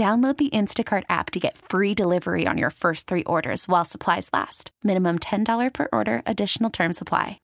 Download 0.00 0.34
the 0.38 0.48
Instacart 0.48 1.02
app 1.10 1.30
to 1.32 1.38
get 1.38 1.58
free 1.58 1.92
delivery 1.92 2.46
on 2.46 2.56
your 2.56 2.70
first 2.70 3.06
three 3.06 3.22
orders 3.24 3.68
while 3.68 3.84
supplies 3.84 4.30
last. 4.32 4.70
Minimum 4.82 5.18
$10 5.18 5.74
per 5.74 5.88
order, 5.92 6.22
additional 6.24 6.70
term 6.70 6.94
supply. 6.94 7.38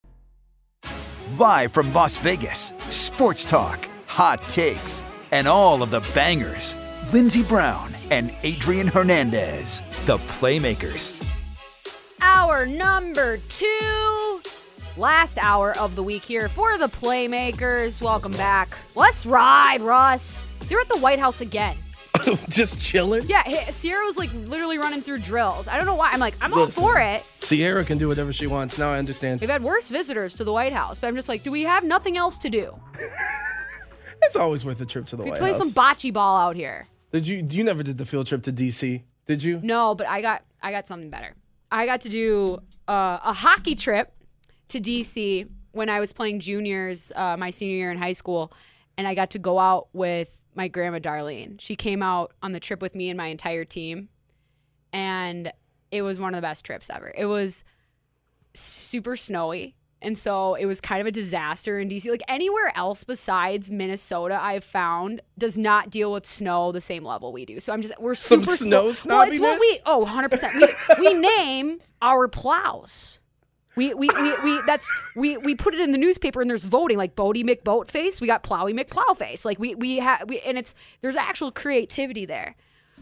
Live 1.39 1.73
from 1.73 1.93
Las 1.93 2.17
Vegas, 2.17 2.73
sports 2.89 3.45
talk, 3.45 3.87
hot 4.07 4.41
takes, 4.49 5.03
and 5.33 5.47
all 5.47 5.83
of 5.83 5.91
the 5.91 6.01
bangers. 6.15 6.75
Lindsey 7.13 7.43
Brown 7.43 7.91
and 8.11 8.33
Adrian 8.43 8.87
Hernandez, 8.87 9.83
the 10.07 10.17
Playmakers. 10.17 11.23
Our 12.23 12.65
number 12.65 13.37
two. 13.51 14.41
Last 14.97 15.37
hour 15.43 15.77
of 15.77 15.95
the 15.95 16.03
week 16.03 16.23
here 16.23 16.49
for 16.49 16.79
the 16.79 16.89
Playmakers. 16.89 18.01
Welcome 18.01 18.33
back. 18.33 18.71
Let's 18.95 19.27
ride, 19.27 19.83
Russ. 19.83 20.47
You're 20.71 20.81
at 20.81 20.89
the 20.89 20.97
White 20.97 21.19
House 21.19 21.43
again. 21.43 21.77
just 22.49 22.81
chilling. 22.81 23.23
Yeah, 23.29 23.71
Sierra 23.71 24.05
was 24.05 24.17
like 24.17 24.31
literally 24.35 24.79
running 24.79 25.03
through 25.03 25.19
drills. 25.19 25.69
I 25.69 25.77
don't 25.77 25.87
know 25.87 25.95
why. 25.95 26.11
I'm 26.13 26.21
like, 26.21 26.35
I'm 26.41 26.51
Listen. 26.51 26.83
all 26.85 26.91
for 26.91 27.01
it. 27.01 27.23
Sierra 27.23 27.85
can 27.85 27.99
do 27.99 28.09
whatever 28.09 28.33
she 28.33 28.47
wants. 28.47 28.79
Now 28.79 28.91
I 28.93 28.99
understand. 28.99 29.41
We've 29.41 29.51
had 29.51 29.63
worse 29.63 29.89
visitors 29.89 30.35
to 30.35 30.45
the 30.45 30.53
White 30.53 30.73
House, 30.73 30.99
but 30.99 31.07
I'm 31.09 31.17
just 31.17 31.29
like, 31.29 31.43
do 31.43 31.51
we 31.51 31.63
have 31.63 31.85
nothing 31.85 32.17
else 32.17 32.39
to 32.39 32.49
do? 32.51 32.79
It's 34.23 34.35
always 34.37 34.65
worth 34.65 34.81
a 34.81 34.87
trip 34.87 35.07
to 35.07 35.17
the 35.17 35.23
White 35.25 35.33
House. 35.35 35.41
We 35.41 35.43
White 35.43 35.53
play 35.55 35.59
House. 35.59 35.73
some 35.73 35.85
bocce 35.85 36.13
ball 36.13 36.37
out 36.39 36.57
here. 36.57 36.89
did 37.13 37.27
you? 37.27 37.47
You 37.49 37.63
never 37.65 37.83
did 37.83 37.99
the 37.99 38.07
field 38.07 38.27
trip 38.27 38.43
to 38.45 38.53
DC, 38.53 39.03
did 39.27 39.43
you? 39.43 39.61
No, 39.63 39.95
but 39.95 40.09
I 40.09 40.23
got 40.23 40.43
I 40.63 40.73
got 40.73 40.87
something 40.87 41.11
better. 41.11 41.35
I 41.71 41.87
got 41.87 42.01
to 42.01 42.09
do 42.09 42.59
uh, 42.89 43.19
a 43.23 43.33
hockey 43.33 43.75
trip 43.75 44.13
to 44.69 44.81
DC 44.81 45.49
when 45.73 45.89
I 45.91 46.01
was 46.01 46.13
playing 46.13 46.41
juniors 46.41 47.13
uh, 47.15 47.37
my 47.37 47.51
senior 47.51 47.77
year 47.77 47.91
in 47.91 47.99
high 47.99 48.15
school, 48.15 48.53
and 48.99 49.07
I 49.07 49.15
got 49.15 49.31
to 49.31 49.39
go 49.39 49.59
out 49.59 49.89
with 49.93 50.43
my 50.55 50.69
grandma 50.69 50.99
Darlene. 50.99 51.61
She 51.61 51.77
came 51.77 52.03
out 52.03 52.33
on 52.43 52.53
the 52.53 52.61
trip 52.61 52.81
with 52.81 52.95
me 52.95 53.11
and 53.11 53.17
my 53.17 53.27
entire 53.27 53.65
team, 53.65 54.09
and 54.93 55.53
it 55.91 56.03
was 56.03 56.19
one 56.19 56.35
of 56.35 56.39
the 56.39 56.47
best 56.47 56.65
trips 56.65 56.91
ever. 56.91 57.13
It 57.17 57.27
was 57.27 57.65
super 58.55 59.17
snowy. 59.17 59.77
And 60.03 60.17
so 60.17 60.55
it 60.55 60.67
was 60.67 60.81
kind 60.81 61.01
of 61.01 61.07
a 61.07 61.11
disaster 61.11 61.79
in 61.79 61.89
DC. 61.89 62.09
Like 62.11 62.23
anywhere 62.29 62.71
else 62.77 63.03
besides 63.03 63.71
Minnesota, 63.71 64.39
I've 64.41 64.63
found 64.63 65.23
does 65.39 65.57
not 65.57 65.91
deal 65.91 66.13
with 66.13 66.27
snow 66.27 66.71
the 66.71 66.83
same 66.83 67.03
level 67.03 67.33
we 67.33 67.47
do. 67.47 67.61
So 67.61 67.73
I'm 67.73 67.81
just 67.81 67.99
we're 67.99 68.15
Some 68.15 68.45
super 68.45 68.57
snow 68.57 68.85
spo- 68.89 69.09
Well, 69.09 69.23
it's 69.23 69.41
what 69.41 69.59
we 69.59 69.81
oh 69.87 69.99
100 70.01 70.29
percent 70.29 70.55
we 70.55 70.69
we 70.99 71.15
name 71.19 71.79
our 72.03 72.29
plows. 72.29 73.21
We, 73.77 73.93
we, 73.93 74.09
we, 74.09 74.35
we 74.43 74.61
that's 74.67 74.91
we 75.15 75.37
we 75.37 75.55
put 75.55 75.75
it 75.75 75.81
in 75.81 75.93
the 75.93 75.99
newspaper 75.99 76.41
and 76.41 76.49
there's 76.49 76.65
voting 76.65 76.97
like 76.97 77.15
Boaty 77.15 77.45
McBoatface. 77.45 78.21
We 78.21 78.27
got 78.27 78.43
Plowy 78.43 78.79
McPlowface. 78.79 79.45
Like 79.45 79.59
we 79.59 79.75
we 79.75 79.99
have 79.99 80.29
we 80.29 80.41
and 80.41 80.57
it's 80.57 80.75
there's 81.03 81.17
actual 81.17 81.51
creativity 81.53 82.25
there. 82.25 82.57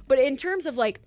But 0.09 0.19
in 0.19 0.37
terms 0.37 0.67
of 0.67 0.77
like 0.77 1.01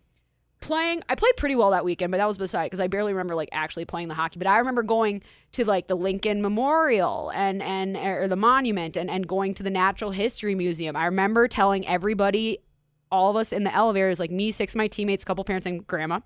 playing 0.62 1.04
I 1.10 1.16
played 1.16 1.36
pretty 1.36 1.56
well 1.56 1.72
that 1.72 1.84
weekend, 1.84 2.12
but 2.12 2.18
that 2.18 2.28
was 2.28 2.38
beside 2.38 2.68
because 2.68 2.80
I 2.80 2.88
barely 2.88 3.12
remember 3.12 3.36
like 3.36 3.50
actually 3.52 3.84
playing 3.84 4.08
the 4.08 4.14
hockey. 4.14 4.40
But 4.40 4.48
I 4.48 4.58
remember 4.58 4.84
going 4.84 5.22
to 5.52 5.66
like 5.66 5.88
the 5.88 5.96
Lincoln 5.96 6.42
Memorial 6.42 7.32
and 7.36 7.62
and 7.62 7.98
or 7.98 8.30
the 8.30 8.38
monument 8.38 8.96
and, 8.96 9.10
and 9.10 9.28
going 9.28 9.54
to 9.56 9.64
the 9.64 9.70
Natural 9.70 10.12
History 10.12 10.56
Museum. 10.56 10.96
I 10.96 11.06
remember 11.06 11.48
telling 11.48 11.86
everybody, 11.88 12.60
all 13.12 13.30
of 13.30 13.36
us 13.36 13.52
in 13.52 13.64
the 13.64 13.74
elevators, 13.74 14.20
like 14.20 14.32
me, 14.32 14.52
six 14.52 14.74
of 14.74 14.78
my 14.78 14.88
teammates, 14.88 15.24
couple 15.24 15.44
parents, 15.44 15.68
and 15.68 15.86
grandma, 15.88 16.22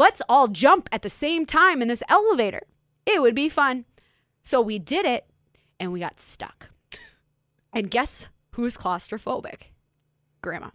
let's 0.00 0.22
all 0.30 0.48
jump 0.48 0.88
at 0.90 1.02
the 1.02 1.10
same 1.10 1.44
time 1.44 1.82
in 1.82 1.88
this 1.88 2.02
elevator. 2.08 2.62
It 3.04 3.20
would 3.20 3.34
be 3.34 3.48
fun. 3.50 3.84
So 4.42 4.60
we 4.60 4.78
did 4.78 5.04
it 5.04 5.26
and 5.78 5.92
we 5.92 6.00
got 6.00 6.18
stuck. 6.18 6.70
And 7.72 7.90
guess 7.90 8.26
who's 8.52 8.76
claustrophobic? 8.76 9.70
Grandma. 10.42 10.70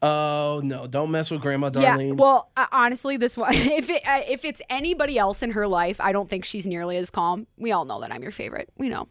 Oh 0.00 0.60
no! 0.64 0.86
Don't 0.86 1.10
mess 1.10 1.30
with 1.30 1.42
Grandma 1.42 1.70
Darlene. 1.70 2.08
Yeah. 2.08 2.14
Well, 2.14 2.50
uh, 2.56 2.66
honestly, 2.72 3.16
this 3.16 3.36
one, 3.36 3.54
if 3.54 3.90
it 3.90 4.02
uh, 4.04 4.22
if 4.26 4.44
it's 4.44 4.62
anybody 4.70 5.18
else 5.18 5.42
in 5.42 5.52
her 5.52 5.68
life, 5.68 6.00
I 6.00 6.10
don't 6.10 6.28
think 6.28 6.44
she's 6.44 6.66
nearly 6.66 6.96
as 6.96 7.10
calm. 7.10 7.46
We 7.56 7.70
all 7.70 7.84
know 7.84 8.00
that 8.00 8.12
I'm 8.12 8.22
your 8.22 8.32
favorite. 8.32 8.70
We 8.78 8.88
know. 8.88 9.08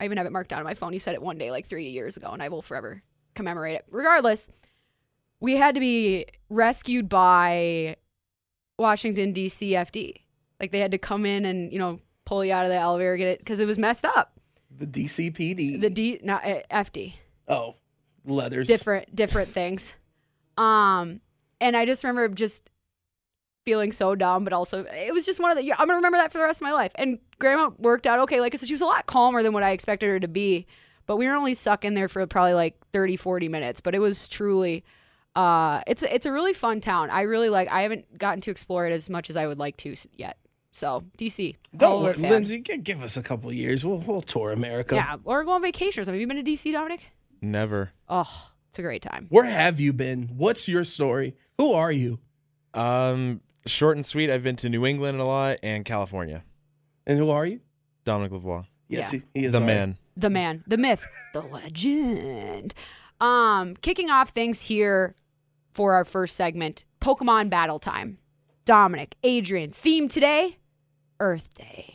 I 0.00 0.06
even 0.06 0.16
have 0.18 0.26
it 0.26 0.32
marked 0.32 0.50
down 0.50 0.58
on 0.58 0.64
my 0.64 0.74
phone. 0.74 0.92
You 0.92 0.98
said 0.98 1.14
it 1.14 1.22
one 1.22 1.38
day, 1.38 1.52
like 1.52 1.66
three 1.66 1.88
years 1.90 2.16
ago, 2.16 2.30
and 2.30 2.42
I 2.42 2.48
will 2.48 2.62
forever 2.62 3.02
commemorate 3.34 3.76
it. 3.76 3.84
Regardless, 3.90 4.48
we 5.38 5.56
had 5.56 5.74
to 5.74 5.80
be 5.80 6.26
rescued 6.48 7.08
by 7.08 7.96
Washington 8.78 9.32
D.C. 9.32 9.72
FD. 9.72 10.14
Like 10.60 10.70
they 10.72 10.80
had 10.80 10.90
to 10.92 10.98
come 10.98 11.26
in 11.26 11.44
and 11.44 11.72
you 11.72 11.78
know 11.78 12.00
pull 12.24 12.44
you 12.44 12.52
out 12.52 12.64
of 12.64 12.70
the 12.70 12.76
elevator, 12.78 13.16
get 13.16 13.28
it 13.28 13.38
because 13.38 13.60
it 13.60 13.66
was 13.66 13.78
messed 13.78 14.04
up. 14.04 14.32
the 14.70 14.86
DCPD. 14.86 15.80
The 15.80 15.90
D, 15.90 16.20
not 16.22 16.44
uh, 16.44 16.60
FD. 16.70 17.14
oh, 17.48 17.76
leathers. 18.24 18.66
different 18.66 19.14
different 19.14 19.48
things. 19.58 19.94
Um, 20.56 21.20
and 21.60 21.76
I 21.76 21.84
just 21.84 22.04
remember 22.04 22.28
just 22.34 22.70
feeling 23.64 23.92
so 23.92 24.14
dumb, 24.14 24.44
but 24.44 24.52
also 24.52 24.84
it 24.84 25.12
was 25.12 25.26
just 25.26 25.40
one 25.40 25.50
of 25.50 25.58
the. 25.58 25.72
I'm 25.72 25.78
gonna 25.86 25.94
remember 25.96 26.18
that 26.18 26.32
for 26.32 26.38
the 26.38 26.44
rest 26.44 26.60
of 26.60 26.64
my 26.64 26.72
life. 26.72 26.92
And 26.96 27.18
Grandma 27.38 27.70
worked 27.78 28.06
out 28.06 28.20
okay. 28.20 28.40
Like 28.40 28.54
I 28.54 28.56
said, 28.56 28.68
she 28.68 28.74
was 28.74 28.80
a 28.82 28.86
lot 28.86 29.06
calmer 29.06 29.42
than 29.42 29.52
what 29.52 29.62
I 29.62 29.70
expected 29.70 30.08
her 30.08 30.20
to 30.20 30.28
be. 30.28 30.66
But 31.06 31.16
we 31.16 31.26
were 31.26 31.34
only 31.34 31.52
stuck 31.54 31.84
in 31.84 31.92
there 31.94 32.08
for 32.08 32.26
probably 32.26 32.54
like 32.54 32.76
30, 32.92 33.16
40 33.16 33.48
minutes. 33.48 33.82
But 33.82 33.94
it 33.94 33.98
was 33.98 34.26
truly, 34.26 34.84
uh, 35.36 35.82
it's 35.86 36.02
it's 36.02 36.26
a 36.26 36.32
really 36.32 36.52
fun 36.52 36.80
town. 36.80 37.10
I 37.10 37.22
really 37.22 37.48
like. 37.48 37.68
I 37.70 37.82
haven't 37.82 38.18
gotten 38.18 38.40
to 38.42 38.50
explore 38.50 38.86
it 38.86 38.92
as 38.92 39.08
much 39.10 39.30
as 39.30 39.36
I 39.36 39.46
would 39.46 39.58
like 39.58 39.76
to 39.78 39.94
yet. 40.12 40.36
So 40.72 41.04
DC, 41.18 41.54
all 41.54 41.78
Don't 41.78 42.02
worry, 42.02 42.14
fan. 42.14 42.30
Lindsay. 42.30 42.58
Give 42.58 43.02
us 43.02 43.16
a 43.16 43.22
couple 43.22 43.52
years. 43.52 43.84
We'll 43.84 43.98
we'll 43.98 44.20
tour 44.20 44.50
America. 44.52 44.94
Yeah, 44.96 45.16
or 45.24 45.44
go 45.44 45.52
on 45.52 45.62
vacation 45.62 46.00
or 46.00 46.04
something. 46.04 46.14
Have 46.14 46.20
you 46.20 46.26
been 46.26 46.44
to 46.44 46.50
DC, 46.50 46.72
Dominic? 46.72 47.00
Never. 47.40 47.92
Oh, 48.08 48.50
it's 48.68 48.78
a 48.78 48.82
great 48.82 49.02
time. 49.02 49.26
Where 49.28 49.44
have 49.44 49.78
you 49.80 49.92
been? 49.92 50.30
What's 50.36 50.66
your 50.68 50.82
story? 50.84 51.36
Who 51.58 51.72
are 51.72 51.92
you? 51.92 52.18
Um, 52.74 53.40
short 53.66 53.96
and 53.96 54.04
sweet. 54.04 54.30
I've 54.30 54.42
been 54.42 54.56
to 54.56 54.68
New 54.68 54.84
England 54.84 55.20
a 55.20 55.24
lot 55.24 55.58
and 55.62 55.84
California. 55.84 56.42
And 57.06 57.18
who 57.18 57.30
are 57.30 57.46
you? 57.46 57.60
Dominic 58.04 58.32
Lavoie, 58.32 58.66
Yes, 58.88 59.12
Yeah. 59.12 59.20
he, 59.34 59.40
he 59.40 59.46
is 59.46 59.52
the 59.52 59.60
our- 59.60 59.66
man. 59.66 59.96
the 60.16 60.28
man, 60.30 60.64
the 60.66 60.76
myth, 60.76 61.06
the 61.32 61.40
legend. 61.42 62.74
Um, 63.20 63.76
kicking 63.76 64.10
off 64.10 64.30
things 64.30 64.62
here 64.62 65.14
for 65.74 65.94
our 65.94 66.04
first 66.04 66.36
segment, 66.36 66.84
Pokemon 67.00 67.50
Battle 67.50 67.78
Time. 67.78 68.18
Dominic, 68.64 69.16
Adrian, 69.24 69.70
theme 69.70 70.08
today, 70.08 70.56
Earth 71.20 71.52
Day. 71.54 71.90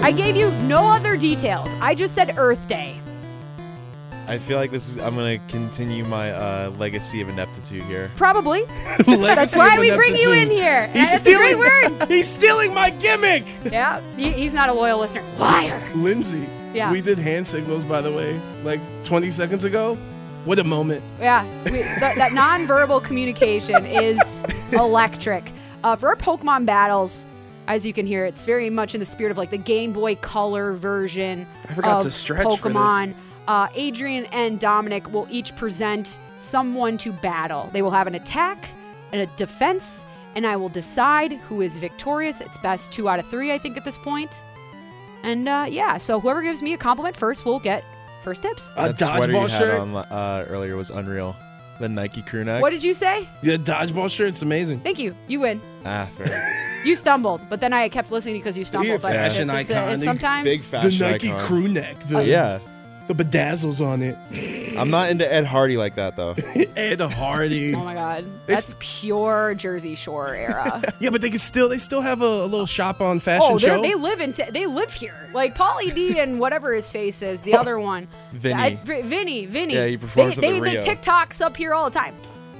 I 0.00 0.12
gave 0.16 0.36
you 0.36 0.50
no 0.62 0.84
other 0.86 1.16
details. 1.16 1.74
I 1.80 1.94
just 1.94 2.14
said 2.14 2.38
Earth 2.38 2.66
Day. 2.68 2.98
I 4.28 4.38
feel 4.38 4.58
like 4.58 4.70
this 4.70 4.88
is. 4.90 4.96
I'm 4.98 5.14
gonna 5.16 5.38
continue 5.48 6.04
my 6.04 6.30
uh, 6.32 6.70
legacy 6.78 7.20
of 7.20 7.28
ineptitude 7.30 7.82
here. 7.84 8.10
Probably. 8.16 8.64
That's 9.06 9.56
why 9.56 9.78
we 9.78 9.94
bring 9.94 10.14
you 10.16 10.32
in 10.32 10.50
here. 10.50 10.86
He's 10.88 11.10
That's 11.10 11.22
a 11.22 11.24
great 11.34 11.36
stealing. 11.56 11.58
word. 11.98 12.08
He's 12.08 12.28
stealing 12.30 12.72
my 12.74 12.90
gimmick. 12.90 13.46
Yeah, 13.72 14.00
he- 14.16 14.32
he's 14.32 14.52
not 14.54 14.68
a 14.68 14.72
loyal 14.72 14.98
listener. 15.00 15.24
Liar. 15.38 15.82
Lindsay. 15.94 16.46
Yeah. 16.78 16.92
We 16.92 17.00
did 17.00 17.18
hand 17.18 17.46
signals, 17.46 17.84
by 17.84 18.00
the 18.00 18.12
way, 18.12 18.40
like 18.64 18.80
20 19.04 19.30
seconds 19.30 19.64
ago. 19.64 19.96
What 20.44 20.58
a 20.58 20.64
moment. 20.64 21.02
Yeah, 21.20 21.44
we, 21.64 21.82
that, 21.82 22.14
that 22.16 22.32
nonverbal 22.32 23.02
communication 23.04 23.84
is 23.84 24.42
electric. 24.72 25.52
Uh, 25.84 25.94
for 25.96 26.08
our 26.08 26.16
Pokemon 26.16 26.64
battles, 26.66 27.26
as 27.66 27.84
you 27.84 27.92
can 27.92 28.06
hear, 28.06 28.24
it's 28.24 28.44
very 28.44 28.70
much 28.70 28.94
in 28.94 29.00
the 29.00 29.04
spirit 29.04 29.30
of 29.30 29.36
like 29.36 29.50
the 29.50 29.58
Game 29.58 29.92
Boy 29.92 30.14
Color 30.16 30.72
version 30.72 31.46
I 31.68 31.74
forgot 31.74 31.96
of 31.98 32.02
to 32.04 32.10
stretch. 32.10 32.46
Pokemon. 32.46 33.14
uh, 33.46 33.68
Adrian 33.74 34.24
and 34.26 34.58
Dominic 34.58 35.12
will 35.12 35.26
each 35.30 35.54
present 35.56 36.18
someone 36.38 36.96
to 36.98 37.12
battle. 37.12 37.68
They 37.72 37.82
will 37.82 37.90
have 37.90 38.06
an 38.06 38.14
attack 38.14 38.68
and 39.12 39.20
a 39.20 39.26
defense, 39.36 40.04
and 40.34 40.46
I 40.46 40.56
will 40.56 40.68
decide 40.70 41.32
who 41.32 41.60
is 41.62 41.76
victorious. 41.76 42.40
It's 42.40 42.56
best 42.58 42.90
two 42.92 43.08
out 43.08 43.18
of 43.18 43.26
three, 43.26 43.52
I 43.52 43.58
think, 43.58 43.76
at 43.76 43.84
this 43.84 43.98
point. 43.98 44.42
And 45.22 45.48
uh, 45.48 45.66
yeah, 45.68 45.96
so 45.98 46.20
whoever 46.20 46.42
gives 46.42 46.62
me 46.62 46.72
a 46.74 46.78
compliment 46.78 47.16
first 47.16 47.44
will 47.44 47.58
get 47.60 47.84
first 48.22 48.42
tips. 48.42 48.70
A 48.76 48.92
that 48.92 48.98
sweater 48.98 49.32
you 49.32 49.38
dodgeball 49.38 49.50
had 49.50 49.58
shirt. 49.58 49.80
on 49.80 49.96
uh, 49.96 50.46
earlier 50.48 50.76
was 50.76 50.90
unreal. 50.90 51.34
The 51.80 51.88
Nike 51.88 52.22
crew 52.22 52.42
neck. 52.44 52.60
What 52.60 52.70
did 52.70 52.82
you 52.82 52.92
say? 52.92 53.28
Yeah, 53.40 53.56
dodgeball 53.56 54.10
shirt. 54.10 54.28
It's 54.28 54.42
amazing. 54.42 54.80
Thank 54.80 54.98
you. 54.98 55.14
You 55.28 55.40
win. 55.40 55.60
Ah, 55.84 56.08
fair. 56.16 56.44
You 56.84 56.94
stumbled, 56.94 57.40
but 57.50 57.60
then 57.60 57.72
I 57.72 57.88
kept 57.88 58.12
listening 58.12 58.36
because 58.36 58.56
you 58.56 58.64
stumbled. 58.64 59.02
But 59.02 59.10
fashion 59.10 59.50
it's, 59.50 59.62
it's, 59.62 59.70
uh, 59.72 59.74
icon. 59.74 59.92
it's 59.94 60.04
sometimes 60.04 60.66
Big 60.66 60.70
The 60.70 60.96
Nike 61.00 61.28
icon. 61.28 61.44
crew 61.44 61.68
neck. 61.68 61.98
The, 61.98 62.24
Yeah, 62.24 62.60
the 63.08 63.14
bedazzles 63.14 63.84
on 63.84 64.02
it. 64.02 64.16
I'm 64.78 64.90
not 64.90 65.10
into 65.10 65.30
Ed 65.30 65.44
Hardy 65.44 65.76
like 65.76 65.96
that 65.96 66.14
though. 66.14 66.36
Ed 66.76 67.00
Hardy. 67.00 67.74
Oh 67.74 67.82
my 67.82 67.94
god, 67.94 68.24
They 68.46 68.54
that's 68.54 68.74
pure 68.78 69.54
Jersey 69.56 69.94
Shore 69.94 70.34
era. 70.34 70.82
Yeah, 71.00 71.10
but 71.10 71.20
they 71.20 71.30
can 71.30 71.38
still 71.38 71.68
they 71.68 71.78
still 71.78 72.00
have 72.00 72.22
a, 72.22 72.24
a 72.24 72.46
little 72.46 72.66
shop 72.66 73.00
on 73.00 73.18
fashion 73.18 73.48
oh, 73.52 73.58
they're- 73.58 73.76
show. 73.76 73.82
they 73.82 73.94
live 73.94 74.20
in 74.20 74.32
t- 74.32 74.50
they 74.50 74.66
live 74.66 74.92
here. 74.92 75.28
Like 75.32 75.54
Pauly 75.56 75.94
D 75.94 76.18
and 76.18 76.38
whatever 76.40 76.72
his 76.74 76.90
face 76.90 77.22
is, 77.22 77.42
the 77.42 77.54
oh. 77.54 77.60
other 77.60 77.78
one, 77.78 78.08
Vinny. 78.32 78.54
I- 78.54 78.74
V- 78.76 79.02
Vinny, 79.02 79.46
Vinny. 79.46 79.74
Yeah, 79.74 79.86
he 79.86 79.96
performs 79.96 80.36
They, 80.36 80.48
at 80.48 80.54
the 80.54 80.60
make 80.60 80.72
Rio. 80.74 80.82
TikToks 80.82 81.40
up 81.40 81.56
here 81.56 81.72
all 81.74 81.84
the 81.88 81.98
time. 81.98 82.14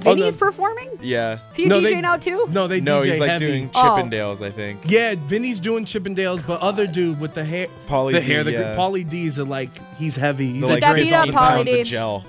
Oh, 0.07 0.15
Vinny's 0.15 0.35
no. 0.35 0.47
performing. 0.47 0.91
Yeah. 1.01 1.39
Is 1.51 1.57
he 1.57 1.65
a 1.65 1.69
No, 1.69 1.81
DJ 1.81 1.83
they- 1.95 2.01
now 2.01 2.17
too? 2.17 2.47
no, 2.51 2.67
they 2.69 2.81
No, 2.81 3.01
DJ 3.01 3.11
he's 3.11 3.21
like 3.21 3.31
heavy. 3.31 3.47
doing 3.47 3.71
Oh. 3.75 3.79
Chippendales, 3.83 4.41
I 4.47 4.51
think. 4.51 4.81
Yeah, 4.87 5.15
Vinny's 5.19 5.59
doing 5.61 5.85
Chippendales, 5.85 6.47
but 6.47 6.61
other 6.61 6.87
dude 6.87 7.19
with 7.21 7.35
the 7.35 7.45
hair, 7.45 7.67
Pauly 7.89 8.13
the 8.13 8.21
D, 8.21 8.27
hair, 8.27 8.45
the 8.45 8.53
yeah. 8.53 8.75
Pauly 8.77 9.09
D's 9.09 9.41
are 9.41 9.45
like 9.45 9.71
he's 9.99 10.15
heavy. 10.17 10.51
He's 10.53 10.69
The, 10.69 10.75
like 10.75 10.81
that 10.83 10.93
like 10.93 11.03
beat 11.03 11.13
up 11.13 11.21
all 11.21 11.27
the 11.27 11.33
time. 11.33 11.65
Pauly 11.67 11.73
D. 11.73 11.83
gel. 11.83 12.25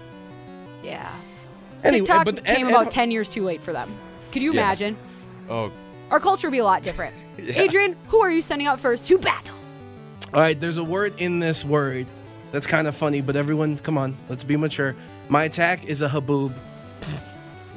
Yeah. 0.83 1.07
Anyway, 1.83 1.99
TikTok 2.05 2.25
but 2.25 2.43
came 2.43 2.65
Ed- 2.67 2.71
about 2.71 2.87
Ed- 2.87 2.91
ten 2.91 3.11
years 3.11 3.29
too 3.29 3.43
late 3.43 3.61
for 3.63 3.71
them. 3.71 3.91
Could 4.31 4.41
you 4.41 4.51
Yeah. 4.53 4.61
imagine? 4.61 4.97
Oh, 5.49 5.71
Our 6.11 6.19
culture 6.19 6.47
would 6.47 6.51
be 6.53 6.57
a 6.59 6.63
lot 6.63 6.81
different. 6.81 7.13
Adrian, 7.37 7.95
who 8.07 8.19
are 8.21 8.31
you 8.31 8.41
sending 8.41 8.67
out 8.67 8.79
first 8.79 9.05
to 9.07 9.17
battle? 9.19 9.55
All 10.33 10.41
right, 10.41 10.59
there's 10.59 10.77
a 10.77 10.83
word 10.83 11.13
in 11.19 11.39
this 11.39 11.63
word 11.63 12.07
that's 12.51 12.65
kind 12.67 12.87
of 12.87 12.95
funny, 12.95 13.21
but 13.21 13.35
everyone, 13.35 13.77
come 13.77 13.97
on, 13.97 14.17
let's 14.27 14.43
be 14.43 14.57
mature. 14.57 14.95
My 15.29 15.43
attack 15.43 15.85
is 15.85 16.01
a 16.01 16.09
haboob. 16.09 16.53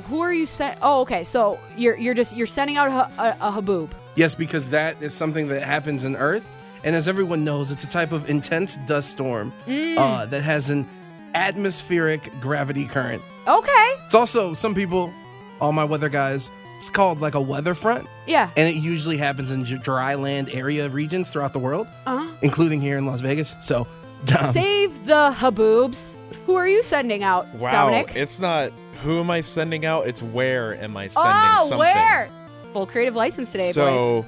Who 0.08 0.20
are 0.20 0.32
you 0.32 0.46
sent? 0.46 0.78
Oh, 0.82 1.00
okay. 1.02 1.25
So 1.25 1.58
you're 1.76 1.96
you're 1.96 2.14
just 2.14 2.37
you're 2.37 2.46
sending 2.46 2.76
out 2.76 2.88
a, 2.88 3.22
a, 3.22 3.49
a 3.49 3.52
haboob. 3.52 3.90
Yes, 4.16 4.34
because 4.34 4.70
that 4.70 5.02
is 5.02 5.14
something 5.14 5.49
that 5.49 5.62
happens 5.62 6.04
in 6.04 6.16
Earth, 6.16 6.50
and 6.84 6.94
as 6.94 7.08
everyone 7.08 7.44
knows, 7.44 7.70
it's 7.70 7.84
a 7.84 7.88
type 7.88 8.12
of 8.12 8.28
intense 8.28 8.76
dust 8.87 9.10
storm 9.10 9.52
Mm. 9.66 9.96
uh, 9.99 10.26
that 10.26 10.43
has 10.43 10.69
an 10.70 10.87
atmospheric 11.34 12.31
gravity 12.40 12.87
current. 12.87 13.22
Okay. 13.46 13.88
It's 14.04 14.14
also 14.14 14.54
some 14.54 14.75
people, 14.75 15.12
all 15.60 15.72
my 15.72 15.84
weather 15.84 16.08
guys, 16.08 16.50
it's 16.76 16.90
called 16.90 17.20
like 17.20 17.34
a 17.34 17.40
weather 17.40 17.75
front, 17.75 18.06
Yeah. 18.26 18.50
and 18.56 18.69
it 18.69 18.76
usually 18.76 19.16
happens 19.16 19.50
in 19.50 19.64
j- 19.64 19.78
dry 19.78 20.14
land 20.14 20.49
area 20.52 20.88
regions 20.88 21.31
throughout 21.31 21.52
the 21.52 21.58
world, 21.58 21.87
Uh-huh. 22.06 22.28
including 22.43 22.81
here 22.81 22.96
in 22.99 23.06
Las 23.06 23.20
Vegas. 23.20 23.56
So, 23.60 23.87
um, 24.40 24.52
Save 24.52 25.06
the 25.06 25.32
haboobs. 25.37 26.14
Who 26.46 26.54
are 26.54 26.69
you 26.69 26.82
sending 26.82 27.22
out, 27.22 27.46
wow. 27.54 27.72
Dominic? 27.72 28.12
It's 28.14 28.40
not 28.40 28.72
who 29.02 29.20
am 29.20 29.30
I 29.30 29.40
sending 29.40 29.84
out, 29.84 30.06
it's 30.06 30.22
where 30.22 30.80
am 30.80 30.96
I 30.96 31.08
sending 31.08 31.32
oh, 31.32 31.60
something. 31.60 31.78
where? 31.78 32.30
Full 32.72 32.86
creative 32.86 33.14
license 33.14 33.52
today, 33.52 33.66
boys. 33.66 33.74
so, 33.74 34.26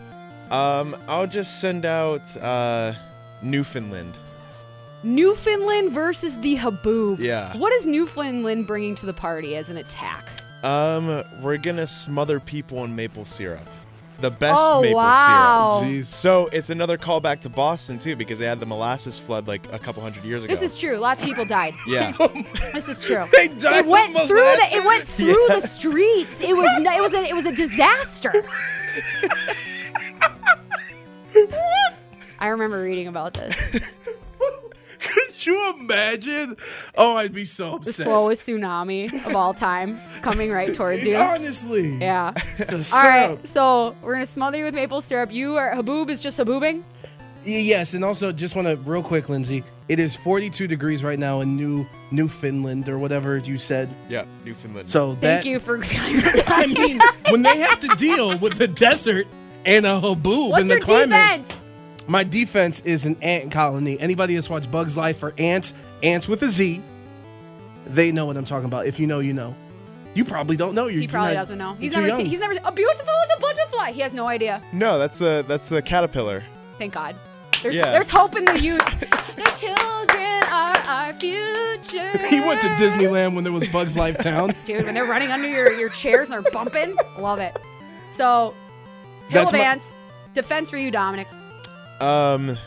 um, 0.51 0.97
I'll 1.09 1.27
just 1.27 1.61
send 1.61 1.85
out 1.85 2.37
uh, 2.37 2.95
Newfoundland. 3.43 4.15
Newfoundland 5.03 5.93
versus 5.93 6.39
the 6.39 6.57
haboob. 6.57 7.19
Yeah. 7.19 7.57
What 7.57 7.73
is 7.73 7.87
Newfoundland 7.87 8.67
bringing 8.67 8.95
to 8.97 9.07
the 9.07 9.13
party 9.13 9.57
as 9.57 9.71
an 9.71 9.77
attack? 9.77 10.25
Um, 10.63 11.23
we're 11.43 11.59
gonna 11.59 11.87
smother 11.87 12.41
people 12.41 12.85
in 12.85 12.97
maple 12.97 13.27
syrup. 13.27 13.69
The 14.21 14.31
best 14.31 14.59
Oh, 14.59 14.81
maple 14.81 14.97
wow. 14.97 15.79
syrup. 15.81 15.93
Jeez. 15.95 16.05
So 16.05 16.47
it's 16.53 16.71
another 16.71 16.97
callback 16.97 17.41
to 17.41 17.49
Boston 17.49 17.99
too, 17.99 18.15
because 18.17 18.39
they 18.39 18.47
had 18.47 18.61
the 18.61 18.67
molasses 18.67 19.19
flood 19.19 19.49
like 19.49 19.71
a 19.73 19.79
couple 19.79 20.03
hundred 20.03 20.25
years 20.25 20.45
ago. 20.45 20.53
This 20.55 20.63
is 20.63 20.79
true. 20.79 20.97
Lots 20.99 21.21
of 21.23 21.27
people 21.29 21.45
died. 21.45 21.75
yeah. 21.89 22.13
This 22.73 22.89
is 22.89 23.05
true. 23.05 23.27
They 23.33 23.49
died 23.49 23.85
It 23.85 23.87
went 23.87 24.11
of 24.17 24.27
through 24.27 24.39
the. 24.39 24.69
It 24.73 24.87
went 24.87 25.03
through 25.05 25.47
the 25.49 25.61
streets. 25.61 26.41
It 26.41 26.57
was. 26.57 26.69
It 26.79 27.01
was. 27.01 27.13
A, 27.15 27.25
it 27.29 27.35
was 27.35 27.45
a 27.47 27.53
disaster. 27.53 28.33
I 32.39 32.49
remember 32.49 32.83
reading 32.83 33.07
about 33.09 33.35
this. 33.35 33.97
Could 35.45 35.53
you 35.53 35.75
imagine? 35.81 36.57
Oh, 36.97 37.17
I'd 37.17 37.35
be 37.35 37.45
so 37.45 37.75
upset. 37.77 37.97
The 37.97 38.03
slowest 38.05 38.47
tsunami 38.49 39.13
of 39.27 39.37
all 39.37 39.55
time 39.55 40.01
coming 40.23 40.51
right 40.51 40.73
towards 40.75 41.05
you. 41.07 41.17
Honestly. 41.17 41.97
Yeah. 41.99 42.33
The 42.57 42.83
syrup. 42.85 43.05
right. 43.05 43.47
So 43.47 43.95
we're 44.03 44.15
gonna 44.15 44.27
smother 44.27 44.59
you 44.59 44.65
with 44.65 44.75
maple 44.75 45.01
syrup. 45.01 45.33
You 45.33 45.57
are 45.57 45.75
haboob 45.75 46.09
is 46.09 46.23
just 46.23 46.39
haboobing. 46.39 46.83
Yes, 47.45 47.93
and 47.95 48.05
also 48.05 48.33
just 48.33 48.57
want 48.57 48.69
to 48.69 48.77
real 48.91 49.03
quick, 49.03 49.29
Lindsay. 49.29 49.65
It 49.89 49.99
is 49.99 50.17
42 50.17 50.67
degrees 50.67 51.05
right 51.05 51.19
now 51.19 51.43
in 51.43 51.57
New 51.57 51.87
Newfoundland 52.11 52.89
or 52.89 52.99
whatever 52.99 53.37
you 53.37 53.59
said. 53.59 53.89
Yeah, 54.09 54.25
Newfoundland. 54.47 54.89
So 54.89 55.11
Thank 55.15 55.21
that 55.21 55.45
you 55.45 55.61
for. 55.61 55.79
I 55.85 56.67
mean, 56.67 56.99
when 57.31 57.43
they 57.43 57.59
have 57.59 57.79
to 57.81 57.89
deal 57.97 58.39
with 58.39 58.55
the 58.57 58.69
desert 58.69 59.27
and 59.67 59.85
a 59.85 60.01
haboob 60.01 60.51
What's 60.53 60.63
in 60.63 60.69
the 60.69 60.75
your 60.75 60.81
climate, 60.81 61.09
defense? 61.11 61.64
My 62.07 62.25
defense 62.25 62.81
is 62.83 63.07
an 63.07 63.17
ant 63.23 63.51
colony. 63.53 63.99
Anybody 63.99 64.35
that's 64.35 64.51
watched 64.51 64.71
Bugs 64.71 64.97
Life 64.97 65.23
or 65.23 65.33
Ants, 65.39 65.75
Ants 66.03 66.29
with 66.29 66.43
a 66.43 66.49
Z, 66.49 66.83
they 67.87 68.13
know 68.13 68.27
what 68.27 68.37
I'm 68.37 68.45
talking 68.45 68.67
about. 68.67 68.87
If 68.87 68.99
you 69.01 69.07
know, 69.07 69.19
you 69.21 69.33
know. 69.33 69.55
You 70.15 70.25
probably 70.25 70.57
don't 70.57 70.77
know. 70.77 70.87
You're, 70.87 71.01
He 71.01 71.09
probably 71.09 71.31
you're 71.31 71.35
not- 71.37 71.41
doesn't 71.43 71.59
know. 71.59 71.75
He's 71.75 71.95
never 71.95 72.07
young. 72.07 72.19
seen. 72.19 72.27
He's 72.27 72.39
never 72.39 72.53
a 72.65 72.71
beautiful 72.73 73.13
little 73.29 73.41
butterfly. 73.41 73.91
He 73.93 74.01
has 74.03 74.15
no 74.15 74.29
idea. 74.29 74.63
no, 74.73 74.99
that's 74.99 75.21
a 75.21 75.43
that's 75.49 75.73
a 75.73 75.83
caterpillar. 75.83 76.45
Thank 76.79 76.95
God. 76.95 77.17
There's 77.63 77.75
Yeah. 77.77 77.91
there's 77.91 78.11
hope 78.11 78.37
in 78.37 78.45
the 78.45 78.61
youth. 78.61 78.85
the 79.37 79.53
children 79.59 80.43
are 80.53 80.77
our 80.87 81.13
future. 81.15 82.17
He 82.29 82.39
went 82.41 82.61
to 82.61 82.69
Disneyland 82.69 83.35
when 83.35 83.43
there 83.43 83.53
was 83.53 83.67
Bugs 83.67 83.97
Life 83.99 84.19
Town. 84.19 84.53
Dude, 84.67 84.85
when 84.85 84.95
they're 84.95 85.05
running 85.05 85.33
under 85.33 85.49
your, 85.49 85.73
your 85.73 85.89
chairs 85.89 86.31
and 86.31 86.45
they're 86.45 86.53
bumping, 86.53 86.95
love 87.19 87.41
it. 87.41 87.57
So, 88.11 88.55
hill 89.31 89.41
That's 89.41 89.53
my- 89.53 89.59
dance, 89.59 89.95
defense 90.33 90.71
for 90.71 90.77
you, 90.77 90.93
Dominic. 90.93 91.27
Um, 92.05 92.59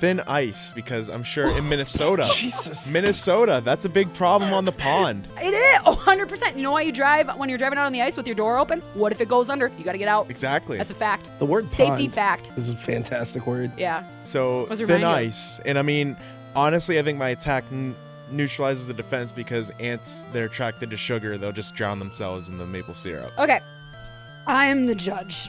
thin 0.00 0.20
ice 0.20 0.72
because 0.72 1.10
I'm 1.10 1.22
sure 1.22 1.54
in 1.56 1.68
Minnesota, 1.68 2.26
Jesus. 2.34 2.90
Minnesota, 2.92 3.60
that's 3.62 3.84
a 3.84 3.88
big 3.88 4.12
problem 4.14 4.52
on 4.54 4.64
the 4.64 4.72
pond. 4.72 5.28
It 5.36 5.52
is 5.52 5.80
oh, 5.84 5.94
100%. 5.94 6.56
You 6.56 6.62
know 6.62 6.72
why 6.72 6.82
you 6.82 6.92
drive 6.92 7.28
when 7.36 7.48
you're 7.50 7.58
driving 7.58 7.78
out 7.78 7.84
on 7.86 7.92
the 7.92 8.00
ice 8.00 8.16
with 8.16 8.26
your 8.26 8.34
door 8.36 8.58
open? 8.58 8.80
What 8.94 9.12
if 9.12 9.20
it 9.20 9.28
goes 9.28 9.50
under? 9.50 9.70
You 9.76 9.84
got 9.84 9.92
to 9.92 9.98
get 9.98 10.08
out. 10.08 10.30
Exactly. 10.30 10.78
That's 10.78 10.90
a 10.90 10.94
fact. 10.94 11.30
The 11.38 11.44
word 11.44 11.70
Safety 11.70 12.04
pond 12.04 12.14
fact. 12.14 12.52
is 12.56 12.70
a 12.70 12.76
fantastic 12.76 13.46
word. 13.46 13.70
Yeah. 13.76 14.04
So 14.24 14.66
Was 14.66 14.78
thin 14.78 14.88
remind 14.88 15.02
you. 15.24 15.28
ice, 15.30 15.60
and 15.66 15.78
I 15.78 15.82
mean, 15.82 16.16
honestly, 16.56 16.98
I 16.98 17.02
think 17.02 17.18
my 17.18 17.28
attack 17.28 17.64
n- 17.70 17.94
neutralizes 18.30 18.86
the 18.86 18.94
defense 18.94 19.30
because 19.30 19.70
ants 19.80 20.24
they're 20.32 20.46
attracted 20.46 20.90
to 20.90 20.96
sugar. 20.96 21.36
They'll 21.36 21.52
just 21.52 21.74
drown 21.74 21.98
themselves 21.98 22.48
in 22.48 22.56
the 22.56 22.66
maple 22.66 22.94
syrup. 22.94 23.32
Okay. 23.38 23.60
I 24.50 24.66
am 24.66 24.86
the 24.86 24.94
judge. 24.94 25.48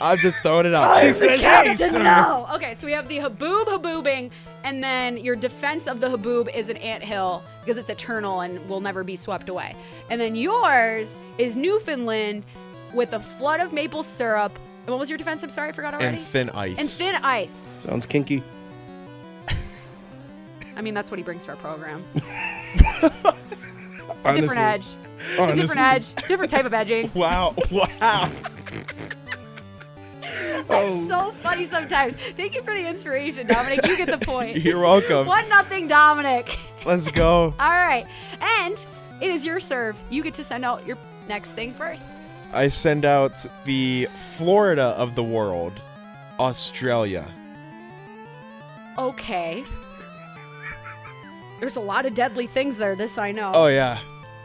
I'm 0.00 0.18
just 0.18 0.42
throwing 0.42 0.66
it 0.66 0.74
out. 0.74 0.96
She 0.96 1.02
there. 1.02 1.12
said, 1.12 1.38
"Hey, 1.38 1.74
sir." 1.76 2.02
no. 2.02 2.48
Okay, 2.54 2.74
so 2.74 2.86
we 2.86 2.92
have 2.92 3.08
the 3.08 3.18
haboob 3.18 3.66
haboobing, 3.66 4.30
and 4.64 4.82
then 4.82 5.16
your 5.16 5.36
defense 5.36 5.86
of 5.86 6.00
the 6.00 6.08
haboob 6.08 6.52
is 6.54 6.68
an 6.68 6.76
anthill 6.78 7.44
because 7.60 7.78
it's 7.78 7.88
eternal 7.88 8.40
and 8.40 8.68
will 8.68 8.80
never 8.80 9.04
be 9.04 9.14
swept 9.14 9.48
away. 9.48 9.76
And 10.10 10.20
then 10.20 10.34
yours 10.34 11.20
is 11.38 11.54
Newfoundland 11.54 12.44
with 12.92 13.12
a 13.12 13.20
flood 13.20 13.60
of 13.60 13.72
maple 13.72 14.02
syrup. 14.02 14.58
And 14.80 14.88
what 14.88 14.98
was 14.98 15.08
your 15.08 15.18
defense? 15.18 15.42
I'm 15.42 15.50
sorry, 15.50 15.68
I 15.68 15.72
forgot 15.72 15.94
already. 15.94 16.16
And 16.16 16.26
thin 16.26 16.50
ice. 16.50 16.78
And 16.78 16.88
thin 16.88 17.14
ice. 17.22 17.68
Sounds 17.78 18.06
kinky. 18.06 18.42
I 20.76 20.80
mean, 20.80 20.94
that's 20.94 21.10
what 21.10 21.18
he 21.18 21.24
brings 21.24 21.44
to 21.44 21.52
our 21.52 21.56
program. 21.56 22.04
It's 24.20 24.28
a 24.28 24.40
different 24.40 24.60
edge. 24.60 25.07
It's 25.30 25.52
a 25.52 25.54
different 25.54 25.80
edge. 25.80 26.14
Different 26.26 26.50
type 26.50 26.64
of 26.64 26.74
edging. 26.74 27.10
Wow! 27.14 27.54
Wow! 27.70 28.30
Oh. 30.70 31.06
So 31.08 31.30
funny 31.42 31.64
sometimes. 31.64 32.16
Thank 32.16 32.54
you 32.54 32.62
for 32.62 32.74
the 32.74 32.86
inspiration, 32.86 33.46
Dominic. 33.46 33.86
You 33.86 33.96
get 33.96 34.08
the 34.08 34.24
point. 34.24 34.58
You're 34.64 34.80
welcome. 34.80 35.26
One 35.26 35.48
nothing, 35.48 35.86
Dominic. 35.86 36.58
Let's 36.84 37.10
go. 37.10 37.54
All 37.58 37.70
right. 37.70 38.06
And 38.40 38.86
it 39.20 39.30
is 39.30 39.46
your 39.46 39.60
serve. 39.60 40.00
You 40.10 40.22
get 40.22 40.34
to 40.34 40.44
send 40.44 40.64
out 40.64 40.86
your 40.86 40.98
next 41.28 41.54
thing 41.54 41.72
first. 41.72 42.06
I 42.52 42.68
send 42.68 43.04
out 43.04 43.44
the 43.64 44.08
Florida 44.16 44.94
of 44.98 45.14
the 45.14 45.22
world, 45.24 45.80
Australia. 46.38 47.26
Okay. 48.98 49.64
There's 51.60 51.76
a 51.76 51.80
lot 51.80 52.06
of 52.06 52.14
deadly 52.14 52.46
things 52.46 52.78
there. 52.78 52.94
This 52.94 53.18
I 53.18 53.32
know. 53.32 53.52
Oh 53.54 53.66
yeah. 53.66 53.98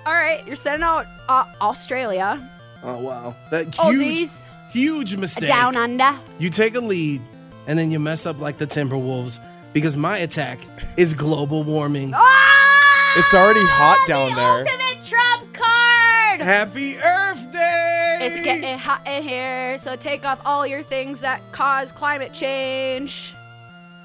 All 0.06 0.14
right. 0.14 0.46
You're 0.46 0.56
sending 0.56 0.84
out 0.84 1.06
uh, 1.30 1.46
Australia. 1.62 2.50
Oh 2.84 3.00
wow, 3.00 3.36
that 3.50 3.74
huge, 3.74 4.20
Aussies. 4.20 4.46
huge 4.70 5.16
mistake. 5.16 5.48
Down 5.48 5.78
under. 5.78 6.20
You 6.38 6.50
take 6.50 6.76
a 6.76 6.82
lead, 6.82 7.22
and 7.66 7.80
then 7.80 7.92
you 7.92 8.00
mess 8.00 8.26
up 8.26 8.40
like 8.40 8.58
the 8.58 8.68
Timberwolves 8.68 9.40
because 9.72 9.96
my 9.96 10.18
attack 10.18 10.60
is 10.98 11.14
global 11.14 11.64
warming. 11.64 12.12
Ah! 12.14 13.20
It's 13.20 13.34
already 13.34 13.66
hot 13.66 14.06
down 14.08 14.36
there. 14.36 14.66
Ultimate 14.68 15.02
trump 15.08 15.54
card. 15.54 16.42
Happy 16.42 16.98
Earth 16.98 17.52
Day! 17.54 18.18
It's 18.22 18.44
getting 18.44 18.78
hot 18.78 19.08
in 19.08 19.24
here, 19.24 19.78
so 19.78 19.96
take 19.96 20.26
off 20.26 20.42
all 20.46 20.68
your 20.68 20.82
things 20.82 21.22
that 21.22 21.42
cause 21.54 21.92
climate 21.94 22.34
change. 22.34 23.34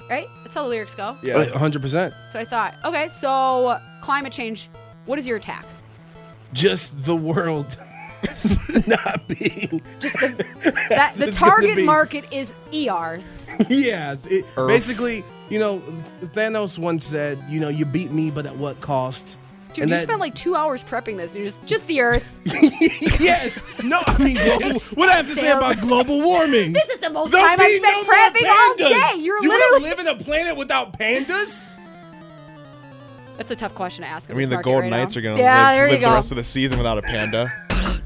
Right? 0.09 0.27
That's 0.43 0.55
how 0.55 0.63
the 0.63 0.69
lyrics 0.69 0.95
go. 0.95 1.17
Yeah. 1.21 1.45
100%. 1.45 2.13
So 2.29 2.39
I 2.39 2.45
thought, 2.45 2.75
okay, 2.85 3.07
so 3.09 3.77
climate 4.01 4.31
change. 4.31 4.69
What 5.05 5.19
is 5.19 5.27
your 5.27 5.37
attack? 5.37 5.65
Just 6.53 7.03
the 7.05 7.15
world 7.15 7.77
not 8.87 9.27
being. 9.27 9.81
Just 9.99 10.19
the 10.19 10.45
that 10.89 11.13
the 11.17 11.31
target 11.31 11.75
be- 11.77 11.85
market 11.85 12.25
is 12.31 12.53
Earth. 12.73 13.49
Yeah. 13.69 14.15
It, 14.25 14.45
Earth. 14.57 14.67
basically, 14.67 15.23
you 15.49 15.59
know, 15.59 15.79
Thanos 16.33 16.77
once 16.79 17.05
said, 17.05 17.43
you 17.49 17.59
know, 17.59 17.69
you 17.69 17.85
beat 17.85 18.11
me, 18.11 18.31
but 18.31 18.45
at 18.45 18.55
what 18.57 18.81
cost? 18.81 19.37
Dude, 19.73 19.83
And 19.83 19.91
you 19.91 19.97
that- 19.97 20.03
spent 20.03 20.19
like 20.19 20.33
two 20.33 20.55
hours 20.55 20.83
prepping 20.83 21.17
this. 21.17 21.35
And 21.35 21.41
you're 21.43 21.47
just 21.49 21.63
just 21.65 21.87
the 21.87 22.01
Earth. 22.01 22.39
yes. 23.21 23.61
No, 23.83 24.01
I 24.07 24.17
mean, 24.17 24.35
global, 24.35 24.79
what 24.95 25.05
do 25.05 25.11
I 25.11 25.15
have 25.15 25.27
to 25.27 25.33
say 25.35 25.51
about 25.51 25.79
global 25.79 26.21
warming? 26.23 26.73
this 26.73 26.89
is 26.89 26.99
the 26.99 27.09
most 27.11 27.31
There'll 27.31 27.47
time 27.47 27.57
I've 27.59 27.71
spent 27.75 28.07
no 28.07 28.13
prepping 28.13 28.49
all 28.49 28.75
day. 29.15 29.21
You're 29.21 29.41
you 29.43 29.49
literally. 29.49 29.71
want 29.71 29.83
to 29.83 29.89
live 29.89 29.99
in 29.99 30.07
a 30.07 30.15
planet 30.23 30.57
without 30.57 30.97
pandas? 30.97 31.75
That's 33.39 33.51
a 33.51 33.55
tough 33.55 33.73
question 33.73 34.03
to 34.03 34.09
ask. 34.09 34.29
I 34.29 34.33
mean, 34.33 34.49
the 34.49 34.57
market 34.57 34.65
Golden 34.65 34.91
right 34.91 34.97
Knights 34.99 35.15
now. 35.15 35.19
are 35.19 35.23
gonna 35.23 35.39
Yeah, 35.41 35.67
live, 35.67 35.75
there 35.75 35.87
you 35.87 35.99
the 36.05 36.13
rest 36.13 36.31
of 36.31 36.35
the 36.37 36.43
season 36.43 36.77
without 36.77 36.97
a 36.97 37.01
panda. 37.01 37.49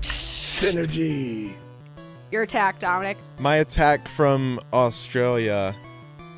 Synergy. 0.02 1.54
Your 2.32 2.44
attack, 2.44 2.78
Dominic. 2.80 3.18
My 3.40 3.56
attack 3.58 4.08
from 4.08 4.60
Australia 4.72 5.74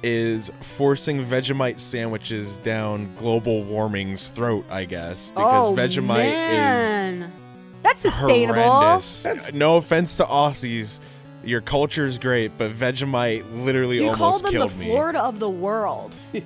is 0.01 0.49
forcing 0.61 1.25
Vegemite 1.25 1.77
sandwiches 1.77 2.55
down 2.57 3.13
global 3.15 3.63
warming's 3.63 4.29
throat, 4.29 4.63
I 4.69 4.85
guess, 4.85 5.29
because 5.31 5.67
oh, 5.67 5.75
Vegemite 5.75 6.07
man. 6.07 7.31
That's 7.83 7.99
sustainable. 7.99 8.61
horrendous. 8.63 9.23
That's- 9.23 9.53
No 9.53 9.75
offense 9.75 10.15
to 10.17 10.25
Aussies, 10.25 11.01
your 11.43 11.59
culture 11.59 12.05
is 12.05 12.17
great, 12.17 12.57
but 12.57 12.71
Vegemite 12.71 13.43
literally 13.65 13.97
You 13.97 14.09
almost 14.09 14.19
called 14.19 14.35
them 14.35 14.45
the 14.45 14.51
killed 14.67 14.79
me. 14.79 14.85
Florida 14.85 15.19
of 15.21 15.39
the 15.39 15.49
world. 15.49 16.15
Yeah. 16.33 16.41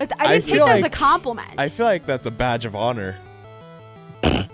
But 0.00 0.12
I 0.20 0.24
I 0.24 0.28
didn't 0.34 0.44
take 0.46 0.54
feel 0.56 0.66
that 0.66 0.72
as 0.76 0.80
a 0.80 0.82
like- 0.84 0.92
compliment. 0.92 1.50
I 1.58 1.68
feel 1.68 1.86
like 1.86 2.06
that's 2.06 2.26
a 2.26 2.30
badge 2.30 2.64
of 2.64 2.74
honor. 2.74 3.16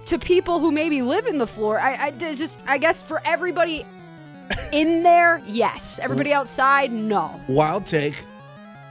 to 0.06 0.18
people 0.18 0.60
who 0.60 0.70
maybe 0.70 1.02
live 1.02 1.26
in 1.26 1.38
the 1.38 1.46
floor. 1.46 1.80
I, 1.80 2.06
I 2.06 2.10
just 2.10 2.58
I 2.66 2.78
guess 2.78 3.00
for 3.00 3.22
everybody 3.24 3.84
in 4.72 5.02
there, 5.02 5.42
yes. 5.46 5.98
Everybody 6.02 6.32
outside, 6.32 6.92
no. 6.92 7.40
Wild 7.48 7.86
take. 7.86 8.22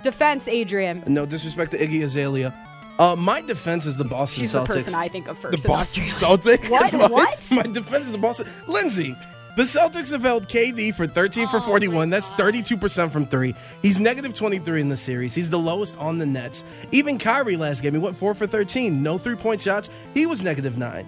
Defense, 0.03 0.47
Adrian. 0.47 1.03
No 1.07 1.25
disrespect 1.25 1.71
to 1.71 1.77
Iggy 1.77 2.03
Azalea. 2.03 2.53
Uh, 2.99 3.15
my 3.17 3.41
defense 3.41 3.85
is 3.85 3.97
the 3.97 4.05
Boston 4.05 4.41
She's 4.43 4.53
Celtics. 4.53 4.67
the 4.67 4.73
person 4.75 4.95
I 5.01 5.07
think 5.09 5.27
of 5.27 5.37
first. 5.37 5.63
The 5.63 5.67
Boston 5.67 6.03
Australia. 6.03 6.37
Celtics. 6.37 6.69
What? 6.69 6.93
my, 6.99 7.07
What? 7.07 7.47
My 7.51 7.61
defense 7.63 8.05
is 8.05 8.11
the 8.13 8.17
Boston. 8.17 8.47
Lindsay, 8.67 9.15
the 9.55 9.63
Celtics 9.63 10.11
have 10.11 10.21
held 10.21 10.47
KD 10.47 10.93
for 10.93 11.07
13 11.07 11.47
for 11.47 11.57
Oh 11.57 11.61
41. 11.61 12.09
That's 12.09 12.31
32% 12.31 13.11
from 13.11 13.25
three. 13.25 13.55
He's 13.81 13.99
negative 13.99 14.33
23 14.33 14.81
in 14.81 14.89
the 14.89 14.95
series. 14.95 15.33
He's 15.33 15.49
the 15.49 15.59
lowest 15.59 15.97
on 15.97 16.17
the 16.17 16.25
Nets. 16.25 16.63
Even 16.91 17.17
Kyrie 17.17 17.55
last 17.57 17.81
game, 17.81 17.93
he 17.93 17.99
went 17.99 18.17
4 18.17 18.33
for 18.33 18.47
13. 18.47 19.01
No 19.01 19.17
three 19.17 19.35
point 19.35 19.61
shots. 19.61 19.89
He 20.13 20.25
was 20.25 20.43
negative 20.43 20.77
nine. 20.77 21.07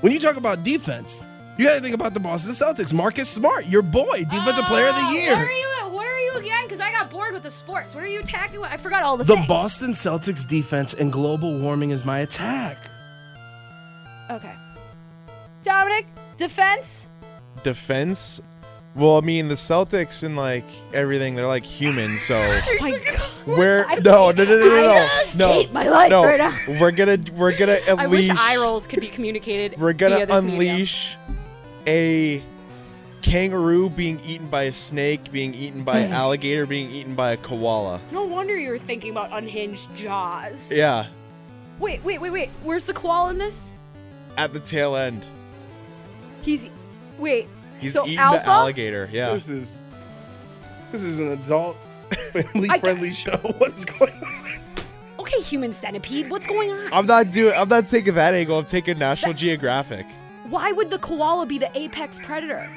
When 0.00 0.12
you 0.12 0.18
talk 0.18 0.36
about 0.36 0.62
defense, 0.62 1.26
you 1.58 1.66
got 1.66 1.74
to 1.74 1.80
think 1.80 1.94
about 1.94 2.14
the 2.14 2.20
Boston 2.20 2.52
Celtics. 2.54 2.94
Marcus 2.94 3.28
Smart, 3.28 3.68
your 3.68 3.82
boy, 3.82 4.24
defensive 4.30 4.64
player 4.64 4.86
of 4.86 4.94
the 4.94 5.02
Oh, 5.04 5.10
year. 5.12 5.34
What 5.36 5.44
are 5.44 5.52
you? 5.52 5.66
What 5.90 6.06
are 6.06 6.18
you 6.20 6.32
again? 6.38 6.64
Because 6.64 6.80
I 6.80 6.90
got 6.90 7.10
bored 7.10 7.34
with 7.34 7.42
the 7.42 7.50
sports. 7.50 7.94
What 7.94 8.02
are 8.02 8.06
you 8.08 8.20
attacking? 8.20 8.62
I 8.64 8.78
forgot 8.78 9.02
all 9.02 9.18
the, 9.18 9.24
The 9.24 9.34
things. 9.34 9.46
Boston 9.46 9.90
Celtics 9.90 10.48
defense 10.48 10.94
and 10.94 11.12
global 11.12 11.58
warming 11.58 11.90
is 11.90 12.02
my 12.06 12.20
attack. 12.20 12.78
Okay. 14.30 14.54
Dominic, 15.62 16.06
defense. 16.38 17.09
Defense. 17.62 18.40
Well, 18.96 19.16
I 19.18 19.20
mean, 19.20 19.46
the 19.48 19.54
Celtics 19.54 20.24
and 20.24 20.36
like 20.36 20.64
everything, 20.92 21.36
they're 21.36 21.46
like 21.46 21.64
humans, 21.64 22.22
so 22.22 22.34
Oh 22.42 22.78
my 22.80 22.90
God. 22.90 23.20
we're 23.46 23.84
I 23.88 23.94
no, 23.96 24.32
no, 24.32 24.44
no, 24.44 24.44
no, 24.44 24.58
no, 24.58 24.68
no, 24.68 24.90
I 24.90 25.24
no, 25.38 25.52
hate 25.52 25.72
my 25.72 25.88
life 25.88 26.10
no. 26.10 26.24
right 26.24 26.38
now. 26.38 26.56
We're 26.80 26.90
gonna, 26.90 27.18
we're 27.36 27.56
gonna 27.56 27.78
I 27.96 28.06
wish 28.08 28.28
unleash. 28.28 28.30
eye 28.40 28.56
rolls 28.56 28.88
could 28.88 29.00
be 29.00 29.06
communicated. 29.08 29.78
We're 29.80 29.92
gonna 29.92 30.16
via 30.16 30.26
this 30.26 30.42
medium. 30.44 30.60
unleash 30.60 31.16
a 31.86 32.42
kangaroo 33.22 33.88
being 33.90 34.18
eaten 34.26 34.48
by 34.48 34.64
a 34.64 34.72
snake, 34.72 35.30
being 35.30 35.54
eaten 35.54 35.84
by 35.84 35.98
an 36.00 36.12
alligator, 36.22 36.66
being 36.66 36.90
eaten 36.90 37.14
by 37.14 37.30
a 37.32 37.36
koala. 37.36 38.00
No 38.10 38.24
wonder 38.24 38.56
you 38.58 38.70
were 38.70 38.78
thinking 38.78 39.12
about 39.12 39.28
unhinged 39.32 39.94
jaws. 39.94 40.72
Yeah, 40.74 41.06
Wait, 41.78 42.02
wait, 42.04 42.20
wait, 42.20 42.30
wait. 42.30 42.50
Where's 42.64 42.84
the 42.84 42.92
koala 42.92 43.30
in 43.30 43.38
this? 43.38 43.72
at 44.36 44.52
the 44.52 44.60
tail 44.60 44.96
end, 44.96 45.24
He's. 46.42 46.70
Wait. 47.20 47.48
he's 47.78 47.92
so 47.92 48.04
eating 48.04 48.18
alpha. 48.18 48.42
the 48.44 48.50
alligator. 48.50 49.08
Yeah, 49.12 49.32
This 49.32 49.48
is 49.48 49.84
this 50.92 51.04
is 51.04 51.18
an 51.20 51.28
adult 51.32 51.76
family 52.32 52.68
I- 52.70 52.78
friendly 52.78 53.10
show. 53.12 53.36
What 53.58 53.72
is 53.74 53.84
going 53.84 54.12
on? 54.12 54.84
Okay, 55.20 55.40
human 55.42 55.72
centipede. 55.72 56.30
What's 56.30 56.46
going 56.46 56.70
on? 56.70 56.92
I'm 56.92 57.06
not 57.06 57.30
doing. 57.30 57.54
I'm 57.56 57.68
not 57.68 57.86
taking 57.86 58.14
that 58.14 58.34
angle. 58.34 58.58
I'm 58.58 58.64
taking 58.64 58.98
National 58.98 59.34
Geographic. 59.34 60.06
Why 60.48 60.72
would 60.72 60.90
the 60.90 60.98
koala 60.98 61.46
be 61.46 61.58
the 61.58 61.70
apex 61.78 62.18
predator? 62.18 62.68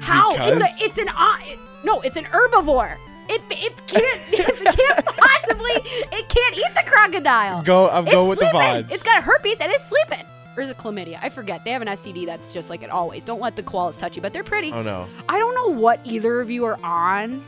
How? 0.00 0.32
Because- 0.32 0.60
It's 0.62 0.80
a. 0.82 0.84
It's 0.86 0.98
an. 0.98 1.08
Uh, 1.10 1.36
it- 1.42 1.58
no, 1.84 2.00
it's 2.00 2.16
an 2.16 2.24
herbivore. 2.24 2.96
It, 3.28 3.40
it 3.50 3.86
can't. 3.86 4.20
It 4.32 4.76
can't 4.76 5.06
possibly. 5.06 5.70
It 6.18 6.28
can't 6.28 6.56
eat 6.56 6.74
the 6.74 6.82
crocodile. 6.90 7.62
Go. 7.62 7.88
I'm 7.88 8.04
It's 8.06 8.14
going 8.14 8.28
with 8.28 8.38
the 8.40 8.50
sleeping. 8.50 8.60
vibes. 8.68 8.90
It's 8.90 9.02
got 9.04 9.18
a 9.18 9.22
herpes 9.22 9.60
and 9.60 9.70
it's 9.70 9.84
sleeping. 9.84 10.24
Or 10.56 10.62
is 10.62 10.70
it 10.70 10.76
chlamydia? 10.76 11.18
I 11.22 11.28
forget. 11.28 11.64
They 11.64 11.70
have 11.70 11.82
an 11.82 11.88
STD 11.88 12.26
that's 12.26 12.52
just 12.52 12.70
like 12.70 12.82
it 12.82 12.90
always. 12.90 13.24
Don't 13.24 13.40
let 13.40 13.56
the 13.56 13.62
koalas 13.62 13.98
touch 13.98 14.16
you, 14.16 14.22
but 14.22 14.32
they're 14.32 14.44
pretty. 14.44 14.72
Oh 14.72 14.82
no. 14.82 15.06
I 15.28 15.38
don't 15.38 15.54
know 15.54 15.80
what 15.80 16.00
either 16.04 16.40
of 16.40 16.50
you 16.50 16.64
are 16.64 16.78
on. 16.82 17.44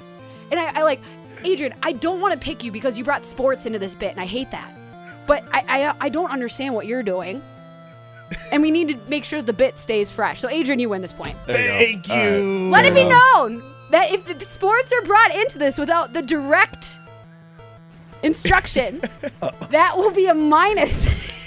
And 0.50 0.61
I, 0.61 0.80
I 0.80 0.82
like, 0.82 1.00
Adrian, 1.44 1.75
I 1.82 1.92
don't 1.92 2.21
want 2.21 2.32
to 2.35 2.38
pick 2.38 2.62
you 2.62 2.71
because 2.71 2.97
you 2.97 3.04
brought 3.04 3.25
sports 3.25 3.66
into 3.66 3.78
this 3.78 3.94
bit, 3.94 4.12
and 4.12 4.21
I 4.21 4.26
hate 4.26 4.50
that. 4.52 4.71
But 5.26 5.44
I, 5.52 5.64
I, 5.66 5.94
I 6.00 6.09
don't 6.09 6.30
understand 6.30 6.75
what 6.75 6.87
you're 6.87 7.02
doing. 7.02 7.42
And 8.50 8.62
we 8.62 8.71
need 8.71 8.88
to 8.88 8.97
make 9.09 9.25
sure 9.25 9.42
the 9.42 9.52
bit 9.52 9.78
stays 9.78 10.11
fresh. 10.11 10.40
So, 10.40 10.49
Adrian, 10.49 10.78
you 10.78 10.88
win 10.88 11.02
this 11.02 11.12
point. 11.12 11.37
There 11.47 11.61
you. 11.61 11.87
Thank 12.00 12.11
All 12.11 12.16
right. 12.16 12.38
you. 12.38 12.71
Let 12.71 12.85
it 12.87 12.94
be 12.94 13.09
known 13.09 13.62
that 13.90 14.11
if 14.11 14.25
the 14.25 14.44
sports 14.44 14.92
are 14.92 15.02
brought 15.02 15.35
into 15.35 15.59
this 15.59 15.76
without 15.78 16.12
the 16.12 16.23
direct 16.23 16.99
instruction, 18.23 19.00
that 19.71 19.97
will 19.97 20.12
be 20.12 20.26
a 20.26 20.35
minus. 20.35 21.32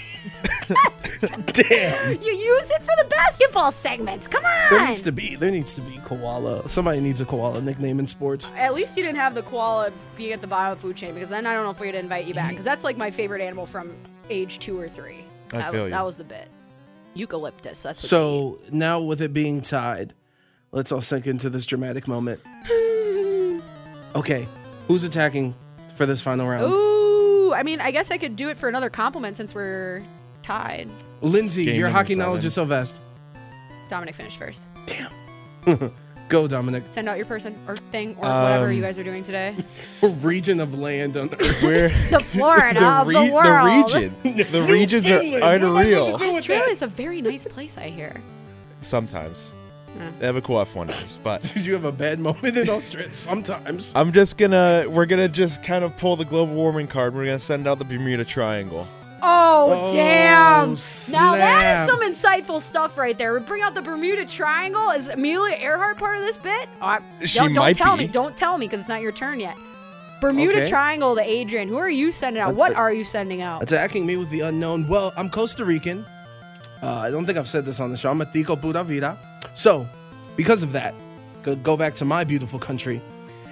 Damn. 1.53 2.11
you 2.21 2.31
use 2.33 2.69
it 2.71 2.81
for 2.83 2.93
the 2.97 3.05
basketball 3.09 3.71
segments. 3.71 4.27
Come 4.27 4.43
on. 4.45 4.69
There 4.69 4.87
needs 4.87 5.01
to 5.03 5.11
be 5.11 5.35
there 5.35 5.51
needs 5.51 5.75
to 5.75 5.81
be 5.81 5.99
koala. 6.05 6.67
Somebody 6.67 6.99
needs 7.01 7.21
a 7.21 7.25
koala 7.25 7.61
nickname 7.61 7.99
in 7.99 8.07
sports. 8.07 8.51
At 8.57 8.73
least 8.73 8.97
you 8.97 9.03
didn't 9.03 9.17
have 9.19 9.35
the 9.35 9.43
koala 9.43 9.91
being 10.17 10.33
at 10.33 10.41
the 10.41 10.47
bottom 10.47 10.73
of 10.73 10.77
the 10.79 10.87
food 10.87 10.95
chain 10.97 11.13
because 11.13 11.29
then 11.29 11.45
I 11.45 11.53
don't 11.53 11.63
know 11.63 11.69
if 11.71 11.79
we'd 11.79 11.95
invite 11.95 12.25
you 12.25 12.33
back 12.33 12.49
because 12.51 12.65
that's 12.65 12.83
like 12.83 12.97
my 12.97 13.11
favorite 13.11 13.41
animal 13.41 13.65
from 13.65 13.95
age 14.29 14.59
two 14.59 14.79
or 14.79 14.87
three. 14.89 15.23
I 15.53 15.57
that 15.57 15.71
feel 15.71 15.79
was 15.81 15.87
you. 15.89 15.93
that 15.93 16.05
was 16.05 16.17
the 16.17 16.23
bit. 16.23 16.47
Eucalyptus. 17.13 17.83
That's 17.83 18.01
what 18.03 18.03
they 18.03 18.07
So 18.07 18.59
now 18.71 18.99
with 19.01 19.21
it 19.21 19.31
being 19.31 19.61
tied, 19.61 20.13
let's 20.71 20.91
all 20.91 21.01
sink 21.01 21.27
into 21.27 21.49
this 21.49 21.65
dramatic 21.65 22.07
moment. 22.07 22.41
Okay, 24.15 24.47
who's 24.87 25.03
attacking 25.03 25.53
for 25.95 26.05
this 26.05 26.21
final 26.21 26.45
eat. 26.45 26.49
round? 26.51 26.71
Ooh, 26.71 27.53
I 27.53 27.63
mean, 27.63 27.81
I 27.81 27.91
guess 27.91 28.11
I 28.11 28.17
could 28.17 28.37
do 28.37 28.47
it 28.47 28.57
for 28.57 28.69
another 28.69 28.89
compliment 28.89 29.35
since 29.35 29.53
we're 29.53 30.03
tied. 30.45 30.89
Lindsay, 31.21 31.65
Game 31.65 31.75
your 31.75 31.87
number 31.87 31.97
hockey 31.99 32.15
knowledge 32.15 32.45
is 32.45 32.53
so 32.53 32.65
vast. 32.65 33.01
Dominic 33.89 34.15
finished 34.15 34.37
first. 34.37 34.67
Damn. 34.85 35.11
Go, 36.27 36.47
Dominic. 36.47 36.83
Send 36.91 37.07
out 37.07 37.17
your 37.17 37.25
person 37.27 37.55
or 37.67 37.75
thing 37.75 38.15
or 38.17 38.25
Um, 38.25 38.41
whatever 38.43 38.71
you 38.71 38.81
guys 38.81 38.97
are 38.97 39.03
doing 39.03 39.21
today. 39.23 39.55
Region 40.01 40.59
of 40.59 40.77
land 40.77 41.17
on 41.17 41.29
Earth. 41.33 41.61
We're 41.61 41.89
The 42.09 42.19
Florida 42.19 42.83
of 42.83 43.07
the 43.07 43.31
world. 43.31 43.89
the 43.91 44.09
region. 44.23 44.51
The 44.51 44.61
regions 44.63 45.05
are 45.09 45.21
Newfoundland. 45.21 45.41
What 45.41 45.63
am 45.63 45.75
I 45.77 45.83
supposed 45.83 45.83
unreal. 45.83 46.05
to 46.17 46.17
do 46.17 46.27
with 46.29 46.37
Australia 46.39 46.65
that? 46.65 46.71
is 46.71 46.81
a 46.81 46.87
very 46.87 47.21
nice 47.21 47.45
place, 47.45 47.77
I 47.77 47.89
hear. 47.89 48.21
Sometimes 48.79 49.53
Yeah. 49.97 50.11
they 50.19 50.25
have 50.25 50.35
a 50.35 50.41
cool 50.41 50.57
F1 50.57 50.87
race, 50.89 51.19
but 51.23 51.41
Did 51.53 51.65
you 51.65 51.73
have 51.73 51.85
a 51.85 51.91
bad 51.91 52.19
moment 52.19 52.57
in 52.57 52.69
Australia? 52.69 53.13
Sometimes. 53.13 53.93
I'm 53.95 54.11
just 54.11 54.37
gonna. 54.37 54.85
We're 54.89 55.05
gonna 55.05 55.29
just 55.29 55.63
kind 55.63 55.83
of 55.83 55.95
pull 55.97 56.15
the 56.15 56.25
global 56.25 56.53
warming 56.55 56.87
card. 56.87 57.13
We're 57.15 57.25
gonna 57.25 57.39
send 57.39 57.67
out 57.67 57.77
the 57.79 57.85
Bermuda 57.85 58.25
Triangle. 58.25 58.87
Oh, 59.27 59.85
Oh, 59.87 59.93
damn. 59.93 60.69
Now 61.11 61.35
that 61.35 61.81
is 61.81 61.87
some 61.89 62.01
insightful 62.01 62.61
stuff 62.61 62.97
right 62.97 63.17
there. 63.17 63.33
We 63.33 63.39
bring 63.39 63.61
out 63.63 63.73
the 63.73 63.81
Bermuda 63.81 64.25
Triangle. 64.25 64.89
Is 64.91 65.09
Amelia 65.09 65.57
Earhart 65.57 65.97
part 65.97 66.17
of 66.17 66.23
this 66.23 66.37
bit? 66.37 66.69
Oh, 66.81 66.85
I- 66.85 67.01
She 67.25 67.39
don't, 67.39 67.53
don't 67.53 67.75
tell 67.75 67.97
be. 67.97 68.03
me. 68.03 68.07
Don't 68.07 68.37
tell 68.37 68.57
me 68.57 68.67
because 68.67 68.81
it's 68.81 68.89
not 68.89 69.01
your 69.01 69.11
turn 69.11 69.39
yet. 69.39 69.55
Bermuda 70.21 70.59
Okay. 70.61 70.69
Triangle 70.69 71.15
to 71.15 71.21
Adrian. 71.21 71.67
Who 71.67 71.77
are 71.77 71.89
you 71.89 72.11
sending 72.11 72.41
out? 72.41 72.51
Uh, 72.51 72.55
What 72.55 72.71
uh, 72.73 72.75
are 72.75 72.93
you 72.93 73.03
sending 73.03 73.41
out? 73.41 73.63
Attacking 73.63 74.05
me 74.05 74.15
with 74.17 74.29
the 74.29 74.41
unknown. 74.41 74.87
Well, 74.87 75.11
I'm 75.17 75.29
Costa 75.29 75.65
Rican. 75.65 76.05
Uh, 76.81 76.87
I 76.99 77.09
don't 77.09 77.25
think 77.25 77.37
I've 77.37 77.49
said 77.49 77.65
this 77.65 77.79
on 77.79 77.89
the 77.91 77.97
show. 77.97 78.11
I'm 78.11 78.21
a 78.21 78.25
Tico 78.25 78.55
Pura 78.55 78.83
Vida. 78.83 79.17
So, 79.55 79.87
because 80.35 80.61
of 80.63 80.71
that, 80.73 80.93
go, 81.43 81.55
go 81.55 81.75
back 81.75 81.95
to 81.95 82.05
my 82.05 82.23
beautiful 82.23 82.59
country. 82.59 83.01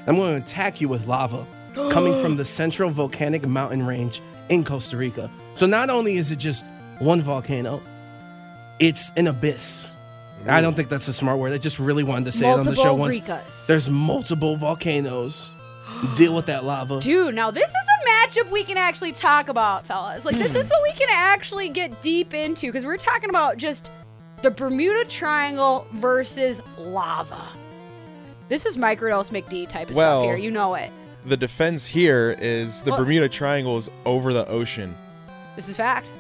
I'm 0.08 0.16
going 0.16 0.36
to 0.36 0.42
attack 0.42 0.82
you 0.82 0.88
with 0.88 1.08
lava 1.08 1.46
coming 1.92 2.16
from 2.22 2.36
the 2.38 2.46
central 2.46 2.90
volcanic 2.90 3.48
mountain 3.48 3.86
range 3.86 4.22
in 4.50 4.64
Costa 4.64 4.98
Rica. 4.98 5.30
So, 5.56 5.66
not 5.66 5.90
only 5.90 6.16
is 6.16 6.32
it 6.32 6.40
just 6.40 6.66
one 7.00 7.22
volcano. 7.22 7.82
It's 8.80 9.12
an 9.16 9.28
abyss. 9.28 9.92
I 10.48 10.60
don't 10.62 10.74
think 10.74 10.90
that's 10.90 11.08
a 11.08 11.14
smart 11.14 11.40
word. 11.40 11.54
I 11.54 11.58
just 11.58 11.80
really 11.80 12.04
wanted 12.04 12.26
to 12.26 12.32
say 12.34 12.50
it 12.50 12.60
on 12.60 12.66
the 12.66 12.76
show 12.76 12.94
once. 12.94 13.18
Rikas. 13.18 13.66
There's 13.66 13.90
multiple 13.90 14.58
volcanoes. 14.58 15.50
Deal 16.16 16.36
with 16.36 16.48
that 16.48 16.66
lava. 16.66 17.00
Dude, 17.00 17.34
now 17.34 17.50
this 17.50 17.70
is 17.70 17.76
a 17.76 18.10
matchup 18.10 18.52
we 18.52 18.64
can 18.64 18.76
actually 18.78 19.14
talk 19.14 19.48
about, 19.48 19.86
fellas. 19.86 20.26
Like, 20.26 20.36
this 20.36 20.54
is 20.56 20.70
what 20.70 20.84
we 20.84 20.92
can 20.94 21.08
actually 21.12 21.70
get 21.70 22.02
deep 22.02 22.34
into 22.34 22.66
because 22.68 22.86
we're 22.86 22.98
talking 22.98 23.30
about 23.30 23.58
just 23.58 23.90
the 24.42 24.52
Bermuda 24.52 25.06
Triangle 25.06 25.88
versus 25.94 26.62
lava. 26.78 27.42
This 28.50 28.66
is 28.66 28.76
microdose 28.76 29.30
McD 29.30 29.70
type 29.70 29.90
of 29.90 29.96
Well- 29.96 30.20
stuff 30.22 30.26
here. 30.26 30.38
You 30.38 30.52
know 30.52 30.74
it. 30.74 30.92
The 31.26 31.38
defense 31.38 31.86
here 31.86 32.36
is 32.38 32.82
the 32.82 32.92
Well- 32.92 33.00
Bermuda 33.00 33.30
Triangle 33.30 33.78
is 33.78 33.90
over 34.06 34.34
the 34.34 34.46
ocean. 34.50 34.96
This 35.56 35.70
is 35.70 35.76
fact. 35.76 36.12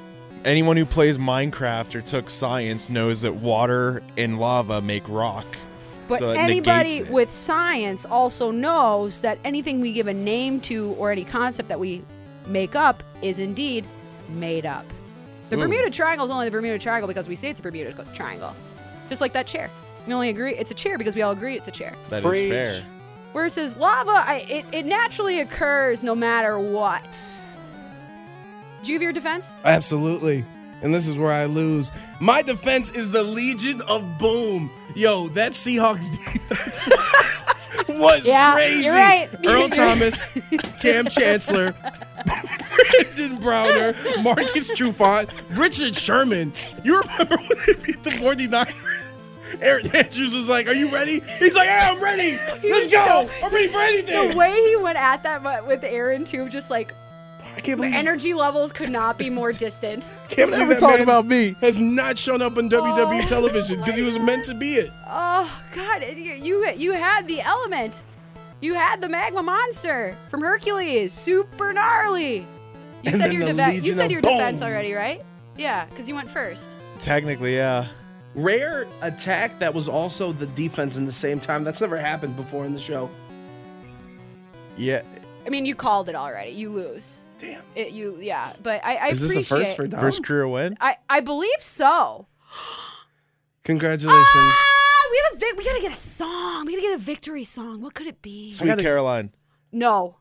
Anyone 0.45 0.77
who 0.77 0.85
plays 0.85 1.17
Minecraft 1.17 1.95
or 1.95 2.01
took 2.01 2.29
science 2.29 2.89
knows 2.89 3.21
that 3.21 3.35
water 3.35 4.03
and 4.17 4.39
lava 4.39 4.81
make 4.81 5.07
rock. 5.07 5.45
But 6.07 6.19
so 6.19 6.29
anybody 6.31 7.03
with 7.03 7.31
science 7.31 8.05
also 8.05 8.51
knows 8.51 9.21
that 9.21 9.39
anything 9.45 9.79
we 9.79 9.93
give 9.93 10.07
a 10.07 10.13
name 10.13 10.59
to 10.61 10.91
or 10.97 11.11
any 11.11 11.23
concept 11.23 11.69
that 11.69 11.79
we 11.79 12.03
make 12.45 12.75
up 12.75 13.03
is 13.21 13.39
indeed 13.39 13.85
made 14.29 14.65
up. 14.65 14.85
The 15.49 15.55
Ooh. 15.55 15.61
Bermuda 15.61 15.89
Triangle 15.89 16.25
is 16.25 16.31
only 16.31 16.45
the 16.45 16.51
Bermuda 16.51 16.77
Triangle 16.77 17.07
because 17.07 17.29
we 17.29 17.35
say 17.35 17.49
it's 17.49 17.59
a 17.59 17.63
Bermuda 17.63 18.05
Triangle. 18.13 18.53
Just 19.07 19.21
like 19.21 19.33
that 19.33 19.47
chair. 19.47 19.69
We 20.07 20.13
only 20.13 20.29
agree 20.29 20.55
it's 20.55 20.71
a 20.71 20.75
chair 20.75 20.97
because 20.97 21.15
we 21.15 21.21
all 21.21 21.31
agree 21.31 21.55
it's 21.55 21.69
a 21.69 21.71
chair. 21.71 21.95
That 22.09 22.17
is 22.17 22.29
Preach. 22.29 22.51
fair. 22.51 22.85
Versus 23.33 23.77
lava, 23.77 24.11
I, 24.11 24.45
it, 24.49 24.65
it 24.71 24.85
naturally 24.85 25.39
occurs 25.39 26.03
no 26.03 26.13
matter 26.13 26.59
what. 26.59 27.39
Do 28.83 28.91
you 28.91 28.95
have 28.97 29.01
your 29.01 29.13
defense? 29.13 29.55
Absolutely. 29.63 30.45
And 30.81 30.93
this 30.93 31.07
is 31.07 31.17
where 31.17 31.31
I 31.31 31.45
lose. 31.45 31.91
My 32.19 32.41
defense 32.41 32.91
is 32.91 33.09
the 33.11 33.23
Legion 33.23 33.81
of 33.83 34.17
Boom. 34.19 34.69
Yo, 34.95 35.29
that 35.29 35.53
Seahawks 35.53 36.11
defense 36.33 36.89
was 37.89 38.27
Yeah, 38.27 38.53
crazy. 38.53 38.83
you're 38.85 38.93
right. 38.93 39.29
Earl 39.45 39.69
Thomas, 39.69 40.27
Kam 40.81 41.05
Chancellor, 41.07 41.73
Brandon 42.25 43.39
Browner, 43.39 43.95
Marcus 44.21 44.71
Trufant, 44.71 45.31
Richard 45.57 45.95
Sherman. 45.95 46.51
You 46.83 46.99
remember 47.01 47.37
when 47.37 47.57
they 47.65 47.73
beat 47.85 48.03
the 48.03 48.09
49ers? 48.11 49.23
Erin 49.61 49.85
Andrews 49.95 50.33
was 50.33 50.49
like, 50.49 50.67
Are 50.67 50.73
you 50.73 50.89
ready? 50.89 51.21
He's 51.39 51.55
like, 51.55 51.67
Yeah, 51.67 51.91
I'm 51.93 52.03
ready. 52.03 52.37
Let's 52.67 52.87
go. 52.91 53.29
I'm 53.43 53.53
ready 53.53 53.67
for 53.67 53.79
anything. 53.79 54.29
The 54.31 54.35
way 54.37 54.51
he 54.67 54.75
went 54.77 54.97
at 54.97 55.23
that 55.23 55.65
with 55.67 55.83
Erin 55.83 56.25
too, 56.25 56.49
just 56.49 56.69
like 56.71 56.93
I 57.55 57.59
can't 57.59 57.79
the 57.79 57.87
believe 57.87 57.93
energy 57.99 58.33
levels 58.33 58.71
could 58.73 58.89
not 58.89 59.17
be 59.17 59.29
more 59.29 59.51
distant. 59.51 60.13
Can't 60.27 60.49
believe 60.51 60.67
Never 60.67 60.73
that 60.73 60.79
talk 60.79 60.91
man 60.91 61.01
about 61.01 61.25
me. 61.25 61.55
Has 61.61 61.79
not 61.79 62.17
shown 62.17 62.41
up 62.41 62.57
on 62.57 62.69
WWE 62.69 63.21
Oh, 63.23 63.25
television 63.25 63.77
because 63.77 63.95
he 63.95 64.01
was 64.01 64.17
meant 64.19 64.43
to 64.45 64.55
be 64.55 64.73
it. 64.75 64.91
Oh 65.07 65.49
God, 65.73 66.03
you 66.03 66.33
you 66.33 66.69
you 66.75 66.91
had 66.93 67.27
the 67.27 67.41
element. 67.41 68.03
You 68.61 68.73
had 68.75 69.01
the 69.01 69.09
magma 69.09 69.43
monster 69.43 70.15
from 70.29 70.41
Hercules, 70.41 71.11
super 71.13 71.73
gnarly. 71.73 72.37
You 72.37 72.45
And 73.05 73.15
said 73.17 73.25
then 73.25 73.31
your 73.33 73.41
the 73.45 73.51
defense. 73.51 73.73
You 73.73 73.79
Legion 73.81 73.95
said 73.95 74.11
your 74.11 74.21
defense 74.21 74.59
Boom. 74.59 74.67
already, 74.69 74.93
right? 74.93 75.21
Yeah, 75.57 75.85
because 75.85 76.07
you 76.07 76.15
went 76.15 76.29
first. 76.31 76.75
Technically, 76.99 77.55
yeah. 77.57 77.87
Rare 78.35 78.87
attack 79.01 79.59
that 79.59 79.73
was 79.73 79.87
also 79.89 80.31
the 80.31 80.47
defense 80.47 80.97
in 80.97 81.05
the 81.05 81.11
same 81.11 81.39
time. 81.39 81.63
That's 81.63 81.81
never 81.81 81.97
happened 81.97 82.35
before 82.37 82.65
in 82.65 82.73
the 82.73 82.79
show. 82.79 83.09
Yeah. 84.77 85.01
I 85.45 85.49
mean, 85.49 85.65
you 85.65 85.75
called 85.75 86.09
it 86.09 86.15
already. 86.15 86.51
You 86.51 86.69
lose. 86.71 87.25
Damn. 87.43 87.63
It, 87.75 87.91
you 87.91 88.17
yeah, 88.21 88.53
but 88.63 88.83
I, 88.85 88.95
I 88.95 89.07
Is 89.09 89.21
this 89.21 89.31
appreciate. 89.31 89.57
a 89.61 89.65
first 89.65 89.75
for 89.75 89.87
Dom? 89.87 89.99
First 89.99 90.23
career 90.23 90.47
win. 90.47 90.77
I 90.79 90.97
I 91.09 91.19
believe 91.19 91.59
so. 91.59 92.27
Congratulations. 93.63 94.25
Ah, 94.35 95.07
we 95.11 95.21
have 95.23 95.33
a 95.35 95.39
vic- 95.39 95.57
we 95.57 95.63
gotta 95.65 95.81
get 95.81 95.91
a 95.91 95.95
song. 95.95 96.65
We 96.65 96.73
gotta 96.75 96.87
get 96.87 96.95
a 96.95 97.03
victory 97.03 97.43
song. 97.43 97.81
What 97.81 97.93
could 97.93 98.07
it 98.07 98.21
be? 98.21 98.51
Sweet 98.51 98.67
gotta- 98.67 98.81
Caroline. 98.81 99.31
No, 99.71 100.17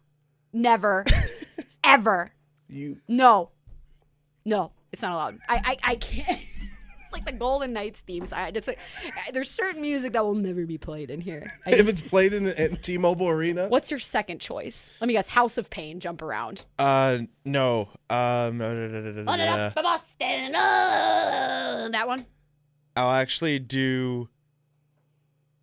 never, 0.52 1.04
ever. 1.84 2.32
You 2.68 2.98
No. 3.08 3.50
No, 4.44 4.72
it's 4.92 5.02
not 5.02 5.12
allowed. 5.12 5.38
I 5.48 5.76
I, 5.84 5.92
I 5.92 5.96
can't. 5.96 6.40
It's 7.12 7.24
like 7.26 7.32
the 7.32 7.38
Golden 7.38 7.72
Knights 7.72 8.00
theme. 8.00 8.24
So 8.26 8.36
I 8.36 8.50
just 8.50 8.66
like, 8.66 8.78
there's 9.32 9.50
certain 9.50 9.82
music 9.82 10.12
that 10.12 10.24
will 10.24 10.34
never 10.34 10.64
be 10.66 10.78
played 10.78 11.10
in 11.10 11.20
here. 11.20 11.52
I 11.66 11.70
if 11.72 11.88
it's 11.88 12.00
played 12.00 12.32
in, 12.32 12.44
the, 12.44 12.64
in 12.64 12.76
T-Mobile 12.76 13.28
Arena, 13.28 13.68
what's 13.68 13.90
your 13.90 14.00
second 14.00 14.40
choice? 14.40 14.96
Let 15.00 15.08
me 15.08 15.14
guess. 15.14 15.28
House 15.28 15.58
of 15.58 15.70
Pain. 15.70 16.00
Jump 16.00 16.22
around. 16.22 16.64
Uh, 16.78 17.18
no. 17.44 17.88
Um, 18.08 18.58
no, 18.58 18.74
no, 18.74 18.88
no, 18.88 19.00
no, 19.00 19.10
no, 19.12 19.22
Run 19.24 19.40
it 19.40 19.46
no. 19.46 19.52
up, 19.52 19.74
Boston. 19.74 20.54
Uh, 20.54 21.88
that 21.92 22.06
one. 22.06 22.26
I'll 22.96 23.10
actually 23.12 23.58
do 23.58 24.28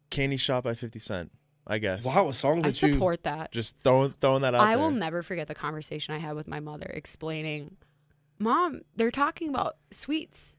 Candy 0.09 0.37
Shop 0.37 0.63
by 0.63 0.73
50 0.73 0.99
Cent, 0.99 1.31
I 1.67 1.77
guess. 1.77 2.03
wow, 2.03 2.25
what 2.25 2.35
song 2.35 2.59
I 2.59 2.69
did 2.69 2.81
you? 2.81 2.93
support 2.93 3.23
that. 3.23 3.51
Just 3.51 3.79
throwing, 3.83 4.13
throwing 4.19 4.41
that 4.41 4.55
out 4.55 4.61
I 4.61 4.75
there. 4.75 4.83
will 4.83 4.91
never 4.91 5.21
forget 5.21 5.47
the 5.47 5.55
conversation 5.55 6.13
I 6.13 6.17
had 6.17 6.35
with 6.35 6.47
my 6.47 6.59
mother 6.59 6.89
explaining, 6.93 7.77
Mom, 8.39 8.81
they're 8.95 9.11
talking 9.11 9.49
about 9.49 9.77
sweets. 9.91 10.57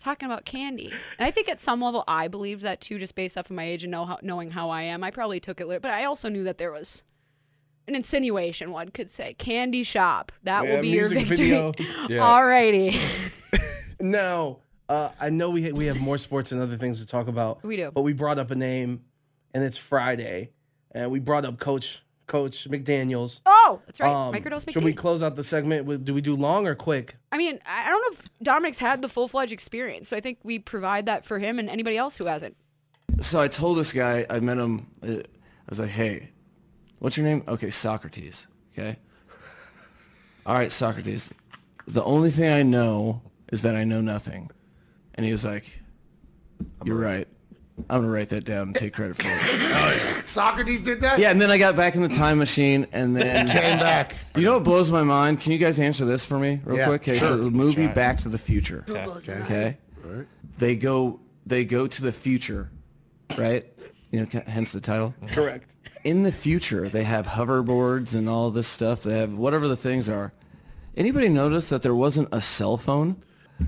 Talking 0.00 0.26
about 0.26 0.44
candy. 0.44 0.92
And 1.18 1.26
I 1.26 1.30
think 1.30 1.48
at 1.48 1.60
some 1.60 1.80
level 1.80 2.04
I 2.08 2.28
believed 2.28 2.62
that 2.62 2.80
too, 2.80 2.98
just 2.98 3.14
based 3.14 3.36
off 3.38 3.50
of 3.50 3.56
my 3.56 3.64
age 3.64 3.84
and 3.84 3.90
know 3.90 4.04
how, 4.04 4.18
knowing 4.22 4.50
how 4.50 4.70
I 4.70 4.82
am. 4.82 5.02
I 5.04 5.10
probably 5.10 5.40
took 5.40 5.60
it, 5.60 5.66
but 5.82 5.90
I 5.90 6.04
also 6.04 6.28
knew 6.28 6.44
that 6.44 6.58
there 6.58 6.72
was 6.72 7.02
an 7.88 7.94
insinuation, 7.94 8.72
one 8.72 8.88
could 8.88 9.08
say. 9.10 9.34
Candy 9.34 9.82
shop. 9.84 10.32
That 10.42 10.64
Yeah, 10.64 10.74
will 10.74 10.82
be 10.82 10.88
your 10.88 11.08
victory. 11.08 11.36
video. 11.36 11.72
Yeah. 12.08 12.20
Alrighty. 12.22 12.98
Now, 14.00 14.58
uh, 14.88 15.08
I 15.18 15.30
know 15.30 15.50
we 15.50 15.64
ha- 15.64 15.72
we 15.74 15.86
have 15.86 15.98
more 16.00 16.18
sports 16.18 16.52
and 16.52 16.60
other 16.60 16.76
things 16.76 17.00
to 17.00 17.06
talk 17.06 17.28
about. 17.28 17.62
We 17.64 17.76
do. 17.76 17.90
but 17.90 18.02
we 18.02 18.12
brought 18.12 18.38
up 18.38 18.50
a 18.50 18.54
name, 18.54 19.02
and 19.54 19.64
it's 19.64 19.78
Friday, 19.78 20.50
and 20.92 21.10
we 21.10 21.18
brought 21.18 21.44
up 21.46 21.58
Coach 21.58 22.02
Coach 22.26 22.68
McDaniel's. 22.68 23.40
Oh, 23.46 23.80
that's 23.86 24.00
right. 24.00 24.12
Um, 24.12 24.34
Microdose 24.34 24.70
Should 24.70 24.84
we 24.84 24.92
close 24.92 25.22
out 25.22 25.36
the 25.36 25.44
segment? 25.44 25.86
with 25.86 26.04
Do 26.04 26.12
we 26.12 26.20
do 26.20 26.34
long 26.34 26.66
or 26.66 26.74
quick? 26.74 27.16
I 27.30 27.38
mean, 27.38 27.58
I 27.64 27.86
I 27.86 27.90
don't 27.90 28.00
know 28.00 28.18
if 28.18 28.24
Dominic's 28.42 28.78
had 28.78 29.02
the 29.02 29.08
full 29.08 29.28
fledged 29.28 29.52
experience, 29.52 30.08
so 30.08 30.16
I 30.16 30.20
think 30.20 30.38
we 30.42 30.58
provide 30.58 31.06
that 31.06 31.24
for 31.24 31.38
him 31.38 31.58
and 31.58 31.70
anybody 31.70 31.96
else 31.96 32.16
who 32.16 32.26
hasn't. 32.26 32.56
So 33.20 33.40
I 33.40 33.48
told 33.48 33.78
this 33.78 33.92
guy, 33.92 34.26
I 34.28 34.40
met 34.40 34.58
him, 34.58 34.88
uh, 35.02 35.12
I 35.12 35.70
was 35.70 35.80
like, 35.80 35.90
hey, 35.90 36.30
what's 36.98 37.16
your 37.16 37.24
name? 37.24 37.44
Okay, 37.48 37.70
Socrates. 37.70 38.46
Okay. 38.72 38.96
All 40.44 40.54
right, 40.54 40.70
Socrates. 40.70 41.30
The 41.86 42.04
only 42.04 42.30
thing 42.30 42.52
I 42.52 42.62
know 42.62 43.22
is 43.52 43.62
that 43.62 43.74
I 43.76 43.84
know 43.84 44.00
nothing. 44.00 44.50
And 45.14 45.24
he 45.24 45.32
was 45.32 45.44
like, 45.44 45.80
you're 46.84 46.98
right. 46.98 47.26
I'm 47.78 47.98
going 48.00 48.02
to 48.04 48.08
write 48.08 48.30
that 48.30 48.44
down 48.44 48.68
and 48.68 48.74
take 48.74 48.94
credit 48.94 49.16
for 49.16 49.28
it. 49.28 50.26
Socrates 50.26 50.82
did 50.82 51.00
that? 51.02 51.18
Yeah, 51.18 51.30
and 51.30 51.40
then 51.40 51.50
I 51.50 51.58
got 51.58 51.76
back 51.76 51.94
in 51.94 52.02
the 52.02 52.08
time 52.08 52.38
machine 52.38 52.86
and 52.92 53.14
then 53.16 53.46
Came 53.46 53.78
back. 53.78 54.16
You 54.34 54.42
know 54.42 54.54
what 54.54 54.64
blows 54.64 54.90
my 54.90 55.02
mind? 55.02 55.40
Can 55.40 55.52
you 55.52 55.58
guys 55.58 55.78
answer 55.78 56.04
this 56.04 56.24
for 56.24 56.38
me 56.38 56.60
real 56.64 56.78
Yeah, 56.78 56.86
quick? 56.86 57.02
Okay, 57.02 57.18
sure. 57.18 57.28
so 57.28 57.36
the 57.36 57.50
movie 57.50 57.86
Back 57.86 58.16
to 58.18 58.28
the 58.28 58.38
Future. 58.38 58.84
Okay. 58.88 59.40
Okay. 59.42 59.76
They 60.58 60.76
go 60.76 61.20
they 61.44 61.64
go 61.64 61.86
to 61.86 62.02
the 62.02 62.12
future, 62.12 62.70
right? 63.36 63.64
You 64.10 64.20
know, 64.32 64.42
hence 64.46 64.72
the 64.72 64.80
title. 64.80 65.14
Correct. 65.28 65.76
In 66.02 66.22
the 66.22 66.32
future, 66.32 66.88
they 66.88 67.02
have 67.04 67.26
hoverboards 67.26 68.16
and 68.16 68.28
all 68.28 68.50
this 68.50 68.66
stuff. 68.68 69.02
They 69.02 69.18
have 69.18 69.34
whatever 69.34 69.68
the 69.68 69.76
things 69.76 70.08
are. 70.08 70.32
Anybody 70.96 71.28
notice 71.28 71.68
that 71.68 71.82
there 71.82 71.94
wasn't 71.94 72.28
a 72.32 72.40
cell 72.40 72.76
phone? 72.76 73.16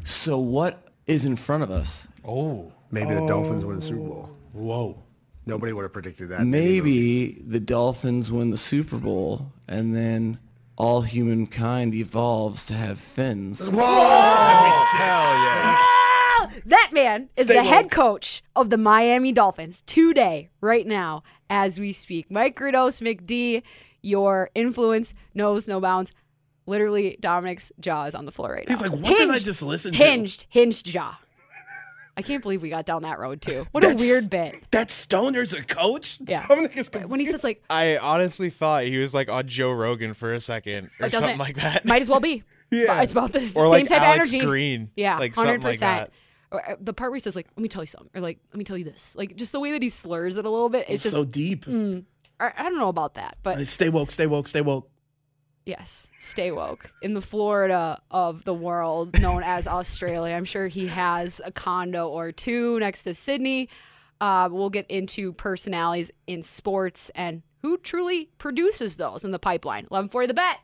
So 0.04 0.38
what 0.38 0.88
is 1.06 1.26
in 1.26 1.36
front 1.36 1.62
of 1.62 1.70
us? 1.70 2.08
Maybe 2.90 3.14
the 3.14 3.26
Dolphins 3.26 3.64
win 3.64 3.76
the 3.76 3.82
Super 3.82 4.00
Bowl. 4.00 4.30
Whoa. 4.52 5.02
Nobody 5.46 5.72
would 5.72 5.82
have 5.82 5.92
predicted 5.92 6.28
that. 6.30 6.40
in 6.40 6.54
any 6.54 6.80
movie. 6.80 6.90
Maybe 6.90 7.42
the 7.46 7.60
Dolphins 7.60 8.30
win 8.30 8.50
the 8.50 8.58
Super 8.58 8.98
Bowl 8.98 9.52
and 9.66 9.94
then 9.94 10.38
all 10.76 11.02
humankind 11.02 11.94
evolves 11.94 12.66
to 12.66 12.74
have 12.74 12.98
fins. 12.98 13.68
Whoa! 13.68 13.80
Hell 13.80 15.24
yeah. 15.24 15.84
That 16.66 16.90
man 16.92 17.28
is 17.36 17.44
Stay 17.44 17.54
the 17.54 17.64
head 17.64 17.90
coach 17.90 18.42
of 18.56 18.70
the 18.70 18.76
Miami 18.76 19.32
Dolphins 19.32 19.82
today, 19.86 20.48
right 20.60 20.86
now, 20.86 21.22
as 21.48 21.78
we 21.78 21.92
speak. 21.92 22.28
Microdose 22.30 23.00
McD, 23.02 23.62
your 24.02 24.50
influence 24.54 25.14
knows 25.34 25.68
no 25.68 25.80
bounds. 25.80 26.12
Literally, 26.66 27.16
Dominic's 27.20 27.72
jaw 27.80 28.04
is 28.04 28.14
on 28.14 28.24
the 28.24 28.32
floor 28.32 28.52
right 28.52 28.68
now. 28.68 28.74
He's 28.74 28.82
like, 28.82 28.92
what 28.92 29.16
did 29.16 29.30
I 29.30 29.38
just 29.38 29.62
listen 29.62 29.92
to? 29.92 29.98
Hinged, 29.98 30.46
hinged 30.48 30.86
jaw. 30.86 31.18
I 32.18 32.22
can't 32.22 32.42
believe 32.42 32.60
we 32.62 32.68
got 32.68 32.84
down 32.84 33.02
that 33.02 33.18
road 33.18 33.40
too. 33.40 33.64
What 33.70 33.84
a 33.84 33.88
That's- 33.88 34.02
weird 34.02 34.28
bit. 34.28 34.56
That 34.72 34.90
Stoner's 34.90 35.52
a 35.54 35.62
coach? 35.64 36.18
Yeah. 36.26 36.46
Dominic 36.46 36.76
is 36.76 36.90
When 37.06 37.20
he 37.20 37.26
says 37.26 37.44
like, 37.44 37.62
I 37.70 37.96
honestly 37.98 38.50
thought 38.50 38.84
he 38.84 38.98
was 38.98 39.14
like 39.14 39.30
on 39.30 39.46
Joe 39.46 39.72
Rogan 39.72 40.14
for 40.14 40.32
a 40.32 40.40
second 40.40 40.90
or 41.00 41.06
it 41.06 41.12
doesn't, 41.12 41.20
something 41.20 41.38
like 41.38 41.56
that. 41.56 41.84
Might 41.84 42.02
as 42.02 42.10
well 42.10 42.20
be. 42.20 42.42
Yeah. 42.70 43.00
it's 43.00 43.12
about 43.12 43.32
the 43.32 43.38
or 43.38 43.64
same 43.64 43.70
like 43.70 43.86
type 43.88 44.02
Alex 44.02 44.28
of 44.28 44.34
energy. 44.34 44.46
Green. 44.46 44.90
Yeah, 44.94 45.16
like 45.18 45.34
hundred 45.34 45.62
something 45.62 45.62
like 45.70 45.78
that. 45.78 46.10
percent. 46.10 46.12
Or 46.50 46.70
uh, 46.72 46.76
the 46.80 46.92
part 46.92 47.10
where 47.12 47.16
he 47.16 47.20
says 47.20 47.34
like, 47.34 47.46
"Let 47.56 47.62
me 47.62 47.68
tell 47.68 47.82
you 47.82 47.86
something," 47.86 48.10
or 48.14 48.20
like, 48.20 48.38
"Let 48.52 48.58
me 48.58 48.64
tell 48.64 48.76
you 48.76 48.84
this," 48.84 49.16
like 49.16 49.36
just 49.36 49.52
the 49.52 49.60
way 49.60 49.70
that 49.72 49.82
he 49.82 49.88
slurs 49.88 50.36
it 50.36 50.44
a 50.44 50.50
little 50.50 50.68
bit. 50.68 50.84
It's 50.88 51.02
just 51.02 51.14
so 51.14 51.24
deep. 51.24 51.66
I, 51.66 52.02
I 52.40 52.62
don't 52.64 52.76
know 52.78 52.88
about 52.88 53.14
that, 53.14 53.38
but 53.42 53.66
Stay 53.68 53.88
woke, 53.88 54.10
stay 54.10 54.26
woke, 54.26 54.46
stay 54.46 54.60
woke. 54.60 54.90
Yes, 55.68 56.08
stay 56.18 56.50
woke. 56.50 56.90
In 57.02 57.12
the 57.12 57.20
Florida 57.20 58.00
of 58.10 58.42
the 58.44 58.54
world, 58.54 59.20
known 59.20 59.42
as 59.44 59.66
Australia, 59.66 60.34
I'm 60.34 60.46
sure 60.46 60.66
he 60.66 60.86
has 60.86 61.42
a 61.44 61.52
condo 61.52 62.08
or 62.08 62.32
two 62.32 62.80
next 62.80 63.02
to 63.02 63.12
Sydney. 63.12 63.68
Uh, 64.18 64.48
we'll 64.50 64.70
get 64.70 64.86
into 64.90 65.34
personalities 65.34 66.10
in 66.26 66.42
sports 66.42 67.10
and 67.14 67.42
who 67.60 67.76
truly 67.76 68.30
produces 68.38 68.96
those 68.96 69.24
in 69.24 69.30
the 69.30 69.38
pipeline. 69.38 69.86
11 69.90 70.08
for 70.08 70.26
the 70.26 70.32
bet. 70.32 70.58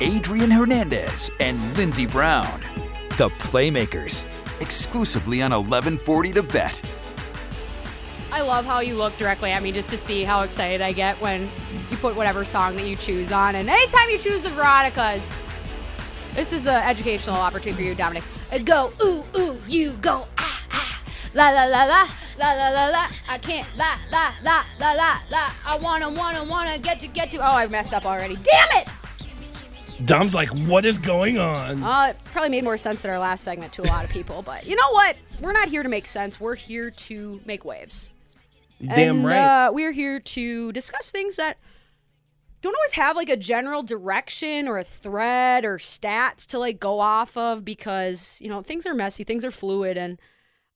Adrian 0.00 0.50
Hernandez 0.50 1.30
and 1.40 1.76
Lindsey 1.76 2.04
Brown, 2.04 2.62
the 3.16 3.30
Playmakers, 3.30 4.26
exclusively 4.60 5.40
on 5.40 5.50
1140 5.50 6.32
The 6.32 6.42
Bet. 6.42 6.82
I 8.30 8.42
love 8.42 8.66
how 8.66 8.80
you 8.80 8.94
look 8.94 9.16
directly 9.16 9.52
at 9.52 9.62
me 9.62 9.72
just 9.72 9.88
to 9.88 9.96
see 9.96 10.22
how 10.22 10.42
excited 10.42 10.82
I 10.82 10.92
get 10.92 11.18
when 11.22 11.50
you 11.90 11.96
put 11.96 12.14
whatever 12.14 12.44
song 12.44 12.76
that 12.76 12.86
you 12.86 12.94
choose 12.94 13.32
on. 13.32 13.54
And 13.54 13.70
anytime 13.70 14.10
you 14.10 14.18
choose 14.18 14.42
the 14.42 14.50
Veronicas, 14.50 15.42
this 16.34 16.52
is 16.52 16.66
an 16.66 16.82
educational 16.82 17.36
opportunity 17.36 17.82
for 17.82 17.88
you, 17.88 17.94
Dominic. 17.94 18.24
Uh, 18.52 18.58
Go, 18.58 18.92
ooh, 19.02 19.24
ooh, 19.38 19.58
you 19.66 19.92
go, 20.02 20.26
ah, 20.36 20.62
ah, 20.72 21.02
la, 21.32 21.48
la, 21.48 21.64
la, 21.64 21.84
la, 21.84 22.08
la, 22.38 22.52
la, 22.52 22.68
la, 22.68 22.88
la. 22.88 23.06
I 23.30 23.38
can't, 23.38 23.66
la, 23.78 23.96
la, 24.12 24.34
la, 24.44 24.62
la, 24.78 24.92
la, 24.92 25.18
la. 25.30 25.50
I 25.64 25.78
wanna, 25.78 26.10
wanna, 26.10 26.44
wanna 26.44 26.78
get 26.78 27.02
you, 27.02 27.08
get 27.08 27.32
you. 27.32 27.40
Oh, 27.40 27.44
I 27.44 27.66
messed 27.68 27.94
up 27.94 28.04
already. 28.04 28.34
Damn 28.34 28.82
it! 28.82 28.88
Dom's 30.04 30.34
like, 30.34 30.48
what 30.68 30.84
is 30.84 30.98
going 30.98 31.38
on? 31.38 31.82
Uh, 31.82 32.08
it 32.10 32.16
probably 32.24 32.50
made 32.50 32.64
more 32.64 32.76
sense 32.76 33.04
in 33.04 33.10
our 33.10 33.18
last 33.18 33.42
segment 33.42 33.72
to 33.74 33.82
a 33.82 33.88
lot 33.88 34.04
of 34.04 34.10
people, 34.10 34.42
but 34.42 34.66
you 34.66 34.76
know 34.76 34.90
what? 34.90 35.16
We're 35.40 35.52
not 35.52 35.68
here 35.68 35.82
to 35.82 35.88
make 35.88 36.06
sense. 36.06 36.38
We're 36.38 36.54
here 36.54 36.90
to 36.90 37.40
make 37.46 37.64
waves. 37.64 38.10
Damn 38.82 39.16
and, 39.16 39.26
right. 39.26 39.66
Uh, 39.66 39.72
we're 39.72 39.92
here 39.92 40.20
to 40.20 40.72
discuss 40.72 41.10
things 41.10 41.36
that 41.36 41.56
don't 42.60 42.74
always 42.74 42.92
have 42.92 43.16
like 43.16 43.28
a 43.28 43.36
general 43.36 43.82
direction 43.82 44.68
or 44.68 44.78
a 44.78 44.84
thread 44.84 45.64
or 45.64 45.78
stats 45.78 46.46
to 46.46 46.58
like 46.58 46.78
go 46.78 47.00
off 47.00 47.36
of 47.36 47.64
because 47.64 48.40
you 48.42 48.48
know 48.48 48.60
things 48.60 48.86
are 48.86 48.94
messy, 48.94 49.24
things 49.24 49.44
are 49.44 49.50
fluid, 49.50 49.96
and 49.96 50.20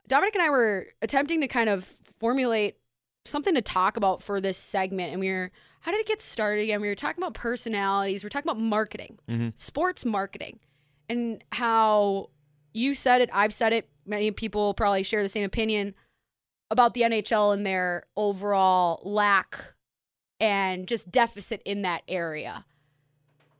Dominic 0.08 0.34
and 0.34 0.42
I 0.42 0.50
were 0.50 0.86
attempting 1.02 1.40
to 1.40 1.48
kind 1.48 1.68
of 1.68 1.84
formulate 2.18 2.76
something 3.24 3.54
to 3.54 3.62
talk 3.62 3.96
about 3.96 4.22
for 4.22 4.40
this 4.40 4.56
segment, 4.56 5.12
and 5.12 5.20
we 5.20 5.30
were 5.30 5.50
how 5.80 5.92
did 5.92 6.00
it 6.00 6.06
get 6.06 6.20
started 6.20 6.62
again? 6.62 6.80
We 6.80 6.88
were 6.88 6.94
talking 6.94 7.22
about 7.22 7.34
personalities, 7.34 8.22
we 8.22 8.28
are 8.28 8.30
talking 8.30 8.50
about 8.50 8.60
marketing, 8.60 9.18
mm-hmm. 9.28 9.48
sports 9.56 10.04
marketing, 10.04 10.60
and 11.08 11.42
how 11.52 12.30
you 12.72 12.94
said 12.94 13.20
it, 13.20 13.30
I've 13.32 13.52
said 13.52 13.72
it. 13.72 13.88
Many 14.06 14.30
people 14.30 14.74
probably 14.74 15.02
share 15.02 15.22
the 15.22 15.28
same 15.28 15.44
opinion 15.44 15.94
about 16.70 16.94
the 16.94 17.02
NHL 17.02 17.52
and 17.52 17.66
their 17.66 18.04
overall 18.16 19.00
lack 19.04 19.74
and 20.38 20.86
just 20.86 21.10
deficit 21.10 21.60
in 21.64 21.82
that 21.82 22.02
area. 22.08 22.64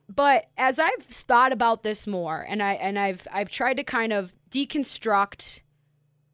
But 0.09 0.47
as 0.57 0.79
I've 0.79 1.05
thought 1.05 1.53
about 1.53 1.83
this 1.83 2.07
more 2.07 2.45
and 2.49 2.63
I 2.63 2.75
and 2.75 2.99
I've 2.99 3.29
I've 3.31 3.51
tried 3.51 3.77
to 3.77 3.85
kind 3.85 4.13
of 4.13 4.35
deconstruct 4.51 5.61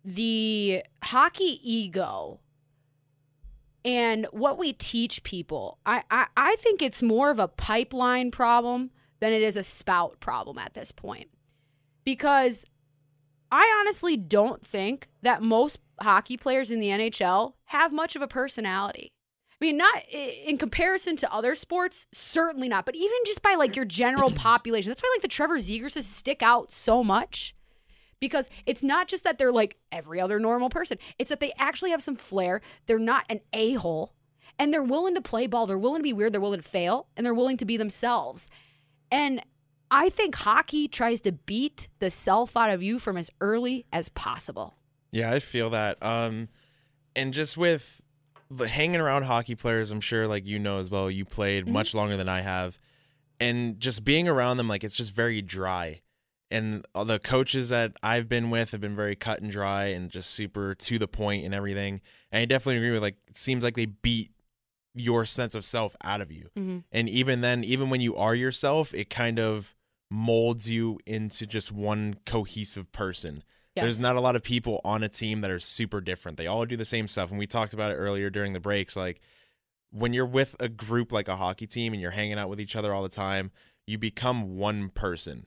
the 0.04 0.82
hockey 1.02 1.60
ego 1.62 2.40
and 3.86 4.26
what 4.32 4.58
we 4.58 4.72
teach 4.72 5.22
people, 5.22 5.78
I, 5.86 6.02
I, 6.10 6.26
I 6.36 6.56
think 6.56 6.82
it's 6.82 7.02
more 7.02 7.30
of 7.30 7.38
a 7.38 7.46
pipeline 7.46 8.32
problem 8.32 8.90
than 9.20 9.32
it 9.32 9.42
is 9.42 9.56
a 9.56 9.62
spout 9.62 10.18
problem 10.18 10.58
at 10.58 10.74
this 10.74 10.90
point. 10.90 11.30
Because 12.04 12.66
I 13.52 13.72
honestly 13.80 14.16
don't 14.16 14.64
think 14.64 15.08
that 15.22 15.40
most 15.40 15.78
hockey 16.00 16.36
players 16.36 16.72
in 16.72 16.80
the 16.80 16.88
NHL 16.88 17.54
have 17.66 17.92
much 17.92 18.16
of 18.16 18.22
a 18.22 18.28
personality. 18.28 19.12
I 19.52 19.64
mean, 19.64 19.76
not 19.76 20.02
in 20.12 20.58
comparison 20.58 21.14
to 21.16 21.32
other 21.32 21.54
sports, 21.54 22.08
certainly 22.12 22.68
not, 22.68 22.86
but 22.86 22.96
even 22.96 23.16
just 23.24 23.40
by 23.40 23.54
like 23.54 23.76
your 23.76 23.84
general 23.84 24.30
population. 24.34 24.90
That's 24.90 25.00
why 25.00 25.12
like 25.14 25.22
the 25.22 25.28
Trevor 25.28 25.58
Zegrases 25.58 26.02
stick 26.02 26.42
out 26.42 26.72
so 26.72 27.04
much 27.04 27.54
because 28.20 28.50
it's 28.64 28.82
not 28.82 29.08
just 29.08 29.24
that 29.24 29.38
they're 29.38 29.52
like 29.52 29.76
every 29.92 30.20
other 30.20 30.38
normal 30.38 30.68
person, 30.68 30.98
it's 31.18 31.30
that 31.30 31.40
they 31.40 31.52
actually 31.58 31.90
have 31.90 32.02
some 32.02 32.16
flair. 32.16 32.60
They're 32.86 32.98
not 32.98 33.24
an 33.28 33.40
a 33.52 33.74
hole 33.74 34.12
and 34.58 34.72
they're 34.72 34.82
willing 34.82 35.14
to 35.14 35.20
play 35.20 35.46
ball. 35.46 35.66
They're 35.66 35.78
willing 35.78 36.00
to 36.00 36.04
be 36.04 36.12
weird. 36.12 36.32
They're 36.32 36.40
willing 36.40 36.60
to 36.60 36.68
fail 36.68 37.08
and 37.16 37.24
they're 37.24 37.34
willing 37.34 37.56
to 37.58 37.64
be 37.64 37.76
themselves. 37.76 38.50
And 39.10 39.42
I 39.90 40.08
think 40.08 40.34
hockey 40.34 40.88
tries 40.88 41.20
to 41.22 41.32
beat 41.32 41.88
the 41.98 42.10
self 42.10 42.56
out 42.56 42.70
of 42.70 42.82
you 42.82 42.98
from 42.98 43.16
as 43.16 43.30
early 43.40 43.86
as 43.92 44.08
possible. 44.08 44.74
Yeah, 45.12 45.32
I 45.32 45.38
feel 45.38 45.70
that. 45.70 46.02
Um, 46.02 46.48
and 47.14 47.32
just 47.32 47.56
with 47.56 48.00
the 48.50 48.68
hanging 48.68 49.00
around 49.00 49.24
hockey 49.24 49.54
players, 49.54 49.90
I'm 49.90 50.00
sure, 50.00 50.26
like 50.26 50.46
you 50.46 50.58
know 50.58 50.80
as 50.80 50.90
well, 50.90 51.10
you 51.10 51.24
played 51.24 51.68
much 51.68 51.94
longer 51.94 52.16
than 52.16 52.28
I 52.28 52.40
have, 52.40 52.78
and 53.40 53.78
just 53.80 54.04
being 54.04 54.28
around 54.28 54.56
them, 54.56 54.68
like 54.68 54.84
it's 54.84 54.96
just 54.96 55.14
very 55.14 55.40
dry. 55.42 56.00
And 56.50 56.84
all 56.94 57.04
the 57.04 57.18
coaches 57.18 57.70
that 57.70 57.92
I've 58.02 58.28
been 58.28 58.50
with 58.50 58.70
have 58.70 58.80
been 58.80 58.94
very 58.94 59.16
cut 59.16 59.40
and 59.40 59.50
dry 59.50 59.86
and 59.86 60.10
just 60.10 60.30
super 60.30 60.74
to 60.74 60.98
the 60.98 61.08
point 61.08 61.44
and 61.44 61.52
everything. 61.52 62.00
And 62.30 62.42
I 62.42 62.44
definitely 62.44 62.76
agree 62.78 62.92
with 62.92 63.02
like 63.02 63.16
it 63.26 63.36
seems 63.36 63.64
like 63.64 63.74
they 63.74 63.86
beat 63.86 64.30
your 64.94 65.26
sense 65.26 65.54
of 65.54 65.64
self 65.64 65.96
out 66.02 66.20
of 66.20 66.30
you. 66.30 66.48
Mm-hmm. 66.56 66.78
And 66.92 67.08
even 67.08 67.40
then, 67.40 67.64
even 67.64 67.90
when 67.90 68.00
you 68.00 68.16
are 68.16 68.34
yourself, 68.34 68.94
it 68.94 69.10
kind 69.10 69.38
of 69.38 69.74
molds 70.10 70.70
you 70.70 70.98
into 71.04 71.46
just 71.46 71.72
one 71.72 72.16
cohesive 72.24 72.92
person. 72.92 73.42
There's 73.74 74.00
not 74.00 74.16
a 74.16 74.20
lot 74.20 74.36
of 74.36 74.42
people 74.42 74.80
on 74.84 75.02
a 75.02 75.08
team 75.08 75.42
that 75.42 75.50
are 75.50 75.60
super 75.60 76.00
different. 76.00 76.38
They 76.38 76.46
all 76.46 76.64
do 76.64 76.78
the 76.78 76.86
same 76.86 77.06
stuff. 77.06 77.28
And 77.28 77.38
we 77.38 77.46
talked 77.46 77.74
about 77.74 77.90
it 77.90 77.96
earlier 77.96 78.30
during 78.30 78.54
the 78.54 78.60
breaks. 78.60 78.96
Like 78.96 79.20
when 79.90 80.14
you're 80.14 80.24
with 80.24 80.56
a 80.58 80.68
group 80.68 81.12
like 81.12 81.28
a 81.28 81.36
hockey 81.36 81.66
team 81.66 81.92
and 81.92 82.00
you're 82.00 82.12
hanging 82.12 82.38
out 82.38 82.48
with 82.48 82.60
each 82.60 82.74
other 82.74 82.94
all 82.94 83.02
the 83.02 83.10
time, 83.10 83.50
you 83.86 83.98
become 83.98 84.56
one 84.56 84.88
person 84.88 85.46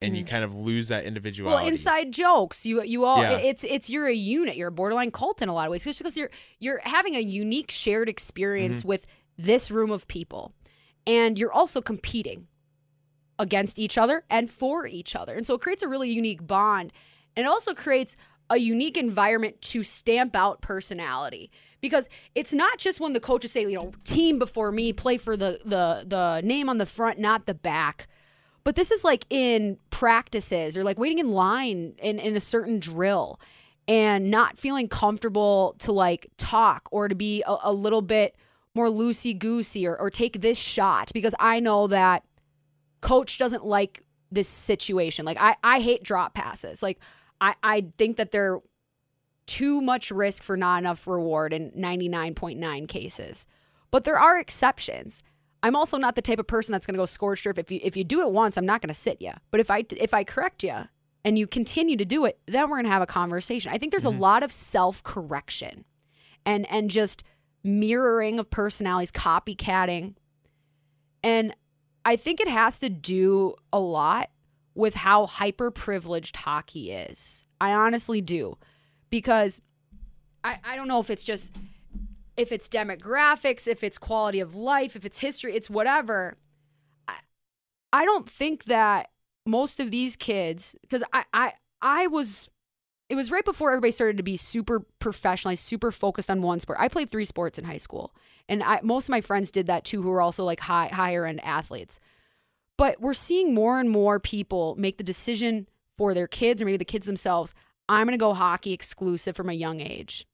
and 0.00 0.16
you 0.16 0.24
kind 0.24 0.44
of 0.44 0.54
lose 0.54 0.88
that 0.88 1.04
individuality. 1.04 1.62
Well, 1.64 1.68
inside 1.68 2.12
jokes, 2.12 2.64
you 2.64 2.82
you 2.82 3.04
all 3.04 3.20
Yeah. 3.22 3.38
it's 3.38 3.64
it's 3.64 3.90
you're 3.90 4.06
a 4.06 4.14
unit. 4.14 4.56
You're 4.56 4.68
a 4.68 4.72
borderline 4.72 5.10
cult 5.10 5.42
in 5.42 5.48
a 5.48 5.52
lot 5.54 5.66
of 5.66 5.72
ways, 5.72 5.84
just 5.84 5.98
because 5.98 6.16
you're 6.16 6.30
you're 6.60 6.80
having 6.84 7.14
a 7.16 7.20
unique 7.20 7.70
shared 7.70 8.08
experience 8.08 8.80
Mm-hmm. 8.80 8.88
with 8.88 9.06
this 9.36 9.70
room 9.70 9.90
of 9.90 10.06
people, 10.08 10.52
and 11.06 11.38
you're 11.38 11.52
also 11.52 11.80
competing 11.80 12.46
against 13.38 13.78
each 13.78 13.96
other 13.96 14.24
and 14.30 14.50
for 14.50 14.86
each 14.86 15.14
other, 15.14 15.34
and 15.34 15.46
so 15.46 15.54
it 15.54 15.60
creates 15.60 15.82
a 15.82 15.88
really 15.88 16.10
unique 16.10 16.46
bond, 16.46 16.92
and 17.36 17.44
it 17.46 17.48
also 17.48 17.72
creates 17.74 18.16
a 18.50 18.56
unique 18.56 18.96
environment 18.96 19.60
to 19.60 19.82
stamp 19.82 20.34
out 20.34 20.60
personality 20.62 21.50
because 21.82 22.08
it's 22.34 22.52
not 22.54 22.78
just 22.78 22.98
when 22.98 23.12
the 23.12 23.20
coaches 23.20 23.52
say 23.52 23.60
you 23.60 23.74
know 23.74 23.92
team 24.04 24.38
before 24.38 24.72
me 24.72 24.92
play 24.92 25.18
for 25.18 25.36
the 25.36 25.60
the 25.64 26.02
the 26.06 26.40
name 26.42 26.68
on 26.70 26.78
the 26.78 26.86
front 26.86 27.18
not 27.18 27.44
the 27.46 27.52
back 27.54 28.08
but 28.68 28.74
this 28.74 28.90
is 28.90 29.02
like 29.02 29.24
in 29.30 29.78
practices 29.88 30.76
or 30.76 30.84
like 30.84 30.98
waiting 30.98 31.18
in 31.18 31.30
line 31.30 31.94
in, 32.02 32.18
in 32.18 32.36
a 32.36 32.40
certain 32.40 32.78
drill 32.78 33.40
and 33.88 34.30
not 34.30 34.58
feeling 34.58 34.88
comfortable 34.88 35.74
to 35.78 35.90
like 35.90 36.28
talk 36.36 36.86
or 36.92 37.08
to 37.08 37.14
be 37.14 37.42
a, 37.46 37.56
a 37.62 37.72
little 37.72 38.02
bit 38.02 38.36
more 38.74 38.88
loosey 38.88 39.38
goosey 39.38 39.86
or, 39.86 39.98
or 39.98 40.10
take 40.10 40.42
this 40.42 40.58
shot 40.58 41.10
because 41.14 41.34
I 41.40 41.60
know 41.60 41.86
that 41.86 42.26
coach 43.00 43.38
doesn't 43.38 43.64
like 43.64 44.02
this 44.30 44.48
situation. 44.48 45.24
Like 45.24 45.40
I, 45.40 45.56
I 45.64 45.80
hate 45.80 46.02
drop 46.02 46.34
passes. 46.34 46.82
Like 46.82 46.98
I, 47.40 47.54
I 47.62 47.86
think 47.96 48.18
that 48.18 48.32
they're 48.32 48.58
too 49.46 49.80
much 49.80 50.10
risk 50.10 50.42
for 50.42 50.58
not 50.58 50.80
enough 50.80 51.06
reward 51.06 51.54
in 51.54 51.70
99.9 51.70 52.86
cases. 52.86 53.46
But 53.90 54.04
there 54.04 54.18
are 54.18 54.38
exceptions. 54.38 55.22
I'm 55.62 55.74
also 55.74 55.96
not 55.96 56.14
the 56.14 56.22
type 56.22 56.38
of 56.38 56.46
person 56.46 56.72
that's 56.72 56.86
going 56.86 56.94
to 56.94 56.98
go 56.98 57.06
scorched 57.06 57.46
earth. 57.46 57.58
If 57.58 57.70
you 57.70 57.80
if 57.82 57.96
you 57.96 58.04
do 58.04 58.20
it 58.20 58.30
once, 58.30 58.56
I'm 58.56 58.66
not 58.66 58.80
going 58.80 58.88
to 58.88 58.94
sit 58.94 59.20
you. 59.20 59.32
But 59.50 59.60
if 59.60 59.70
I 59.70 59.84
if 59.96 60.14
I 60.14 60.24
correct 60.24 60.62
you 60.62 60.84
and 61.24 61.38
you 61.38 61.46
continue 61.46 61.96
to 61.96 62.04
do 62.04 62.24
it, 62.24 62.38
then 62.46 62.68
we're 62.68 62.76
going 62.76 62.84
to 62.84 62.90
have 62.90 63.02
a 63.02 63.06
conversation. 63.06 63.72
I 63.72 63.78
think 63.78 63.92
there's 63.92 64.04
a 64.04 64.08
mm-hmm. 64.08 64.20
lot 64.20 64.42
of 64.42 64.52
self 64.52 65.02
correction, 65.02 65.84
and 66.46 66.70
and 66.70 66.90
just 66.90 67.24
mirroring 67.64 68.38
of 68.38 68.50
personalities, 68.50 69.10
copycatting, 69.10 70.14
and 71.24 71.54
I 72.04 72.16
think 72.16 72.40
it 72.40 72.48
has 72.48 72.78
to 72.78 72.88
do 72.88 73.54
a 73.72 73.80
lot 73.80 74.30
with 74.74 74.94
how 74.94 75.26
hyper 75.26 75.72
privileged 75.72 76.36
hockey 76.36 76.92
is. 76.92 77.44
I 77.60 77.72
honestly 77.72 78.20
do, 78.20 78.56
because 79.10 79.60
I 80.44 80.58
I 80.62 80.76
don't 80.76 80.86
know 80.86 81.00
if 81.00 81.10
it's 81.10 81.24
just 81.24 81.52
if 82.38 82.52
it's 82.52 82.68
demographics, 82.68 83.66
if 83.66 83.82
it's 83.82 83.98
quality 83.98 84.38
of 84.38 84.54
life, 84.54 84.94
if 84.94 85.04
it's 85.04 85.18
history, 85.18 85.54
it's 85.54 85.68
whatever. 85.68 86.38
I, 87.08 87.16
I 87.92 88.04
don't 88.04 88.28
think 88.28 88.64
that 88.64 89.10
most 89.44 89.80
of 89.80 89.90
these 89.90 90.14
kids, 90.14 90.76
because 90.82 91.02
I, 91.12 91.24
I, 91.34 91.52
I 91.82 92.06
was, 92.06 92.48
it 93.08 93.16
was 93.16 93.32
right 93.32 93.44
before 93.44 93.72
everybody 93.72 93.90
started 93.90 94.18
to 94.18 94.22
be 94.22 94.36
super 94.36 94.86
professionalized, 95.00 95.58
super 95.58 95.90
focused 95.90 96.30
on 96.30 96.40
one 96.40 96.60
sport. 96.60 96.78
I 96.80 96.86
played 96.86 97.10
three 97.10 97.24
sports 97.24 97.58
in 97.58 97.64
high 97.64 97.76
school, 97.76 98.14
and 98.48 98.62
I, 98.62 98.80
most 98.84 99.06
of 99.06 99.10
my 99.10 99.20
friends 99.20 99.50
did 99.50 99.66
that 99.66 99.84
too, 99.84 100.00
who 100.00 100.10
were 100.10 100.22
also 100.22 100.44
like 100.44 100.60
high, 100.60 100.86
higher 100.92 101.26
end 101.26 101.44
athletes. 101.44 101.98
But 102.76 103.00
we're 103.00 103.14
seeing 103.14 103.52
more 103.52 103.80
and 103.80 103.90
more 103.90 104.20
people 104.20 104.76
make 104.78 104.96
the 104.96 105.02
decision 105.02 105.66
for 105.96 106.14
their 106.14 106.28
kids 106.28 106.62
or 106.62 106.66
maybe 106.66 106.76
the 106.76 106.84
kids 106.84 107.06
themselves, 107.06 107.52
I'm 107.88 108.06
going 108.06 108.16
to 108.16 108.22
go 108.22 108.32
hockey 108.32 108.72
exclusive 108.72 109.34
from 109.34 109.48
a 109.48 109.54
young 109.54 109.80
age. 109.80 110.24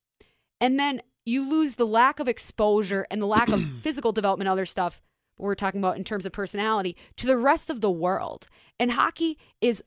And 0.60 0.78
then 0.78 1.00
you 1.24 1.48
lose 1.48 1.76
the 1.76 1.86
lack 1.86 2.20
of 2.20 2.28
exposure 2.28 3.06
and 3.10 3.20
the 3.20 3.26
lack 3.26 3.48
of 3.48 3.62
physical 3.80 4.12
development, 4.12 4.48
other 4.48 4.66
stuff 4.66 5.00
we're 5.38 5.54
talking 5.54 5.80
about 5.80 5.96
in 5.96 6.04
terms 6.04 6.26
of 6.26 6.32
personality 6.32 6.96
to 7.16 7.26
the 7.26 7.36
rest 7.36 7.70
of 7.70 7.80
the 7.80 7.90
world. 7.90 8.48
And 8.78 8.92
hockey 8.92 9.38
is 9.60 9.82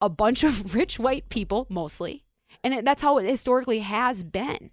a 0.00 0.08
bunch 0.08 0.44
of 0.44 0.74
rich 0.76 0.98
white 0.98 1.28
people 1.28 1.66
mostly. 1.68 2.24
And 2.62 2.72
it, 2.74 2.84
that's 2.84 3.02
how 3.02 3.18
it 3.18 3.24
historically 3.24 3.80
has 3.80 4.22
been. 4.22 4.70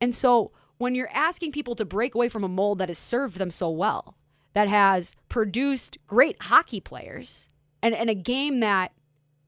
And 0.00 0.14
so 0.14 0.52
when 0.78 0.94
you're 0.94 1.10
asking 1.12 1.52
people 1.52 1.74
to 1.76 1.84
break 1.84 2.14
away 2.14 2.28
from 2.28 2.44
a 2.44 2.48
mold 2.48 2.78
that 2.78 2.88
has 2.88 2.98
served 2.98 3.38
them 3.38 3.50
so 3.50 3.70
well, 3.70 4.16
that 4.54 4.68
has 4.68 5.14
produced 5.28 5.96
great 6.06 6.42
hockey 6.42 6.80
players, 6.80 7.48
and, 7.82 7.94
and 7.94 8.10
a 8.10 8.14
game 8.14 8.60
that 8.60 8.92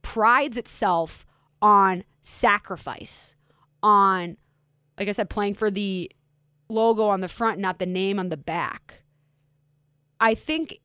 prides 0.03 0.57
itself 0.57 1.27
on 1.61 2.05
sacrifice, 2.23 3.37
on, 3.83 4.37
like 4.99 5.09
I 5.09 5.13
said, 5.13 5.31
playing 5.31 5.55
for 5.55 5.71
the 5.71 6.11
logo 6.69 7.05
on 7.05 7.21
the 7.21 7.29
front, 7.29 7.59
not 7.59 7.79
the 7.79 7.87
name 7.87 8.19
on 8.19 8.29
the 8.29 8.37
back. 8.37 9.03
I 10.21 10.35
think 10.35 10.81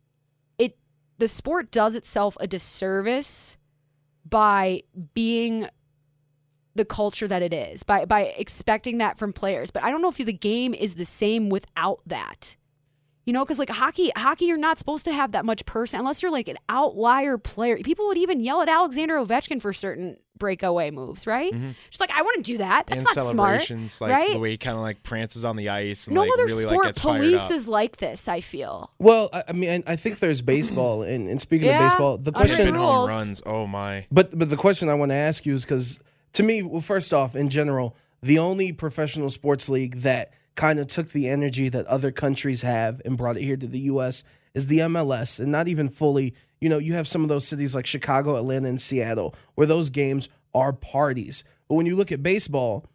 it 0.58 0.78
the 1.17 1.28
sport 1.28 1.72
does 1.72 1.95
itself 1.95 2.38
a 2.39 2.48
disservice 2.48 3.58
by 4.28 4.84
being 5.13 5.67
the 6.76 6.86
culture 6.86 7.28
that 7.28 7.41
it 7.41 7.54
is, 7.54 7.84
by 7.84 8.06
by 8.06 8.22
expecting 8.38 8.98
that 9.00 9.17
from 9.17 9.34
players. 9.34 9.72
But 9.72 9.84
I 9.84 9.91
don't 9.91 10.02
know 10.02 10.10
if 10.10 10.17
the 10.17 10.34
game 10.34 10.74
is 10.74 10.95
the 10.95 11.06
same 11.06 11.50
without 11.50 12.02
that. 12.06 12.56
You 13.26 13.34
know, 13.34 13.45
because 13.45 13.60
like 13.60 13.69
hockey, 13.69 14.12
hockey, 14.15 14.45
you're 14.45 14.58
not 14.58 14.80
supposed 14.80 15.06
to 15.06 15.13
have 15.13 15.34
that 15.34 15.45
much 15.45 15.63
person 15.65 16.00
unless 16.00 16.24
you're 16.24 16.32
like 16.32 16.48
an 16.48 16.58
outlier 16.67 17.38
player. 17.38 17.78
People 17.78 18.08
would 18.08 18.17
even 18.17 18.39
yell 18.39 18.62
at 18.62 18.69
Alexander 18.69 19.17
Ovechkin 19.17 19.62
for 19.62 19.72
certain 19.72 20.17
breakaway 20.39 20.89
moves, 20.89 21.28
right? 21.28 21.54
Mm-hmm. 21.54 21.71
She's 21.89 21.99
like 21.99 22.12
I 22.12 22.21
want 22.21 22.38
to 22.38 22.52
do 22.52 22.58
that. 22.60 22.88
That's 22.88 22.97
and 22.97 23.04
not 23.06 23.32
smart, 23.32 23.36
celebrations, 23.62 24.02
like 24.02 24.12
right? 24.12 24.32
the 24.32 24.39
way 24.39 24.52
he 24.52 24.58
kind 24.58 24.75
of 24.75 24.82
like 24.82 25.04
prances 25.04 25.45
on 25.45 25.56
the 25.56 25.69
ice 25.69 26.08
and 26.08 26.15
no 26.15 26.21
like 26.21 26.32
other 26.34 26.45
really 26.45 26.63
sport 26.63 26.78
like 26.78 26.88
gets 26.88 26.99
fired 26.99 27.34
up. 27.36 27.67
like 27.67 27.97
this. 27.97 28.28
I 28.28 28.41
feel. 28.41 28.91
Well, 28.97 29.30
I 29.34 29.43
I 29.49 29.52
mean, 29.54 29.84
I 29.86 29.93
I 29.93 29.95
think 29.95 30.19
there's 30.19 30.41
baseball, 30.41 31.04
and, 31.13 31.30
and 31.30 31.39
speaking 31.39 31.67
Yeah, 31.67 31.86
of 31.86 31.91
baseball, 31.91 32.17
the 32.17 32.32
question, 32.32 32.65
Ripping 32.65 32.80
home 32.80 33.08
runs. 33.10 33.41
Oh 33.45 33.67
my. 33.67 34.08
but 34.12 34.38
but 34.38 34.49
the 34.49 34.58
question 34.58 34.89
I 34.89 34.93
want 34.95 35.12
to 35.12 35.15
ask 35.15 35.45
you 35.45 35.54
is 35.54 35.65
because 35.65 35.99
to 36.34 36.43
me, 36.43 36.63
well, 36.63 36.82
first 36.82 37.13
off, 37.13 37.36
in 37.36 37.49
general, 37.49 37.95
the 38.21 38.39
only 38.39 38.71
professional 38.73 39.30
sports 39.30 39.69
league 39.69 39.97
that 39.97 40.34
kind 40.56 40.80
of 40.80 40.88
took 40.88 41.10
the 41.10 41.30
energy 41.30 41.69
that 41.69 41.86
other 41.88 42.12
countries 42.12 42.62
have 42.62 43.02
and 43.06 43.17
brought 43.17 43.38
it 43.38 43.43
here 43.43 43.58
to 43.58 43.67
the 43.67 43.80
U.S. 43.80 44.23
is 44.54 44.67
the 44.67 44.80
MLS, 44.80 45.39
and 45.39 45.52
not 45.52 45.67
even 45.67 45.89
fully. 45.89 46.34
You 46.62 46.69
know, 46.69 46.78
you 46.78 46.93
have 46.93 47.08
some 47.08 47.24
of 47.24 47.30
those 47.30 47.48
cities 47.48 47.74
like 47.74 47.86
Chicago, 47.86 48.38
Atlanta, 48.38 48.67
and 48.67 48.82
Seattle 48.82 49.34
where 49.56 49.67
those 49.67 49.89
games 49.89 50.30
are 50.54 50.74
parties. 50.74 51.43
But 51.67 51.76
when 51.76 51.86
you 51.86 51.95
look 51.95 52.12
at 52.12 52.22
baseball, 52.22 52.86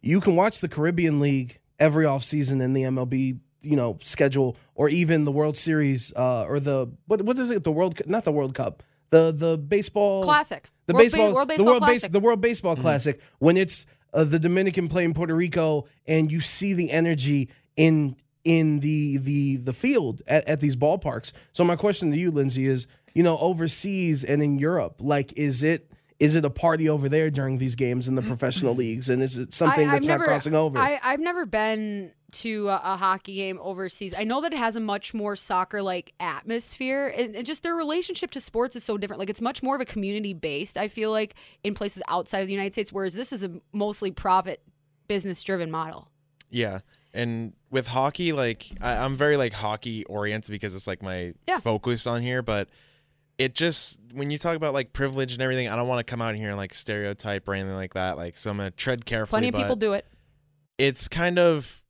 you 0.00 0.20
can 0.20 0.36
watch 0.36 0.60
the 0.60 0.68
Caribbean 0.68 1.20
League 1.20 1.60
every 1.78 2.04
offseason 2.04 2.60
in 2.60 2.72
the 2.72 2.82
MLB, 2.82 3.38
you 3.62 3.76
know, 3.76 3.98
schedule 4.02 4.56
or 4.74 4.88
even 4.88 5.24
the 5.24 5.32
World 5.32 5.56
Series 5.56 6.12
uh, 6.14 6.44
or 6.44 6.60
the 6.60 6.90
what 7.06 7.22
what 7.22 7.38
is 7.38 7.50
it? 7.50 7.64
The 7.64 7.72
World 7.72 7.96
Cu- 7.96 8.04
not 8.06 8.24
the 8.24 8.32
World 8.32 8.54
Cup. 8.54 8.82
The 9.10 9.32
the 9.32 9.58
baseball 9.58 10.24
Classic. 10.24 10.68
The 10.86 10.94
World 10.94 11.04
baseball 11.04 11.28
Ba- 11.28 11.34
World 11.34 11.48
the 11.48 11.52
Baseball 11.54 11.66
World 11.66 11.86
Base 11.86 12.08
the 12.08 12.20
World 12.20 12.40
Baseball 12.40 12.76
Classic 12.76 13.20
when 13.38 13.56
it's 13.56 13.86
uh, 14.12 14.24
the 14.24 14.38
Dominican 14.38 14.88
playing 14.88 15.14
Puerto 15.14 15.34
Rico 15.34 15.86
and 16.06 16.32
you 16.32 16.40
see 16.40 16.72
the 16.72 16.90
energy 16.90 17.48
in 17.76 18.16
in 18.44 18.80
the 18.80 19.18
the 19.18 19.56
the 19.56 19.72
field 19.72 20.22
at, 20.26 20.46
at 20.48 20.60
these 20.60 20.76
ballparks. 20.76 21.32
So 21.52 21.64
my 21.64 21.76
question 21.76 22.10
to 22.10 22.16
you, 22.16 22.30
Lindsay, 22.30 22.66
is 22.66 22.86
you 23.14 23.22
know 23.22 23.38
overseas 23.38 24.24
and 24.24 24.42
in 24.42 24.58
Europe, 24.58 24.96
like 25.00 25.32
is 25.36 25.62
it 25.62 25.90
is 26.18 26.34
it 26.34 26.44
a 26.44 26.50
party 26.50 26.88
over 26.88 27.08
there 27.08 27.30
during 27.30 27.58
these 27.58 27.76
games 27.76 28.08
in 28.08 28.14
the 28.14 28.22
professional 28.22 28.74
leagues, 28.76 29.08
and 29.08 29.22
is 29.22 29.38
it 29.38 29.52
something 29.54 29.86
I- 29.88 29.92
I've 29.92 29.96
that's 29.96 30.08
not 30.08 30.20
crossing 30.20 30.54
over? 30.54 30.78
I, 30.78 30.98
I've 31.02 31.20
never 31.20 31.46
been 31.46 32.12
to 32.30 32.68
a, 32.68 32.80
a 32.84 32.96
hockey 32.96 33.36
game 33.36 33.58
overseas. 33.62 34.12
I 34.16 34.24
know 34.24 34.42
that 34.42 34.52
it 34.52 34.58
has 34.58 34.76
a 34.76 34.80
much 34.80 35.14
more 35.14 35.34
soccer 35.36 35.80
like 35.80 36.12
atmosphere, 36.20 37.08
and, 37.16 37.36
and 37.36 37.46
just 37.46 37.62
their 37.62 37.74
relationship 37.74 38.30
to 38.32 38.40
sports 38.40 38.76
is 38.76 38.84
so 38.84 38.98
different. 38.98 39.20
Like 39.20 39.30
it's 39.30 39.40
much 39.40 39.62
more 39.62 39.74
of 39.74 39.80
a 39.80 39.84
community 39.86 40.34
based. 40.34 40.76
I 40.76 40.88
feel 40.88 41.10
like 41.10 41.34
in 41.64 41.74
places 41.74 42.02
outside 42.08 42.40
of 42.40 42.46
the 42.46 42.52
United 42.52 42.74
States, 42.74 42.92
whereas 42.92 43.14
this 43.14 43.32
is 43.32 43.44
a 43.44 43.50
mostly 43.72 44.10
profit 44.10 44.60
business 45.06 45.42
driven 45.42 45.70
model. 45.70 46.08
Yeah. 46.50 46.80
And 47.14 47.54
with 47.70 47.86
hockey, 47.88 48.32
like 48.32 48.66
I, 48.80 48.96
I'm 48.96 49.16
very 49.16 49.36
like 49.36 49.52
hockey 49.52 50.04
oriented 50.04 50.50
because 50.52 50.74
it's 50.74 50.86
like 50.86 51.02
my 51.02 51.32
Yeah. 51.46 51.58
focus 51.58 52.06
on 52.06 52.22
here. 52.22 52.42
But 52.42 52.68
it 53.38 53.54
just 53.54 53.98
when 54.12 54.30
you 54.30 54.38
talk 54.38 54.56
about 54.56 54.74
like 54.74 54.92
privilege 54.92 55.32
and 55.32 55.40
everything, 55.42 55.68
I 55.68 55.76
don't 55.76 55.88
want 55.88 56.04
to 56.06 56.10
come 56.10 56.20
out 56.20 56.34
here 56.34 56.48
and 56.48 56.56
like 56.56 56.74
stereotype 56.74 57.48
or 57.48 57.54
anything 57.54 57.74
like 57.74 57.94
that. 57.94 58.16
Like 58.16 58.36
so 58.36 58.50
I'm 58.50 58.56
gonna 58.58 58.70
tread 58.70 59.04
carefully. 59.06 59.40
Plenty 59.40 59.48
of 59.48 59.54
people 59.54 59.76
do 59.76 59.92
it. 59.94 60.06
It's 60.76 61.08
kind 61.08 61.38
of 61.38 61.84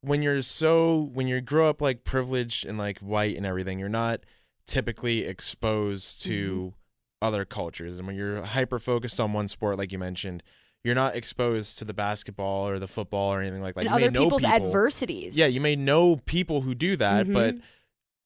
when 0.00 0.22
you're 0.22 0.42
so 0.42 1.10
when 1.12 1.26
you 1.28 1.40
grow 1.40 1.68
up 1.68 1.80
like 1.80 2.04
privileged 2.04 2.66
and 2.66 2.78
like 2.78 2.98
white 2.98 3.36
and 3.36 3.44
everything, 3.46 3.78
you're 3.78 3.88
not 3.88 4.20
typically 4.66 5.24
exposed 5.24 6.22
to 6.24 6.72
Mm-hmm. 7.20 7.26
other 7.26 7.44
cultures. 7.44 7.98
And 7.98 8.06
when 8.06 8.16
you're 8.16 8.42
hyper 8.44 8.78
focused 8.78 9.18
on 9.20 9.32
one 9.32 9.48
sport, 9.48 9.76
like 9.78 9.90
you 9.92 9.98
mentioned, 9.98 10.42
you're 10.84 10.94
not 10.94 11.16
exposed 11.16 11.78
to 11.78 11.84
the 11.84 11.94
basketball 11.94 12.68
or 12.68 12.78
the 12.78 12.86
football 12.86 13.32
or 13.32 13.40
anything 13.40 13.60
like 13.62 13.74
that. 13.74 13.80
and 13.86 13.90
you 13.90 13.96
may 13.96 14.04
other 14.06 14.10
know 14.12 14.24
people's 14.24 14.42
people. 14.44 14.66
adversities. 14.68 15.36
Yeah, 15.38 15.46
you 15.46 15.60
may 15.60 15.76
know 15.76 16.16
people 16.24 16.60
who 16.62 16.74
do 16.74 16.96
that, 16.96 17.32
but 17.32 17.56
Mhm. 17.56 17.62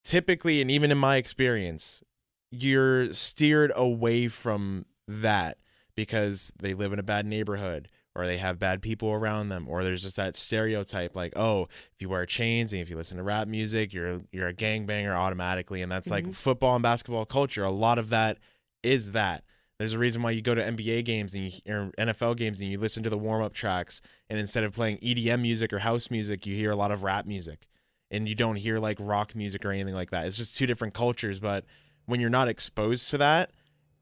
typically, 0.04 0.60
and 0.60 0.70
even 0.70 0.90
in 0.90 0.98
my 0.98 1.16
experience, 1.16 2.02
you're 2.50 3.12
steered 3.14 3.72
away 3.74 4.28
from 4.28 4.84
that 5.08 5.58
because 5.96 6.52
they 6.58 6.74
live 6.74 6.92
in 6.92 6.98
a 6.98 7.02
bad 7.02 7.26
neighborhood 7.26 7.88
or 8.14 8.26
they 8.26 8.36
have 8.36 8.58
bad 8.58 8.82
people 8.82 9.10
around 9.10 9.48
them 9.48 9.66
or 9.68 9.82
there's 9.82 10.02
just 10.02 10.16
that 10.16 10.36
stereotype 10.36 11.16
like 11.16 11.32
oh 11.36 11.62
if 11.94 12.00
you 12.00 12.08
wear 12.10 12.26
chains 12.26 12.72
and 12.72 12.80
if 12.82 12.90
you 12.90 12.96
listen 12.96 13.16
to 13.16 13.22
rap 13.22 13.48
music 13.48 13.92
you're 13.92 14.20
you're 14.32 14.48
a 14.48 14.54
gangbanger 14.54 15.14
automatically 15.14 15.80
and 15.82 15.90
that's 15.90 16.10
like 16.10 16.30
football 16.32 16.74
and 16.74 16.82
basketball 16.82 17.24
culture 17.24 17.64
a 17.64 17.70
lot 17.70 17.98
of 17.98 18.10
that 18.10 18.38
is 18.82 19.12
that 19.12 19.44
there's 19.78 19.92
a 19.94 19.98
reason 19.98 20.22
why 20.22 20.30
you 20.30 20.42
go 20.42 20.54
to 20.54 20.62
NBA 20.62 21.04
games 21.04 21.34
and 21.34 21.44
you 21.44 21.72
or 21.72 21.90
NFL 21.98 22.36
games 22.36 22.60
and 22.60 22.70
you 22.70 22.78
listen 22.78 23.02
to 23.02 23.10
the 23.10 23.18
warm-up 23.18 23.52
tracks 23.52 24.00
and 24.30 24.38
instead 24.38 24.64
of 24.64 24.72
playing 24.72 24.98
EDM 24.98 25.40
music 25.40 25.72
or 25.72 25.80
house 25.80 26.10
music 26.10 26.46
you 26.46 26.54
hear 26.56 26.70
a 26.70 26.76
lot 26.76 26.92
of 26.92 27.02
rap 27.02 27.26
music 27.26 27.66
and 28.10 28.28
you 28.28 28.34
don't 28.34 28.56
hear 28.56 28.78
like 28.78 28.98
rock 29.00 29.34
music 29.34 29.64
or 29.64 29.72
anything 29.72 29.94
like 29.94 30.10
that. 30.10 30.26
It's 30.26 30.36
just 30.36 30.54
two 30.54 30.66
different 30.66 30.94
cultures, 30.94 31.40
but 31.40 31.64
when 32.06 32.20
you're 32.20 32.30
not 32.30 32.48
exposed 32.48 33.10
to 33.10 33.18
that, 33.18 33.50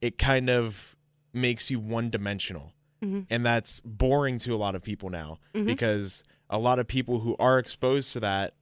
it 0.00 0.18
kind 0.18 0.50
of 0.50 0.96
makes 1.32 1.70
you 1.70 1.78
one-dimensional. 1.78 2.72
Mm-hmm. 3.02 3.20
And 3.30 3.46
that's 3.46 3.80
boring 3.82 4.38
to 4.38 4.54
a 4.54 4.58
lot 4.58 4.74
of 4.74 4.82
people 4.82 5.08
now 5.08 5.38
mm-hmm. 5.54 5.66
because 5.66 6.24
a 6.50 6.58
lot 6.58 6.78
of 6.78 6.86
people 6.86 7.20
who 7.20 7.36
are 7.38 7.58
exposed 7.58 8.12
to 8.14 8.20
that 8.20 8.54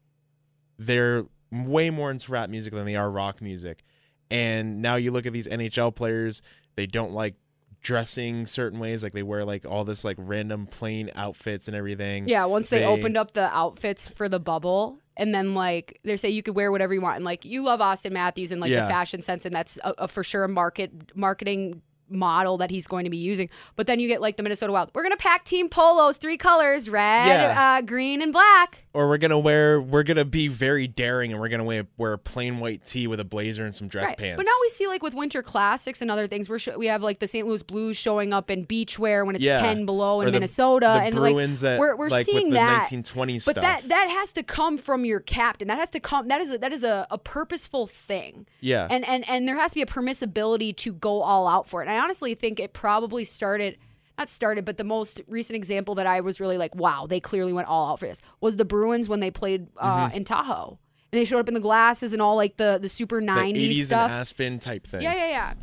they're 0.78 1.24
way 1.50 1.90
more 1.90 2.10
into 2.10 2.30
rap 2.30 2.50
music 2.50 2.72
than 2.72 2.84
they 2.84 2.96
are 2.96 3.10
rock 3.10 3.42
music. 3.42 3.82
And 4.30 4.82
now 4.82 4.96
you 4.96 5.10
look 5.10 5.26
at 5.26 5.32
these 5.32 5.48
NHL 5.48 5.94
players, 5.94 6.42
they 6.78 6.86
don't 6.86 7.12
like 7.12 7.34
dressing 7.82 8.46
certain 8.46 8.78
ways 8.78 9.02
like 9.02 9.12
they 9.12 9.22
wear 9.24 9.44
like 9.44 9.66
all 9.66 9.84
this 9.84 10.04
like 10.04 10.16
random 10.20 10.64
plain 10.66 11.10
outfits 11.16 11.66
and 11.66 11.76
everything. 11.76 12.28
Yeah, 12.28 12.44
once 12.44 12.70
they, 12.70 12.84
opened 12.84 13.16
up 13.16 13.32
the 13.32 13.52
outfits 13.52 14.06
for 14.06 14.28
the 14.28 14.38
bubble, 14.38 15.00
and 15.16 15.34
then 15.34 15.54
like 15.54 15.98
they 16.04 16.16
say 16.16 16.28
you 16.30 16.40
could 16.40 16.54
wear 16.54 16.70
whatever 16.70 16.94
you 16.94 17.00
want, 17.00 17.16
and 17.16 17.24
like 17.24 17.44
you 17.44 17.64
love 17.64 17.80
Auston 17.80 18.12
Matthews 18.12 18.52
and 18.52 18.60
like 18.60 18.70
Yeah. 18.70 18.82
the 18.82 18.88
fashion 18.88 19.22
sense, 19.22 19.44
and 19.44 19.52
that's 19.52 19.76
a, 19.82 19.94
a 19.98 20.08
for 20.08 20.22
sure 20.22 20.44
a 20.44 20.48
market 20.48 21.16
marketing 21.16 21.82
model 22.10 22.58
that 22.58 22.70
he's 22.70 22.86
going 22.86 23.04
to 23.04 23.10
be 23.10 23.16
using. 23.16 23.48
But 23.76 23.86
then 23.86 24.00
you 24.00 24.08
get 24.08 24.20
like 24.20 24.36
the 24.36 24.42
Minnesota 24.42 24.72
Wild. 24.72 24.90
We're 24.94 25.02
gonna 25.02 25.16
pack 25.16 25.44
team 25.44 25.68
polos, 25.68 26.16
three 26.16 26.36
colors, 26.36 26.88
red, 26.88 27.26
Yeah. 27.26 27.78
uh, 27.78 27.80
green, 27.82 28.22
and 28.22 28.32
black. 28.32 28.84
or 28.94 29.08
we're 29.08 29.18
gonna 29.18 29.38
wear 29.38 29.80
we're 29.80 30.02
gonna 30.02 30.24
be 30.24 30.48
very 30.48 30.86
daring 30.88 31.30
and 31.32 31.40
we're 31.40 31.48
gonna 31.48 31.64
wear, 31.64 31.86
wear 31.96 32.12
a 32.14 32.18
plain 32.18 32.58
white 32.58 32.84
tee 32.84 33.06
with 33.06 33.20
a 33.20 33.24
blazer 33.24 33.64
and 33.64 33.74
some 33.74 33.86
dress 33.88 34.06
Right. 34.08 34.16
pants. 34.18 34.36
But 34.36 34.46
now 34.46 34.52
we 34.62 34.68
see 34.70 34.86
like 34.88 35.02
with 35.02 35.14
winter 35.14 35.42
classics 35.42 36.02
and 36.02 36.10
other 36.10 36.26
things, 36.26 36.48
we're 36.50 36.58
sh- 36.58 36.68
we 36.76 36.86
have 36.86 37.02
like 37.02 37.18
the 37.20 37.26
St. 37.26 37.46
Louis 37.46 37.62
Blues 37.62 37.96
showing 37.96 38.32
up 38.32 38.50
in 38.50 38.66
beachwear 38.66 39.24
when 39.24 39.36
it's 39.36 39.44
Yeah. 39.44 39.58
ten 39.58 39.86
below 39.86 40.20
in 40.20 40.26
the- 40.26 40.32
Minnesota, 40.32 40.86
the 40.86 41.00
and 41.06 41.14
Bruins 41.14 41.62
like 41.62 41.72
at- 41.72 41.78
we're 41.78 41.94
we're 41.96 42.08
like, 42.08 42.24
seeing 42.26 42.50
the 42.50 42.54
that. 42.56 42.88
1920s 42.90 43.44
but 43.44 43.52
stuff. 43.52 43.62
that 43.62 43.88
that 43.88 44.08
has 44.10 44.32
to 44.32 44.42
come 44.42 44.76
from 44.78 45.04
your 45.04 45.20
captain. 45.20 45.68
That 45.68 45.78
has 45.78 45.90
to 45.90 46.00
come. 46.00 46.28
That 46.28 46.40
is 46.40 46.52
a, 46.52 46.58
that 46.58 46.72
is 46.72 46.82
a, 46.84 47.06
a 47.10 47.18
purposeful 47.18 47.86
thing. 47.86 48.46
Yeah. 48.60 48.88
And 48.90 49.06
and 49.06 49.28
and 49.28 49.46
there 49.46 49.56
has 49.56 49.72
to 49.72 49.74
be 49.76 49.82
a 49.82 49.86
permissibility 49.86 50.74
to 50.76 50.92
go 50.92 51.20
all 51.22 51.46
out 51.46 51.68
for 51.68 51.82
it. 51.82 51.88
And 51.88 51.97
I 51.98 52.02
honestly 52.04 52.34
think 52.34 52.60
it 52.60 52.72
probably 52.72 53.24
started. 53.24 53.76
Not 54.16 54.28
started, 54.28 54.64
but 54.64 54.78
the 54.78 54.84
most 54.84 55.20
recent 55.28 55.54
example 55.56 55.94
that 55.94 56.06
I 56.06 56.20
was 56.22 56.40
really 56.40 56.58
like, 56.58 56.74
wow, 56.74 57.06
they 57.06 57.20
clearly 57.20 57.52
went 57.52 57.68
all 57.68 57.92
out 57.92 58.00
for 58.00 58.06
this 58.06 58.20
was 58.40 58.56
the 58.56 58.64
Bruins 58.64 59.08
when 59.08 59.20
they 59.20 59.30
played 59.30 59.68
uh, 59.76 60.06
Mm-hmm. 60.08 60.16
in 60.16 60.24
Tahoe. 60.24 60.78
And 61.12 61.20
they 61.20 61.24
showed 61.24 61.38
up 61.38 61.46
in 61.48 61.54
the 61.54 61.60
glasses 61.60 62.12
and 62.12 62.20
all 62.20 62.34
like 62.34 62.56
the 62.56 62.78
the 62.82 62.88
super 62.88 63.20
the 63.20 63.26
90s 63.28 63.70
80s 63.70 63.84
stuff. 63.84 64.10
and 64.10 64.20
Aspen 64.20 64.58
type 64.58 64.86
thing. 64.86 65.02
Yeah, 65.02 65.14
yeah, 65.14 65.28
yeah. 65.28 65.54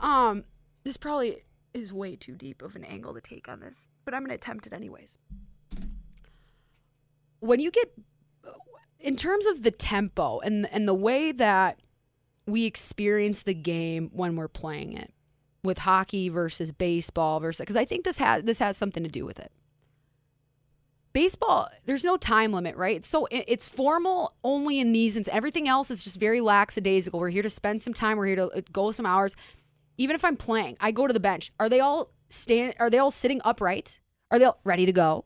Um, 0.00 0.44
this 0.84 0.96
probably 0.96 1.38
is 1.74 1.92
way 1.92 2.14
too 2.16 2.34
deep 2.36 2.62
of 2.62 2.76
an 2.76 2.84
angle 2.84 3.12
to 3.12 3.20
take 3.20 3.48
on 3.48 3.58
this, 3.60 3.88
but 4.04 4.14
I'm 4.14 4.20
going 4.20 4.30
to 4.30 4.36
attempt 4.36 4.66
it 4.68 4.72
anyways. 4.72 5.18
When 7.40 7.60
you 7.60 7.70
get, 7.70 7.92
in 9.00 9.16
terms 9.16 9.46
of 9.46 9.62
the 9.62 9.70
tempo 9.70 10.38
and 10.40 10.68
and 10.72 10.88
the 10.88 10.94
way 10.94 11.32
that 11.32 11.80
we 12.46 12.64
experience 12.64 13.42
the 13.42 13.54
game 13.54 14.10
when 14.12 14.36
we're 14.36 14.48
playing 14.48 14.92
it, 14.94 15.12
with 15.66 15.78
hockey 15.78 16.28
versus 16.28 16.72
baseball 16.72 17.40
versus 17.40 17.60
because 17.60 17.76
I 17.76 17.84
think 17.84 18.04
this 18.04 18.18
has 18.18 18.44
this 18.44 18.58
has 18.60 18.76
something 18.76 19.02
to 19.02 19.08
do 19.08 19.26
with 19.26 19.38
it. 19.38 19.52
Baseball, 21.12 21.68
there's 21.86 22.04
no 22.04 22.16
time 22.16 22.52
limit, 22.52 22.76
right? 22.76 22.96
It's 22.96 23.08
so 23.08 23.26
it's 23.30 23.66
formal 23.66 24.34
only 24.44 24.80
in 24.80 24.92
these, 24.92 25.16
and 25.16 25.26
everything 25.28 25.66
else 25.66 25.90
is 25.90 26.04
just 26.04 26.20
very 26.20 26.40
lackadaisical. 26.40 27.18
We're 27.18 27.30
here 27.30 27.42
to 27.42 27.50
spend 27.50 27.82
some 27.82 27.94
time. 27.94 28.18
We're 28.18 28.26
here 28.26 28.36
to 28.36 28.50
uh, 28.50 28.60
go 28.72 28.90
some 28.92 29.06
hours. 29.06 29.34
Even 29.98 30.14
if 30.14 30.24
I'm 30.24 30.36
playing, 30.36 30.76
I 30.78 30.92
go 30.92 31.06
to 31.06 31.12
the 31.12 31.20
bench. 31.20 31.52
Are 31.58 31.68
they 31.68 31.80
all 31.80 32.10
stand? 32.28 32.74
Are 32.78 32.90
they 32.90 32.98
all 32.98 33.10
sitting 33.10 33.40
upright? 33.44 34.00
Are 34.30 34.38
they 34.38 34.44
all 34.44 34.60
ready 34.64 34.84
to 34.84 34.92
go? 34.92 35.24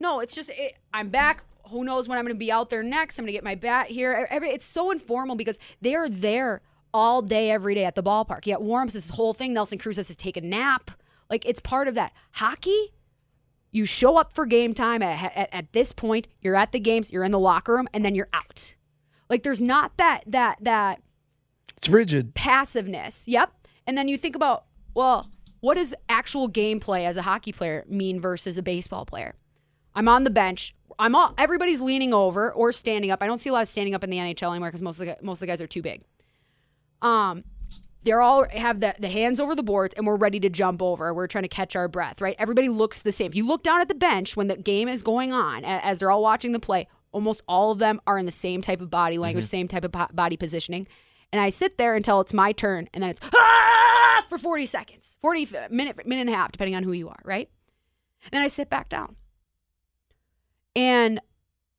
No, 0.00 0.20
it's 0.20 0.34
just 0.34 0.50
it, 0.50 0.78
I'm 0.92 1.08
back. 1.08 1.44
Who 1.68 1.84
knows 1.84 2.08
when 2.08 2.18
I'm 2.18 2.24
going 2.24 2.34
to 2.34 2.38
be 2.38 2.50
out 2.50 2.68
there 2.70 2.82
next? 2.82 3.18
I'm 3.18 3.24
going 3.24 3.28
to 3.28 3.32
get 3.32 3.44
my 3.44 3.54
bat 3.54 3.86
here. 3.88 4.26
It's 4.32 4.64
so 4.64 4.90
informal 4.90 5.36
because 5.36 5.60
they're 5.80 6.08
there 6.08 6.62
all 6.92 7.22
day, 7.22 7.50
every 7.50 7.74
day 7.74 7.84
at 7.84 7.94
the 7.94 8.02
ballpark. 8.02 8.46
Yet 8.46 8.62
warms 8.62 8.94
this 8.94 9.10
whole 9.10 9.34
thing. 9.34 9.52
Nelson 9.54 9.78
Cruz 9.78 9.96
has 9.96 10.08
to 10.08 10.16
take 10.16 10.36
a 10.36 10.40
nap. 10.40 10.90
Like 11.28 11.44
it's 11.46 11.60
part 11.60 11.88
of 11.88 11.94
that. 11.94 12.12
Hockey, 12.32 12.92
you 13.70 13.84
show 13.86 14.16
up 14.16 14.32
for 14.32 14.46
game 14.46 14.74
time. 14.74 15.02
At, 15.02 15.36
at, 15.36 15.48
at 15.52 15.72
this 15.72 15.92
point, 15.92 16.26
you're 16.40 16.56
at 16.56 16.72
the 16.72 16.80
games. 16.80 17.10
You're 17.10 17.24
in 17.24 17.30
the 17.30 17.38
locker 17.38 17.74
room, 17.76 17.88
and 17.94 18.04
then 18.04 18.14
you're 18.14 18.28
out. 18.32 18.74
Like 19.28 19.42
there's 19.44 19.60
not 19.60 19.96
that 19.96 20.22
that 20.26 20.58
that 20.62 21.00
It's 21.76 21.88
rigid. 21.88 22.34
passiveness. 22.34 23.28
Yep. 23.28 23.52
And 23.86 23.96
then 23.96 24.08
you 24.08 24.18
think 24.18 24.36
about, 24.36 24.64
well, 24.94 25.30
what 25.60 25.74
does 25.76 25.94
actual 26.08 26.50
gameplay 26.50 27.04
as 27.06 27.16
a 27.16 27.22
hockey 27.22 27.52
player 27.52 27.84
mean 27.88 28.20
versus 28.20 28.58
a 28.58 28.62
baseball 28.62 29.04
player? 29.06 29.34
I'm 29.94 30.08
on 30.08 30.24
the 30.24 30.30
bench. 30.30 30.74
I'm 30.98 31.14
all 31.14 31.34
everybody's 31.38 31.80
leaning 31.80 32.12
over 32.12 32.52
or 32.52 32.72
standing 32.72 33.10
up. 33.10 33.22
I 33.22 33.26
don't 33.26 33.40
see 33.40 33.50
a 33.50 33.52
lot 33.52 33.62
of 33.62 33.68
standing 33.68 33.94
up 33.94 34.02
in 34.04 34.10
the 34.10 34.18
NHL 34.18 34.50
anymore 34.50 34.68
because 34.68 34.82
most 34.82 35.00
of 35.00 35.06
the 35.06 35.16
most 35.22 35.36
of 35.38 35.40
the 35.40 35.46
guys 35.46 35.60
are 35.60 35.66
too 35.66 35.82
big. 35.82 36.02
Um, 37.02 37.44
they're 38.02 38.20
all 38.20 38.46
have 38.48 38.80
the, 38.80 38.94
the 38.98 39.08
hands 39.08 39.40
over 39.40 39.54
the 39.54 39.62
boards 39.62 39.94
and 39.96 40.06
we're 40.06 40.16
ready 40.16 40.40
to 40.40 40.48
jump 40.48 40.82
over. 40.82 41.12
We're 41.12 41.26
trying 41.26 41.42
to 41.42 41.48
catch 41.48 41.76
our 41.76 41.86
breath, 41.86 42.20
right? 42.20 42.34
Everybody 42.38 42.68
looks 42.68 43.02
the 43.02 43.12
same. 43.12 43.26
If 43.26 43.34
you 43.34 43.46
look 43.46 43.62
down 43.62 43.80
at 43.80 43.88
the 43.88 43.94
bench 43.94 44.36
when 44.36 44.48
the 44.48 44.56
game 44.56 44.88
is 44.88 45.02
going 45.02 45.32
on, 45.32 45.64
as 45.64 45.98
they're 45.98 46.10
all 46.10 46.22
watching 46.22 46.52
the 46.52 46.60
play, 46.60 46.88
almost 47.12 47.42
all 47.46 47.72
of 47.72 47.78
them 47.78 48.00
are 48.06 48.18
in 48.18 48.24
the 48.24 48.32
same 48.32 48.62
type 48.62 48.80
of 48.80 48.90
body 48.90 49.18
language, 49.18 49.44
same 49.44 49.68
type 49.68 49.84
of 49.84 49.92
po- 49.92 50.08
body 50.12 50.36
positioning. 50.36 50.86
And 51.32 51.40
I 51.40 51.50
sit 51.50 51.78
there 51.78 51.94
until 51.94 52.20
it's 52.20 52.32
my 52.32 52.52
turn, 52.52 52.88
and 52.92 53.02
then 53.02 53.10
it's 53.10 53.20
ah! 53.34 54.24
for 54.28 54.38
40 54.38 54.66
seconds, 54.66 55.18
40 55.20 55.48
minute, 55.70 56.06
minute 56.06 56.22
and 56.22 56.30
a 56.30 56.36
half, 56.36 56.52
depending 56.52 56.74
on 56.74 56.82
who 56.82 56.92
you 56.92 57.08
are, 57.08 57.20
right? 57.24 57.48
And 58.24 58.32
then 58.32 58.42
I 58.42 58.48
sit 58.48 58.70
back 58.70 58.88
down. 58.88 59.16
And 60.74 61.20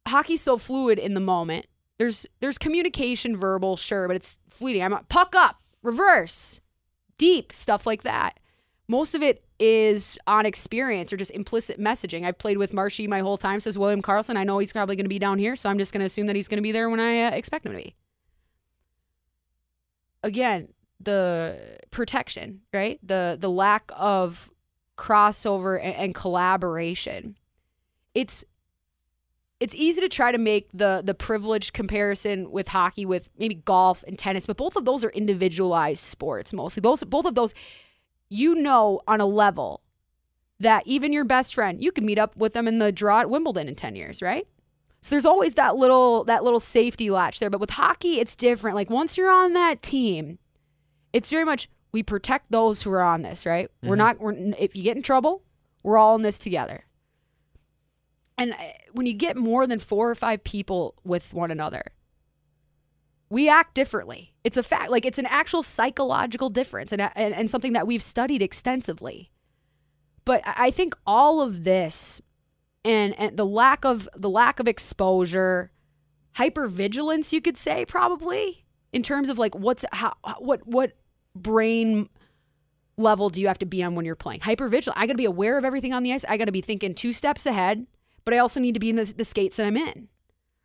hockey's 0.08 0.42
so 0.42 0.58
fluid 0.58 1.00
in 1.00 1.14
the 1.14 1.20
moment. 1.20 1.66
There's 2.02 2.26
there's 2.40 2.58
communication 2.58 3.38
verbal, 3.38 3.78
sure, 3.78 4.08
but 4.08 4.16
it's 4.16 4.40
fleeting. 4.50 4.82
I'm 4.82 4.92
a 4.92 5.04
puck 5.08 5.36
up, 5.36 5.62
reverse, 5.84 6.60
deep, 7.20 7.54
stuff 7.54 7.86
like 7.86 8.02
that. 8.02 8.40
Most 8.88 9.14
of 9.14 9.22
it 9.22 9.44
is 9.60 10.18
on 10.26 10.48
experience 10.48 11.14
or 11.14 11.18
just 11.18 11.30
implicit 11.30 11.80
messaging. 11.80 12.26
I've 12.26 12.40
played 12.40 12.58
with 12.58 12.74
Marshy 12.74 13.06
my 13.06 13.20
whole 13.20 13.38
time, 13.38 13.60
says 13.60 13.78
William 13.78 14.02
Karlsson. 14.02 14.36
I 14.36 14.44
know 14.44 14.58
he's 14.58 14.74
probably 14.74 14.96
going 14.96 15.06
to 15.06 15.10
be 15.10 15.20
down 15.20 15.38
here, 15.38 15.56
so 15.56 15.70
I'm 15.70 15.78
just 15.78 15.94
going 15.94 16.00
to 16.00 16.08
assume 16.08 16.26
that 16.26 16.36
he's 16.36 16.48
going 16.48 16.58
to 16.58 16.64
be 16.64 16.72
there 16.72 16.90
when 16.90 17.00
I 17.00 17.26
uh, 17.26 17.32
expect 17.36 17.68
him 17.68 17.74
to 17.74 17.78
be. 17.78 17.94
Again, 20.24 20.70
the 21.00 21.78
protection, 21.92 22.62
right? 22.74 23.00
The 23.04 23.38
the 23.40 23.52
lack 23.52 23.92
of 23.96 24.50
crossover 24.98 25.80
and, 25.80 25.94
and 25.94 26.16
collaboration. 26.16 27.38
It's 28.16 28.44
it's 29.62 29.76
easy 29.76 30.02
to 30.02 30.10
try 30.10 30.32
to 30.32 30.40
make 30.40 30.70
the 30.74 31.04
the 31.06 31.14
privileged 31.14 31.72
comparison 31.72 32.52
with 32.52 32.68
hockey 32.68 33.06
with 33.06 33.30
maybe 33.38 33.56
golf 33.56 34.04
and 34.08 34.18
tennis, 34.18 34.48
but 34.48 34.58
both 34.58 34.76
of 34.76 34.86
those 34.86 35.06
are 35.06 35.12
individualized 35.12 36.04
sports 36.04 36.52
mostly. 36.52 36.82
Those 36.82 37.04
both 37.04 37.26
of 37.26 37.36
those 37.36 37.54
you 38.28 38.56
know 38.56 39.02
on 39.08 39.22
a 39.22 39.26
level 39.26 39.82
that 40.60 40.86
even 40.88 41.14
your 41.14 41.26
best 41.26 41.54
friend, 41.54 41.82
you 41.82 41.92
could 41.92 42.04
meet 42.04 42.18
up 42.18 42.36
with 42.36 42.54
them 42.54 42.68
in 42.68 42.80
the 42.80 42.92
draw 42.92 43.22
at 43.22 43.30
Wimbledon 43.30 43.68
in 43.68 43.76
10 43.76 43.96
years, 43.96 44.22
right? 44.22 44.48
So 45.02 45.16
there's 45.16 45.26
always 45.26 45.56
that 45.56 45.76
little 45.76 46.24
that 46.24 46.44
little 46.44 46.60
safety 46.60 47.12
latch 47.12 47.40
there, 47.40 47.52
but 47.52 47.62
with 47.62 47.72
hockey 47.72 48.20
it's 48.20 48.36
different. 48.36 48.76
Like 48.76 48.90
once 48.90 49.16
you're 49.16 49.32
on 49.32 49.54
that 49.54 49.84
team, 49.84 50.40
it's 51.14 51.30
very 51.30 51.46
much 51.46 51.70
we 51.92 52.02
protect 52.02 52.52
those 52.52 52.82
who 52.82 52.92
are 52.92 53.04
on 53.04 53.22
this, 53.22 53.46
right? 53.46 53.70
We're 53.84 53.90
mm-hmm. 53.90 53.98
not 53.98 54.20
we're 54.20 54.34
if 54.58 54.76
you 54.76 54.82
get 54.82 54.98
in 54.98 55.04
trouble, 55.04 55.44
we're 55.84 56.00
all 56.00 56.16
in 56.16 56.24
this 56.24 56.40
together. 56.40 56.86
And 58.42 58.54
uh, 58.54 58.58
when 58.94 59.06
you 59.06 59.14
get 59.14 59.38
more 59.38 59.68
than 59.68 59.78
four 59.78 60.10
or 60.10 60.16
five 60.16 60.44
people 60.44 60.96
with 61.04 61.32
one 61.32 61.52
another, 61.52 61.84
we 63.30 63.48
act 63.48 63.76
differently. 63.76 64.34
It's 64.44 64.58
a 64.58 64.64
fact, 64.64 64.90
like 64.90 65.06
it's 65.06 65.20
an 65.20 65.28
actual 65.28 65.62
psychological 65.62 66.50
difference 66.50 66.92
and, 66.92 67.04
and, 67.16 67.36
and 67.36 67.52
something 67.52 67.74
that 67.74 67.86
we've 67.86 68.02
studied 68.02 68.42
extensively. 68.42 69.30
But 70.26 70.42
I 70.44 70.56
I 70.58 70.72
think 70.72 70.96
all 71.06 71.40
of 71.40 71.66
this 71.66 72.20
and, 72.84 73.14
and 73.20 73.38
the 73.38 73.46
lack 73.46 73.86
of 73.86 74.10
the 74.16 74.30
lack 74.30 74.60
of 74.60 74.68
exposure, 74.68 75.72
hypervigilance, 76.36 77.32
you 77.32 77.42
could 77.42 77.60
say 77.60 77.86
probably 77.86 78.66
in 78.92 79.04
terms 79.04 79.30
of 79.30 79.38
like 79.38 79.54
what's 79.54 79.86
how 79.92 80.14
what 80.40 80.66
what 80.66 80.94
brain 81.36 82.10
level 82.98 83.30
do 83.30 83.40
you 83.40 83.48
have 83.48 83.60
to 83.60 83.68
be 83.68 83.84
on 83.84 83.94
when 83.94 84.04
you're 84.04 84.16
playing? 84.16 84.40
Hypervigilant. 84.40 84.94
I 84.96 85.06
got 85.06 85.14
to 85.14 85.18
be 85.18 85.26
aware 85.26 85.60
of 85.60 85.64
everything 85.64 85.94
on 85.94 86.02
the 86.02 86.12
ice. 86.12 86.26
I 86.28 86.38
got 86.38 86.46
to 86.46 86.52
be 86.52 86.62
thinking 86.62 86.96
two 86.96 87.14
steps 87.14 87.46
ahead, 87.46 87.86
but 88.26 88.34
I 88.34 88.38
also 88.38 88.60
need 88.60 88.74
to 88.74 88.80
be 88.80 88.90
in 88.90 88.96
the, 88.96 89.06
the 89.06 89.26
skates 89.26 89.58
that 89.58 89.66
I'm 89.66 89.78
in. 89.78 90.08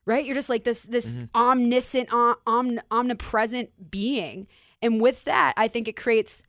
Right? 0.04 0.24
You're 0.24 0.36
just 0.36 0.48
like 0.48 0.62
this 0.62 0.84
this 0.84 1.16
mm-hmm. 1.16 1.36
omniscient, 1.36 2.12
om, 2.12 2.36
om, 2.46 2.80
omnipresent 2.92 3.90
being, 3.90 4.46
and 4.80 5.00
with 5.00 5.24
that, 5.24 5.54
I 5.56 5.66
think 5.66 5.88
it 5.88 5.96
creates 5.96 6.44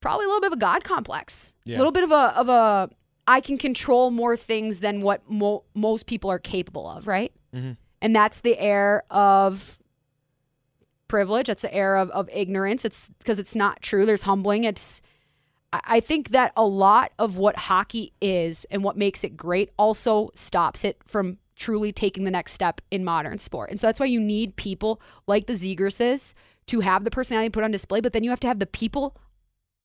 probably 0.00 0.26
a 0.26 0.28
little 0.28 0.42
bit 0.42 0.48
of 0.48 0.54
a 0.54 0.60
god 0.60 0.84
complex, 0.84 1.54
a 1.66 1.70
Yeah. 1.70 1.78
little 1.78 1.92
bit 1.92 2.04
of 2.04 2.10
a 2.10 2.38
of 2.38 2.48
a 2.48 2.90
I 3.26 3.40
can 3.40 3.56
control 3.56 4.10
more 4.10 4.36
things 4.36 4.80
than 4.80 5.00
what 5.00 5.22
mo- 5.30 5.64
most 5.74 6.06
people 6.06 6.30
are 6.30 6.38
capable 6.38 6.86
of. 6.86 7.06
Right? 7.06 7.32
Mm-hmm. 7.54 7.72
And 8.02 8.16
that's 8.16 8.40
the 8.42 8.58
air 8.58 9.02
of 9.10 9.78
privilege. 11.08 11.48
That's 11.48 11.62
the 11.62 11.72
air 11.74 11.96
of, 11.96 12.10
of 12.10 12.28
ignorance. 12.32 12.84
It's 12.84 13.08
because 13.18 13.38
it's 13.38 13.54
not 13.54 13.82
true. 13.82 14.06
There's 14.06 14.22
humbling. 14.22 14.64
It's 14.64 15.02
I 15.72 16.00
think 16.00 16.30
that 16.30 16.52
a 16.56 16.64
lot 16.64 17.12
of 17.18 17.36
what 17.36 17.56
hockey 17.56 18.12
is 18.20 18.66
and 18.70 18.82
what 18.82 18.96
makes 18.96 19.22
it 19.22 19.36
great 19.36 19.70
also 19.76 20.30
stops 20.34 20.84
it 20.84 21.00
from 21.04 21.38
truly 21.54 21.92
taking 21.92 22.24
the 22.24 22.30
next 22.30 22.52
step 22.52 22.80
in 22.90 23.04
modern 23.04 23.38
sport. 23.38 23.70
And 23.70 23.78
so 23.78 23.86
that's 23.86 24.00
why 24.00 24.06
you 24.06 24.18
need 24.18 24.56
people 24.56 25.00
like 25.26 25.46
the 25.46 25.52
Zegrases 25.52 26.34
to 26.66 26.80
have 26.80 27.04
the 27.04 27.10
personality 27.10 27.50
put 27.50 27.62
on 27.62 27.70
display, 27.70 28.00
but 28.00 28.12
then 28.12 28.24
you 28.24 28.30
have 28.30 28.40
to 28.40 28.46
have 28.48 28.58
the 28.58 28.66
people 28.66 29.16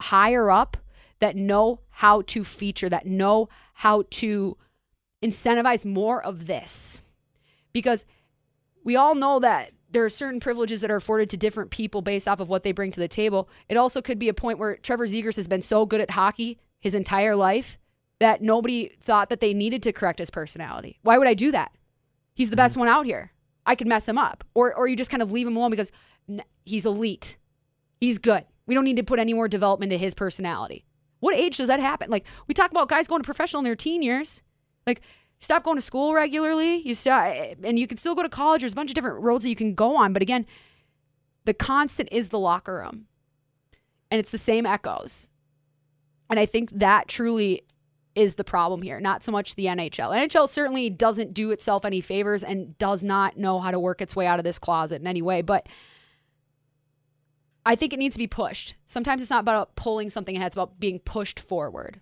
higher 0.01 0.49
up 0.49 0.77
that 1.19 1.35
know 1.35 1.81
how 1.89 2.21
to 2.23 2.43
feature, 2.43 2.89
that 2.89 3.05
know 3.05 3.49
how 3.73 4.05
to 4.09 4.57
incentivize 5.23 5.85
more 5.85 6.23
of 6.23 6.47
this. 6.47 7.01
Because 7.73 8.05
we 8.83 8.95
all 8.95 9.13
know 9.13 9.39
that 9.39 9.71
there 9.95 10.03
are 10.03 10.09
certain 10.09 10.41
privileges 10.41 10.81
that 10.81 10.91
are 10.91 10.97
afforded 10.97 11.29
to 11.29 11.37
different 11.37 11.71
people 11.71 12.01
based 12.01 12.27
off 12.27 12.41
of 12.41 12.49
what 12.49 12.63
they 12.63 12.73
bring 12.73 12.91
to 12.91 12.99
the 12.99 13.07
table. 13.07 13.47
It 13.69 13.77
also 13.77 14.01
could 14.01 14.19
be 14.19 14.27
a 14.27 14.33
point 14.33 14.59
where 14.59 14.75
Trevor 14.75 15.07
Zegras 15.07 15.37
has 15.37 15.47
been 15.47 15.61
so 15.61 15.85
good 15.85 16.01
at 16.01 16.11
hockey 16.11 16.59
his 16.81 16.93
entire 16.93 17.33
life 17.33 17.77
that 18.19 18.41
nobody 18.41 18.91
thought 18.99 19.29
that 19.29 19.39
they 19.39 19.53
needed 19.53 19.81
to 19.83 19.93
correct 19.93 20.19
his 20.19 20.29
personality. 20.29 20.99
Why 21.03 21.17
would 21.17 21.29
I 21.29 21.33
do 21.33 21.49
that? 21.53 21.71
He's 22.33 22.49
the 22.49 22.57
best 22.57 22.73
mm-hmm. 22.73 22.81
one 22.81 22.89
out 22.89 23.05
here. 23.05 23.31
I 23.65 23.75
could 23.75 23.87
mess 23.87 24.07
him 24.07 24.17
up. 24.17 24.43
Or 24.53 24.75
or 24.75 24.85
you 24.85 24.97
just 24.97 25.09
kind 25.09 25.23
of 25.23 25.31
leave 25.31 25.47
him 25.47 25.55
alone 25.55 25.71
because 25.71 25.93
he's 26.65 26.85
elite. 26.85 27.37
He's 28.01 28.17
good. 28.17 28.43
We 28.67 28.75
don't 28.75 28.83
need 28.83 28.97
to 28.97 29.03
put 29.03 29.19
any 29.19 29.33
more 29.33 29.47
development 29.47 29.93
into 29.93 30.03
his 30.03 30.13
personality. 30.13 30.83
What 31.21 31.37
age 31.37 31.55
does 31.55 31.69
that 31.69 31.79
happen? 31.79 32.09
Like 32.09 32.25
we 32.47 32.53
talk 32.53 32.69
about 32.69 32.89
guys 32.89 33.07
going 33.07 33.21
to 33.21 33.25
professional 33.25 33.61
in 33.61 33.63
their 33.63 33.77
teen 33.77 34.01
years. 34.01 34.41
Like 34.85 34.99
stop 35.45 35.63
going 35.63 35.77
to 35.77 35.81
school 35.81 36.13
regularly. 36.13 36.77
You 36.77 36.95
stop, 36.95 37.33
and 37.63 37.79
you 37.79 37.87
can 37.87 37.97
still 37.97 38.15
go 38.15 38.23
to 38.23 38.29
college. 38.29 38.61
There's 38.61 38.73
a 38.73 38.75
bunch 38.75 38.89
of 38.89 38.95
different 38.95 39.21
roads 39.21 39.43
that 39.43 39.49
you 39.49 39.55
can 39.55 39.75
go 39.75 39.95
on. 39.95 40.11
But 40.11 40.21
again, 40.21 40.45
the 41.45 41.53
constant 41.53 42.09
is 42.11 42.29
the 42.29 42.39
locker 42.39 42.77
room, 42.77 43.05
and 44.11 44.19
it's 44.19 44.31
the 44.31 44.37
same 44.37 44.65
echoes. 44.65 45.29
And 46.29 46.39
I 46.39 46.45
think 46.45 46.71
that 46.71 47.07
truly 47.07 47.61
is 48.15 48.35
the 48.35 48.43
problem 48.43 48.81
here, 48.81 48.99
not 48.99 49.23
so 49.23 49.31
much 49.31 49.55
the 49.55 49.65
NHL. 49.65 50.11
NHL 50.11 50.49
certainly 50.49 50.89
doesn't 50.89 51.33
do 51.33 51.51
itself 51.51 51.85
any 51.85 52.01
favors 52.01 52.43
and 52.43 52.77
does 52.77 53.03
not 53.03 53.37
know 53.37 53.59
how 53.59 53.71
to 53.71 53.79
work 53.79 54.01
its 54.01 54.15
way 54.15 54.25
out 54.25 54.39
of 54.39 54.45
this 54.45 54.57
closet 54.57 55.01
in 55.01 55.07
any 55.07 55.21
way. 55.21 55.41
But 55.41 55.67
I 57.65 57.75
think 57.75 57.93
it 57.93 57.99
needs 57.99 58.15
to 58.15 58.19
be 58.19 58.27
pushed. 58.27 58.75
Sometimes 58.85 59.21
it's 59.21 59.31
not 59.31 59.41
about 59.41 59.75
pulling 59.75 60.09
something 60.09 60.35
ahead, 60.35 60.47
it's 60.47 60.55
about 60.55 60.79
being 60.79 60.99
pushed 60.99 61.39
forward. 61.39 61.99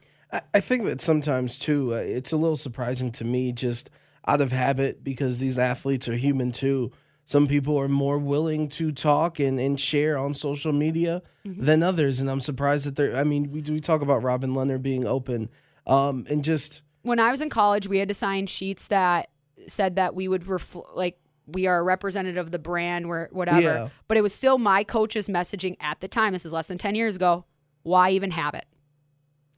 I, 0.53 0.59
think 0.59 0.85
that 0.85 1.01
sometimes 1.01 1.57
too, 1.57 1.93
uh, 1.93 1.97
it's 1.97 2.31
a 2.31 2.37
little 2.37 2.57
surprising 2.57 3.11
to 3.13 3.25
me, 3.25 3.51
just 3.51 3.89
out 4.27 4.41
of 4.41 4.51
habit, 4.51 5.03
because 5.03 5.39
these 5.39 5.59
athletes 5.59 6.09
are 6.09 6.15
human 6.15 6.51
too. 6.51 6.91
Some 7.25 7.47
people 7.47 7.79
are 7.79 7.87
more 7.87 8.17
willing 8.17 8.67
to 8.69 8.91
talk 8.91 9.39
and, 9.39 9.59
and 9.59 9.79
share 9.79 10.17
on 10.17 10.33
social 10.33 10.73
media 10.73 11.21
than 11.45 11.81
others, 11.81 12.19
and 12.19 12.29
I'm 12.29 12.41
surprised 12.41 12.85
that 12.85 12.95
they're. 12.97 13.15
I 13.15 13.23
mean, 13.23 13.51
we 13.51 13.61
we 13.61 13.79
talk 13.79 14.01
about 14.01 14.23
Robin 14.23 14.51
Lehner 14.51 14.81
being 14.81 15.05
open, 15.05 15.49
um, 15.87 16.25
and 16.29 16.43
just 16.43 16.81
when 17.03 17.19
I 17.19 17.31
was 17.31 17.39
in 17.39 17.49
college, 17.49 17.87
we 17.87 17.99
had 17.99 18.09
to 18.09 18.13
sign 18.13 18.47
sheets 18.47 18.87
that 18.87 19.29
said 19.67 19.95
that 19.95 20.15
we 20.15 20.27
would 20.27 20.43
refl- 20.43 20.85
like 20.95 21.17
we 21.47 21.67
are 21.67 21.79
a 21.79 21.83
representative 21.83 22.45
of 22.45 22.51
the 22.51 22.59
brand, 22.59 23.07
where 23.07 23.29
whatever. 23.31 23.61
Yeah. 23.61 23.87
But 24.09 24.17
it 24.17 24.21
was 24.21 24.33
still 24.33 24.57
my 24.57 24.83
coach's 24.83 25.29
messaging 25.29 25.77
at 25.79 26.01
the 26.01 26.09
time. 26.09 26.33
This 26.33 26.45
is 26.45 26.51
less 26.51 26.67
than 26.67 26.77
ten 26.77 26.95
years 26.95 27.15
ago. 27.15 27.45
why 27.83 28.09
even 28.11 28.31
have 28.31 28.53
it? 28.53 28.65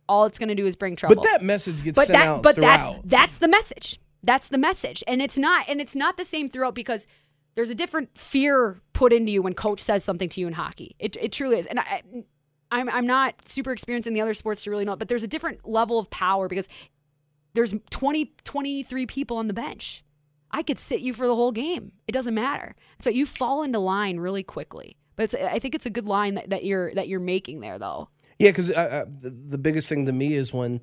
All 0.08 0.26
it's 0.26 0.38
going 0.38 0.50
to 0.50 0.56
do 0.56 0.66
is 0.66 0.76
bring 0.76 0.96
trouble. 0.96 1.16
But 1.16 1.24
that 1.24 1.44
message 1.44 1.84
gets 1.84 1.98
but 1.98 2.08
sent 2.08 2.20
that 2.20 2.28
out 2.28 2.44
but 2.44 2.56
throughout. 2.56 3.02
that's 3.04 3.06
that's 3.06 3.38
the 3.40 3.48
message. 3.48 4.00
That's 4.24 4.50
the 4.50 4.58
message. 4.58 5.04
And 5.08 5.22
it's 5.22 5.38
not 5.38 5.68
and 5.68 5.80
it's 5.82 5.96
not 5.96 6.18
the 6.18 6.26
same 6.26 6.50
throughout 6.50 6.76
because 6.76 7.08
there's 7.56 7.70
a 7.70 7.76
different 7.76 8.18
fear 8.18 8.82
put 8.94 9.14
into 9.14 9.32
you 9.32 9.42
when 9.42 9.54
coach 9.54 9.80
says 9.80 10.04
something 10.04 10.30
to 10.30 10.42
you 10.42 10.48
in 10.48 10.54
hockey. 10.54 10.96
It, 11.00 11.16
it 11.20 11.32
truly 11.32 11.58
is. 11.58 11.66
And 11.66 11.80
I, 11.80 12.04
I'm, 12.70 12.90
I'm 12.90 13.08
not 13.08 13.48
super 13.48 13.72
experienced 13.72 14.08
in 14.08 14.14
the 14.14 14.22
other 14.22 14.34
sports 14.34 14.64
to 14.64 14.70
really 14.70 14.86
know 14.86 14.94
it, 14.94 15.00
but 15.00 15.08
there's 15.08 15.24
a 15.24 15.28
different 15.28 15.68
level 15.68 15.98
of 15.98 16.10
power 16.10 16.48
because 16.48 16.68
there's 17.54 17.74
20 17.90 18.34
23 18.44 19.06
people 19.06 19.38
on 19.38 19.48
the 19.48 19.54
bench. 19.54 20.04
I 20.52 20.64
could 20.64 20.80
sit 20.80 21.02
you 21.02 21.14
for 21.14 21.28
the 21.28 21.36
whole 21.36 21.52
game. 21.52 21.94
It 22.08 22.12
doesn't 22.12 22.34
matter. 22.34 22.76
So 23.00 23.10
you 23.10 23.26
fall 23.26 23.64
into 23.64 23.80
line 23.80 24.20
really 24.20 24.44
quickly. 24.44 24.98
But 25.16 25.24
it's, 25.24 25.36
i 25.36 25.60
think 25.60 25.76
it's 25.76 25.86
a 25.86 25.90
good 25.90 26.08
line 26.08 26.36
that, 26.36 26.50
that 26.50 26.66
you're 26.66 26.94
that 26.94 27.08
you're 27.08 27.22
making 27.22 27.62
there 27.62 27.80
though 27.80 28.10
Yeah, 28.40 28.50
because 28.50 28.72
uh, 28.72 28.76
uh, 28.76 29.06
the 29.20 29.30
the 29.30 29.58
biggest 29.58 29.90
thing 29.90 30.06
to 30.06 30.12
me 30.12 30.34
is 30.34 30.54
when 30.54 30.82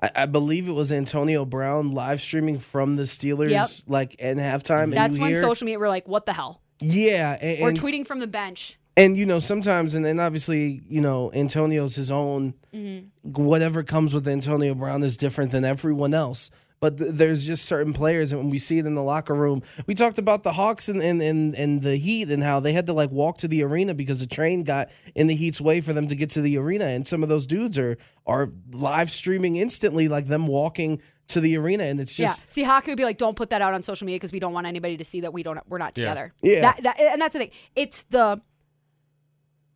I, 0.00 0.10
I 0.14 0.26
believe 0.26 0.68
it 0.68 0.72
was 0.72 0.92
Antonio 0.92 1.44
Brown 1.44 1.92
live 1.92 2.20
streaming 2.20 2.58
from 2.58 2.96
the 2.96 3.04
Steelers, 3.04 3.50
Yep. 3.50 3.68
like 3.86 4.14
in 4.16 4.38
halftime. 4.38 4.84
and 4.84 4.92
that's 4.94 5.18
when 5.18 5.30
hear, 5.30 5.40
social 5.40 5.64
media 5.64 5.78
were 5.78 5.88
like 5.88 6.06
what 6.06 6.26
the 6.26 6.32
hell 6.32 6.60
yeah, 6.80 7.38
and, 7.40 7.62
or 7.62 7.68
and, 7.68 7.80
tweeting 7.80 8.06
from 8.06 8.18
the 8.18 8.26
bench 8.26 8.76
and 8.96 9.16
you 9.16 9.26
know 9.26 9.38
sometimes, 9.38 9.94
and 9.94 10.04
then 10.04 10.20
obviously 10.20 10.82
you 10.88 11.00
know 11.00 11.32
Antonio's 11.32 11.94
his 11.94 12.10
own. 12.10 12.54
Mm-hmm. 12.74 13.08
Whatever 13.32 13.82
comes 13.82 14.14
with 14.14 14.26
Antonio 14.28 14.74
Brown 14.74 15.02
is 15.02 15.16
different 15.16 15.50
than 15.50 15.64
everyone 15.64 16.14
else. 16.14 16.50
But 16.82 16.98
th- 16.98 17.12
there's 17.12 17.46
just 17.46 17.66
certain 17.66 17.92
players, 17.92 18.32
and 18.32 18.40
when 18.40 18.50
we 18.50 18.58
see 18.58 18.78
it 18.78 18.86
in 18.86 18.94
the 18.94 19.04
locker 19.04 19.34
room, 19.34 19.62
we 19.86 19.94
talked 19.94 20.18
about 20.18 20.42
the 20.42 20.52
Hawks 20.52 20.88
and, 20.88 21.00
and, 21.00 21.22
and, 21.22 21.54
and 21.54 21.80
the 21.80 21.94
Heat 21.96 22.28
and 22.28 22.42
how 22.42 22.58
they 22.58 22.72
had 22.72 22.86
to 22.88 22.92
like 22.92 23.12
walk 23.12 23.38
to 23.38 23.46
the 23.48 23.62
arena 23.62 23.94
because 23.94 24.18
the 24.18 24.26
train 24.26 24.64
got 24.64 24.90
in 25.14 25.28
the 25.28 25.34
Heat's 25.36 25.60
way 25.60 25.80
for 25.80 25.92
them 25.92 26.08
to 26.08 26.16
get 26.16 26.30
to 26.30 26.40
the 26.40 26.58
arena. 26.58 26.86
And 26.86 27.06
some 27.06 27.22
of 27.22 27.28
those 27.28 27.46
dudes 27.46 27.78
are 27.78 27.96
are 28.26 28.50
live 28.72 29.12
streaming 29.12 29.54
instantly, 29.54 30.08
like 30.08 30.26
them 30.26 30.48
walking 30.48 31.00
to 31.28 31.40
the 31.40 31.56
arena, 31.56 31.84
and 31.84 32.00
it's 32.00 32.16
just 32.16 32.42
yeah. 32.42 32.50
See, 32.50 32.62
hockey 32.64 32.90
would 32.90 32.98
be 32.98 33.04
like, 33.04 33.16
don't 33.16 33.36
put 33.36 33.50
that 33.50 33.62
out 33.62 33.74
on 33.74 33.82
social 33.84 34.04
media 34.04 34.16
because 34.16 34.32
we 34.32 34.40
don't 34.40 34.52
want 34.52 34.66
anybody 34.66 34.96
to 34.96 35.04
see 35.04 35.20
that 35.20 35.32
we 35.32 35.44
don't 35.44 35.60
we're 35.68 35.78
not 35.78 35.96
Yeah. 35.96 36.02
together. 36.04 36.32
Yeah. 36.42 36.60
That, 36.62 36.82
that 36.82 37.00
and 37.00 37.22
that's 37.22 37.34
the 37.34 37.38
thing. 37.38 37.50
It's 37.76 38.02
the 38.10 38.40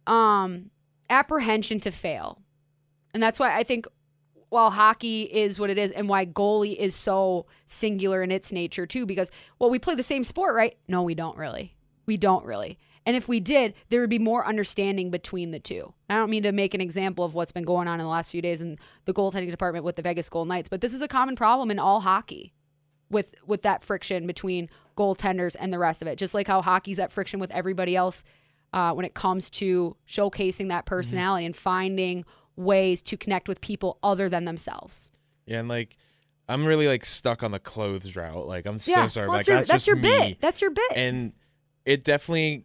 um 0.09 0.70
apprehension 1.09 1.78
to 1.80 1.92
fail, 1.92 2.42
and 3.14 3.22
that's 3.22 3.38
why 3.38 3.57
I 3.57 3.62
think 3.62 3.86
while 4.57 4.70
hockey 4.70 5.24
is 5.24 5.61
what 5.61 5.68
it 5.68 5.76
is, 5.76 5.90
and 5.90 6.09
why 6.09 6.24
goalie 6.24 6.74
is 6.76 6.94
so 6.94 7.44
singular 7.66 8.22
in 8.22 8.30
its 8.30 8.52
nature 8.52 8.86
too, 8.86 9.04
because 9.04 9.30
well, 9.59 9.68
we 9.68 9.78
play 9.78 9.94
the 9.94 10.02
same 10.02 10.24
sport, 10.24 10.54
right? 10.54 10.78
No, 10.88 11.02
we 11.02 11.14
don't 11.14 11.36
really. 11.36 11.76
We 12.07 12.16
don't 12.16 12.44
really. 12.44 12.78
And 13.04 13.14
if 13.14 13.28
we 13.28 13.38
did, 13.38 13.74
there 13.90 14.00
would 14.00 14.11
be 14.11 14.18
more 14.18 14.46
understanding 14.46 15.11
between 15.11 15.50
the 15.50 15.59
two. 15.59 15.92
I 16.09 16.14
don't 16.14 16.30
mean 16.30 16.42
to 16.42 16.52
make 16.52 16.72
an 16.72 16.80
example 16.80 17.22
of 17.22 17.34
what's 17.34 17.52
been 17.52 17.64
going 17.64 17.86
on 17.86 18.00
in 18.00 18.04
the 18.04 18.11
last 18.11 18.30
few 18.30 18.40
days 18.40 18.62
in 18.62 18.78
the 19.04 19.12
goaltending 19.12 19.50
department 19.50 19.84
with 19.84 19.96
the 19.96 20.02
Vegas 20.02 20.30
Golden 20.30 20.48
Knights, 20.48 20.70
but 20.70 20.80
this 20.80 20.94
is 20.94 21.02
a 21.02 21.09
common 21.09 21.36
problem 21.36 21.70
in 21.70 21.78
all 21.78 22.00
hockey 22.00 22.54
with 23.11 23.34
with 23.46 23.61
that 23.61 23.82
friction 23.82 24.26
between 24.26 24.70
goaltenders 24.96 25.54
and 25.61 25.70
the 25.70 25.78
rest 25.78 26.00
of 26.00 26.09
it. 26.09 26.16
Just 26.16 26.32
like 26.32 26.48
how 26.48 26.62
hockey's 26.62 26.98
at 26.98 27.12
friction 27.12 27.38
with 27.40 27.50
everybody 27.50 27.94
else 27.94 28.24
uh, 28.72 28.92
when 28.92 29.04
it 29.04 29.12
comes 29.12 29.50
to 29.50 29.96
showcasing 30.09 30.68
that 30.68 30.86
personality 30.86 31.44
and 31.44 31.54
finding 31.54 32.24
ways 32.57 33.02
to 33.02 33.16
connect 33.16 33.48
with 33.48 33.61
people 33.61 33.98
other 34.02 34.28
than 34.28 34.44
themselves. 34.44 35.11
Yeah, 35.46 35.61
and 35.61 35.68
like 35.68 35.96
I'm 36.48 36.64
really 36.64 36.86
like 36.88 37.04
stuck 37.04 37.42
on 37.42 37.50
the 37.52 37.59
clothes 37.59 38.16
route. 38.16 38.46
Like 38.46 38.66
I'm 38.66 38.80
so 38.80 39.07
sorry. 39.09 39.28
well, 39.28 39.36
like 39.38 39.46
that's 39.46 39.48
your, 39.48 39.57
that's, 39.57 39.68
that's 39.68 39.84
just 39.84 39.86
your 39.86 39.96
me. 39.96 40.02
bit. 40.30 40.40
That's 40.40 40.61
your 40.61 40.70
bit. 40.70 40.92
and 40.96 41.32
it 41.84 42.02
definitely 42.04 42.64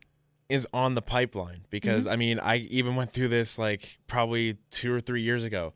is 0.49 0.67
on 0.73 0.95
the 0.95 1.01
pipeline 1.01 1.65
because 1.69 2.05
Mm-hmm. 2.05 2.13
I 2.13 2.15
mean 2.17 2.39
I 2.39 2.57
even 2.57 2.95
went 2.95 3.11
through 3.11 3.29
this 3.29 3.57
like 3.57 3.97
probably 4.07 4.57
two 4.69 4.93
or 4.93 4.99
three 4.99 5.21
years 5.21 5.43
ago, 5.43 5.73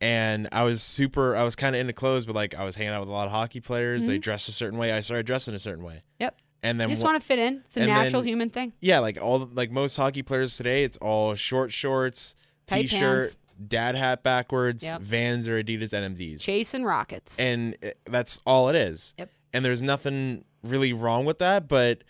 and 0.00 0.48
I 0.52 0.64
was 0.64 0.82
super. 0.82 1.36
I 1.36 1.42
was 1.42 1.56
kind 1.56 1.74
of 1.76 1.80
into 1.80 1.92
clothes, 1.92 2.26
but 2.26 2.34
like 2.34 2.54
I 2.54 2.64
was 2.64 2.76
hanging 2.76 2.92
out 2.92 3.00
with 3.00 3.08
a 3.08 3.12
lot 3.12 3.26
of 3.26 3.32
hockey 3.32 3.60
players. 3.60 4.06
They 4.06 4.18
dressed 4.18 4.48
a 4.48 4.52
certain 4.52 4.78
way. 4.78 4.92
I 4.92 5.00
started 5.00 5.26
dressing 5.26 5.54
a 5.54 5.58
certain 5.58 5.84
way, 5.84 5.94
Mm-hmm. 5.94 6.22
yep. 6.22 6.36
and 6.62 6.80
then 6.80 6.88
You 6.88 6.94
just 6.94 7.04
want 7.04 7.20
to 7.20 7.26
fit 7.26 7.38
in. 7.38 7.62
It's 7.66 7.76
a 7.76 7.86
natural 7.86 8.22
then- 8.22 8.28
human 8.28 8.50
thing. 8.50 8.72
yeah, 8.80 8.98
like 9.00 9.18
all 9.20 9.48
like 9.52 9.70
most 9.70 9.96
hockey 9.96 10.22
players 10.22 10.56
today, 10.56 10.84
it's 10.84 10.96
all 10.98 11.34
short 11.34 11.72
shorts, 11.72 12.34
Tight 12.66 12.82
t-shirt, 12.82 13.20
pants. 13.20 13.36
Dad 13.66 13.96
hat 13.96 14.22
backwards, 14.22 14.84
Yep. 14.84 15.00
Vans 15.00 15.48
or 15.48 15.62
Adidas 15.62 15.92
NMDs 15.92 16.40
Chasing 16.40 16.84
rockets. 16.84 17.38
and 17.40 17.76
that's 18.04 18.40
all 18.46 18.68
it 18.68 18.76
is. 18.76 19.14
Yep. 19.18 19.30
And 19.52 19.64
there's 19.64 19.82
nothing 19.82 20.44
really 20.62 20.92
wrong 20.92 21.24
with 21.24 21.38
that, 21.38 21.66
but 21.68 22.04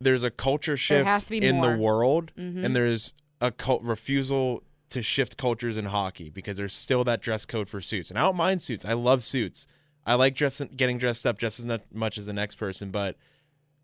there's 0.00 0.24
a 0.24 0.30
culture 0.30 0.76
shift 0.76 1.06
has 1.06 1.24
to 1.24 1.30
be 1.30 1.38
in 1.44 1.56
more. 1.56 1.72
the 1.72 1.78
world, 1.78 2.32
Mhm. 2.36 2.64
and 2.64 2.76
there's 2.76 3.12
a 3.40 3.50
cult 3.50 3.82
refusal 3.82 4.62
to 4.88 5.02
shift 5.02 5.36
cultures 5.36 5.76
in 5.76 5.86
hockey 5.86 6.30
because 6.30 6.56
there's 6.56 6.72
still 6.74 7.02
that 7.04 7.20
dress 7.20 7.44
code 7.44 7.68
for 7.68 7.80
suits. 7.80 8.08
And 8.10 8.18
I 8.18 8.22
don't 8.22 8.36
mind 8.36 8.62
suits. 8.62 8.84
I 8.84 8.92
love 8.92 9.24
suits. 9.24 9.66
I 10.06 10.14
like 10.14 10.34
dressing, 10.34 10.68
getting 10.68 10.96
dressed 10.98 11.26
up 11.26 11.38
just 11.38 11.58
as 11.58 11.80
much 11.92 12.16
as 12.18 12.26
the 12.26 12.32
next 12.32 12.54
person. 12.54 12.90
But 12.90 13.16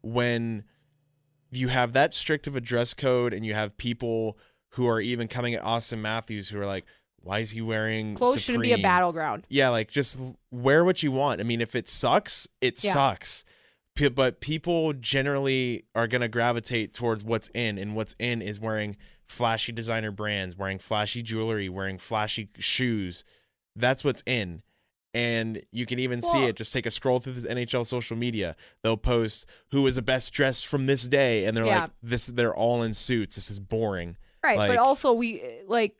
when 0.03 0.65
you 1.51 1.69
have 1.69 1.93
that 1.93 2.15
strict 2.15 2.47
of 2.47 2.57
a 2.57 2.61
dress 2.61 2.95
code, 2.95 3.33
and 3.35 3.45
you 3.45 3.55
have 3.55 3.77
people 3.77 4.39
who 4.71 4.87
are 4.87 5.01
even 5.01 5.29
coming 5.29 5.55
at 5.55 5.63
Auston 5.63 5.99
Matthews 5.99 6.49
who 6.49 6.59
are 6.61 6.67
like, 6.67 6.87
"Why 7.23 7.39
is 7.41 7.51
he 7.53 7.61
wearing 7.61 8.15
Clothes 8.15 8.43
shouldn't 8.43 8.63
be 8.63 8.73
a 8.73 8.79
battleground. 8.79 9.47
Yeah, 9.49 9.69
like 9.71 9.91
just 9.91 10.19
wear 10.51 10.85
what 10.85 11.03
you 11.03 11.13
want. 11.13 11.41
I 11.41 11.45
mean, 11.45 11.61
if 11.61 11.75
it 11.75 11.89
sucks, 11.89 12.49
it 12.61 12.83
Yeah. 12.83 12.93
sucks. 12.93 13.45
P- 13.95 14.09
But 14.09 14.41
people 14.41 14.93
generally 14.95 15.85
are 15.95 16.07
going 16.07 16.23
to 16.23 16.29
gravitate 16.29 16.95
towards 16.95 17.25
what's 17.25 17.49
in, 17.55 17.77
and 17.79 17.95
what's 17.95 18.15
in 18.19 18.41
is 18.43 18.59
wearing 18.59 18.97
flashy 19.27 19.73
designer 19.73 20.11
brands, 20.11 20.57
wearing 20.57 20.79
flashy 20.79 21.23
jewelry, 21.23 21.69
wearing 21.69 21.99
flashy 21.99 22.49
shoes. 22.59 23.23
That's 23.77 24.03
what's 24.05 24.23
in. 24.27 24.63
And 25.15 25.63
you 25.71 25.85
can 25.85 25.99
even 25.99 26.23
see 26.23 26.45
it. 26.47 26.57
Just 26.57 26.73
take 26.73 26.87
a 26.87 26.91
scroll 26.91 27.21
through 27.21 27.35
the 27.35 27.51
NHL 27.51 27.85
social 27.85 28.17
media. 28.17 28.57
They'll 28.83 28.97
post 28.97 29.45
who 29.71 29.87
is 29.87 29.97
the 29.97 30.03
best 30.03 30.33
dressed 30.33 30.67
from 30.67 30.87
this 30.87 31.07
day, 31.07 31.45
and 31.45 31.55
they're 31.55 31.67
Yeah. 31.67 31.83
like, 31.83 31.91
"This, 32.03 32.29
they're 32.29 32.55
all 32.55 32.83
in 32.83 32.95
suits. 32.95 33.35
This 33.35 33.51
is 33.51 33.61
boring." 33.61 34.17
Right, 34.43 34.57
Like- 34.57 34.71
but 34.71 34.79
also 34.79 35.13
we 35.13 35.43
like 35.69 35.95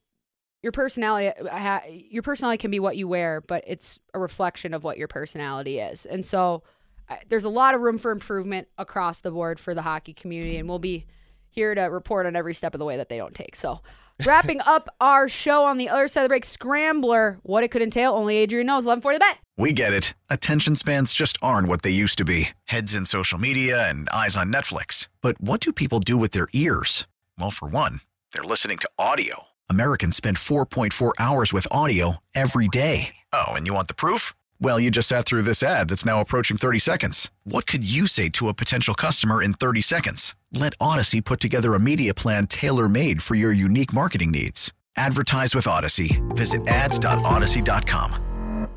your 0.63 0.73
personality. 0.73 1.33
Ha, 1.51 1.83
your 1.89 2.23
personality 2.23 2.59
can 2.59 2.71
be 2.71 2.81
what 2.81 2.97
you 2.97 3.09
wear, 3.09 3.41
but 3.41 3.65
it's 3.67 3.99
a 4.15 4.19
reflection 4.19 4.75
of 4.75 4.85
what 4.85 4.99
your 4.99 5.09
personality 5.09 5.81
is. 5.81 6.07
And 6.07 6.25
so, 6.25 6.63
uh, 7.09 7.17
there's 7.29 7.45
a 7.45 7.51
lot 7.51 7.75
of 7.75 7.81
room 7.81 7.99
for 7.99 8.11
improvement 8.13 8.69
across 8.79 9.21
the 9.21 9.31
board 9.31 9.59
for 9.59 9.75
the 9.75 9.83
hockey 9.83 10.15
community, 10.15 10.57
and 10.57 10.69
we'll 10.69 10.79
be 10.79 11.05
here 11.51 11.75
to 11.75 11.83
report 11.83 12.27
on 12.27 12.37
every 12.37 12.55
step 12.55 12.75
of 12.75 12.79
the 12.79 12.85
way 12.85 12.97
that 12.97 13.09
they 13.09 13.19
don't 13.19 13.35
take. 13.35 13.57
So, 13.57 13.81
wrapping 14.25 14.61
up 14.61 14.89
our 15.01 15.29
show 15.29 15.65
on 15.65 15.79
the 15.79 15.89
other 15.89 16.07
side 16.07 16.23
of 16.23 16.25
the 16.27 16.29
break, 16.29 16.45
Scrambler, 16.45 17.39
what 17.43 17.65
it 17.65 17.69
could 17.69 17.83
entail, 17.83 18.15
only 18.15 18.37
Adrian 18.37 18.67
knows. 18.67 18.87
11:40 18.87 19.15
the 19.15 19.19
bet. 19.19 19.39
We 19.57 19.73
get 19.73 19.93
it. 19.93 20.15
Attention 20.31 20.77
spans 20.77 21.13
just 21.13 21.37
aren't 21.43 21.69
what 21.69 21.83
they 21.83 21.91
used 21.91 22.19
to 22.19 22.25
be 22.25 22.51
heads 22.65 22.95
in 22.95 23.05
social 23.05 23.39
media 23.39 23.89
and 23.89 24.09
eyes 24.11 24.37
on 24.37 24.53
Netflix. 24.53 25.09
But 25.21 25.41
what 25.41 25.61
do 25.61 25.73
people 25.73 26.01
do 26.01 26.17
with 26.17 26.33
their 26.33 26.49
ears? 26.53 27.07
Well, 27.39 27.51
for 27.51 27.69
one, 27.69 28.01
they're 28.33 28.43
listening 28.43 28.79
to 28.79 28.89
audio. 28.99 29.52
Americans 29.73 30.17
spend 30.17 30.39
4.4 30.39 31.13
hours 31.19 31.53
with 31.53 31.69
audio 31.71 32.17
every 32.35 32.69
day. 32.69 33.17
Oh, 33.33 33.53
and 33.53 33.67
you 33.67 33.75
want 33.75 33.89
the 33.89 33.95
proof? 33.95 34.33
Well, 34.61 34.81
you 34.81 34.91
just 34.91 35.09
sat 35.09 35.25
through 35.25 35.43
this 35.43 35.63
ad 35.63 35.89
that's 35.89 36.05
now 36.05 36.21
approaching 36.21 36.57
30 36.57 36.79
seconds. 36.79 37.31
What 37.45 37.67
could 37.67 37.89
you 37.89 38.07
say 38.07 38.29
to 38.31 38.49
a 38.49 38.55
potential 38.55 38.95
customer 38.95 39.43
in 39.43 39.55
30 39.55 39.81
seconds? 39.81 40.35
Let 40.53 40.77
Audacy 40.79 41.25
put 41.25 41.41
together 41.41 41.75
a 41.75 41.81
media 41.81 42.15
plan 42.15 42.47
tailor 42.47 42.89
made 42.89 43.23
for 43.23 43.35
your 43.35 43.53
unique 43.53 43.93
marketing 43.93 44.31
needs. 44.31 44.73
Advertise 44.97 45.55
with 45.55 45.67
Audacy. 45.67 46.21
Visit 46.37 46.67
ads.audacy.com. 46.67 48.69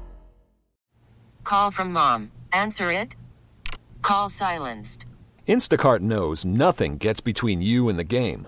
Call 1.44 1.72
from 1.72 1.92
mom. 1.92 2.32
Answer 2.54 2.92
it. 2.92 3.16
Call 4.02 4.30
silenced. 4.30 5.06
Instacart 5.48 6.00
knows 6.00 6.46
nothing 6.46 6.98
gets 6.98 7.22
between 7.22 7.62
you 7.62 7.90
and 7.90 8.00
the 8.00 8.04
game. 8.04 8.48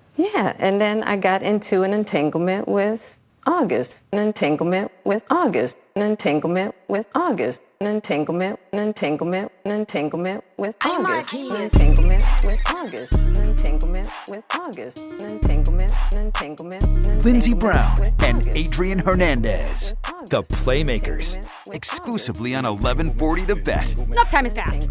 Yeah, 0.15 0.55
and 0.59 0.79
then 0.79 1.03
I 1.03 1.15
got 1.17 1.41
into 1.41 1.83
an 1.83 1.93
entanglement 1.93 2.67
with 2.67 3.17
August. 3.47 4.03
An 4.11 4.19
entanglement 4.19 4.91
with 5.03 5.23
August. 5.31 5.77
An 5.95 6.03
entanglement 6.03 6.75
with 6.87 7.07
August. 7.15 7.63
An 7.79 7.87
entanglement. 7.87 8.59
An 8.71 8.79
entanglement. 8.79 9.51
An 9.65 9.71
entanglement 9.71 10.43
with 10.57 10.75
August. 10.85 11.33
An 11.33 11.55
entanglement 11.55 12.23
with 12.43 12.59
August. 12.67 13.13
An 13.13 13.49
entanglement 13.49 14.09
with 14.27 14.45
August. 14.53 15.21
An 15.21 15.31
entanglement. 15.31 15.93
An 16.11 16.25
entanglement. 16.25 17.25
Lindsey 17.25 17.55
Brown 17.55 18.11
and 18.19 18.47
Adrian 18.49 18.99
Hernandez. 18.99 19.93
The 20.27 20.43
Playmakers. 20.43 21.37
Exclusively 21.73 22.53
on 22.53 22.65
1140 22.65 23.45
The 23.45 23.55
Bet. 23.55 23.93
Enough 23.97 24.29
time 24.29 24.43
has 24.43 24.53
passed. 24.53 24.87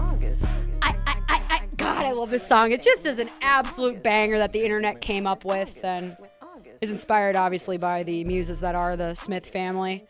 I, 0.00 0.08
I, 0.82 0.96
I, 0.96 0.96
I, 1.06 1.17
God, 1.78 2.04
I 2.04 2.12
love 2.12 2.30
this 2.30 2.46
song. 2.46 2.72
It 2.72 2.82
just 2.82 3.06
is 3.06 3.18
an 3.18 3.28
absolute 3.40 4.02
banger 4.02 4.38
that 4.38 4.52
the 4.52 4.62
internet 4.62 5.00
came 5.00 5.26
up 5.26 5.44
with 5.44 5.82
and 5.84 6.16
is 6.80 6.90
inspired, 6.90 7.36
obviously, 7.36 7.78
by 7.78 8.02
the 8.02 8.24
muses 8.24 8.60
that 8.60 8.74
are 8.74 8.96
the 8.96 9.14
Smith 9.14 9.46
family. 9.46 10.06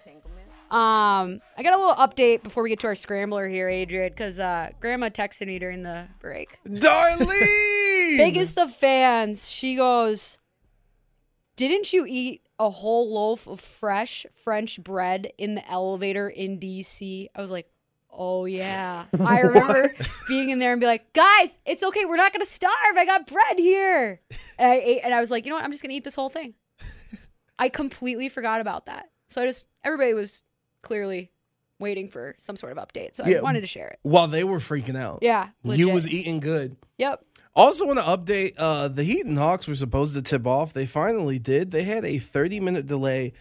Um, 0.71 1.39
I 1.57 1.63
got 1.63 1.75
a 1.75 1.79
little 1.79 1.95
update 1.95 2.43
before 2.43 2.63
we 2.63 2.71
get 2.71 2.81
to 2.81 2.89
our 2.89 2.95
scrambler 2.95 3.49
here, 3.49 3.69
Adrian, 3.69 4.11
because 4.11 4.41
uh, 4.41 4.71
Grandma 4.81 5.09
texted 5.09 5.47
me 5.47 5.59
during 5.59 5.83
the 5.83 6.09
break. 6.21 6.59
Darlene! 6.67 8.17
Biggest 8.17 8.59
of 8.59 8.75
fans. 8.75 9.51
She 9.51 9.77
goes, 9.77 10.39
Didn't 11.57 11.93
you 11.93 12.05
eat 12.07 12.43
a 12.59 12.69
whole 12.69 13.13
loaf 13.13 13.47
of 13.47 13.61
fresh 13.61 14.27
French 14.33 14.83
bread 14.83 15.33
in 15.39 15.55
the 15.55 15.71
elevator 15.71 16.29
in 16.29 16.59
DC? 16.59 17.29
I 17.35 17.41
was 17.41 17.51
like, 17.51 17.71
Oh, 18.11 18.45
yeah. 18.45 19.05
I 19.21 19.41
remember 19.41 19.93
being 20.29 20.51
in 20.51 20.59
there 20.59 20.73
and 20.73 20.81
be 20.81 20.87
like, 20.87 21.13
Guys, 21.13 21.59
it's 21.65 21.83
okay. 21.83 22.05
We're 22.05 22.17
not 22.17 22.33
going 22.33 22.45
to 22.45 22.51
starve. 22.51 22.97
I 22.97 23.05
got 23.05 23.27
bread 23.27 23.59
here. 23.59 24.21
And 24.59 24.71
I 24.71 24.75
ate, 24.77 25.01
and 25.05 25.15
I 25.15 25.21
was 25.21 25.31
like, 25.31 25.45
You 25.45 25.51
know 25.51 25.57
what? 25.57 25.65
I'm 25.65 25.73
just 25.73 25.83
going 25.83 25.91
to 25.91 25.97
eat 25.97 26.05
this 26.05 26.15
whole 26.15 26.31
thing. 26.31 26.55
I 27.59 27.69
completely 27.69 28.29
forgot 28.29 28.61
about 28.61 28.87
that. 28.87 29.11
So 29.29 29.43
I 29.43 29.47
just, 29.47 29.67
everybody 29.85 30.15
was 30.15 30.43
clearly 30.83 31.33
waiting 31.79 32.09
for 32.09 32.35
some 32.39 32.57
sort 32.57 32.77
of 32.77 32.79
update. 32.79 33.15
So 33.15 33.25
I 33.25 33.41
wanted 33.41 33.61
to 33.61 33.67
share 33.67 33.89
it. 33.89 33.99
While 34.03 34.29
they 34.29 34.45
were 34.45 34.59
freaking 34.59 34.97
out. 34.97 35.21
Yeah. 35.23 35.49
You 35.63 35.91
was 35.91 36.09
eating 36.09 36.41
good. 36.41 36.77
Yep. 36.99 37.25
Also, 37.55 37.87
want 37.87 37.99
to 37.99 38.05
update 38.05 38.55
uh, 38.57 38.87
the 38.89 39.03
Heat 39.03 39.27
and 39.27 39.37
Hawks 39.37 39.67
were 39.67 39.75
supposed 39.75 40.15
to 40.15 40.23
tip 40.23 40.47
off. 40.47 40.73
They 40.73 40.87
finally 40.87 41.41
did. 41.41 41.73
They 41.73 41.83
had 41.83 42.05
a 42.05 42.19
30 42.19 42.61
minute 42.61 42.87
delay 42.87 43.33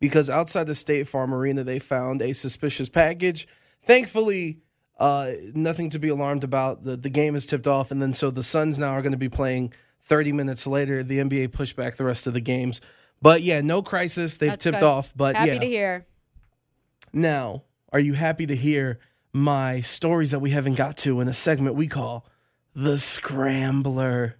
because 0.00 0.28
outside 0.28 0.66
the 0.66 0.74
State 0.74 1.06
Farm 1.06 1.32
Arena, 1.32 1.62
they 1.62 1.78
found 1.78 2.22
a 2.22 2.32
suspicious 2.32 2.88
package. 2.88 3.46
Thankfully, 3.82 4.58
uh, 4.98 5.30
nothing 5.54 5.90
to 5.90 5.98
be 5.98 6.08
alarmed 6.08 6.44
about. 6.44 6.84
The, 6.84 6.96
the 6.96 7.10
game 7.10 7.34
is 7.34 7.46
tipped 7.46 7.66
off. 7.66 7.90
And 7.90 8.00
then 8.00 8.14
so 8.14 8.30
the 8.30 8.42
Suns 8.42 8.78
now 8.78 8.90
are 8.90 9.02
going 9.02 9.12
to 9.12 9.18
be 9.18 9.28
playing 9.28 9.72
30 10.02 10.32
minutes 10.32 10.66
later. 10.66 11.02
The 11.02 11.18
NBA 11.18 11.52
pushed 11.52 11.76
back 11.76 11.96
the 11.96 12.04
rest 12.04 12.26
of 12.26 12.34
the 12.34 12.40
games. 12.40 12.80
But 13.22 13.42
yeah, 13.42 13.60
no 13.60 13.82
crisis. 13.82 14.36
They've 14.36 14.50
That's 14.50 14.64
tipped 14.64 14.80
good. 14.80 14.86
off. 14.86 15.12
But 15.16 15.36
Happy 15.36 15.52
yeah. 15.52 15.58
to 15.58 15.66
hear. 15.66 16.06
Now, 17.12 17.64
are 17.92 18.00
you 18.00 18.14
happy 18.14 18.46
to 18.46 18.54
hear 18.54 18.98
my 19.32 19.80
stories 19.80 20.30
that 20.30 20.40
we 20.40 20.50
haven't 20.50 20.74
got 20.74 20.96
to 20.98 21.20
in 21.20 21.28
a 21.28 21.34
segment 21.34 21.74
we 21.76 21.86
call 21.86 22.26
The 22.74 22.98
Scrambler? 22.98 24.36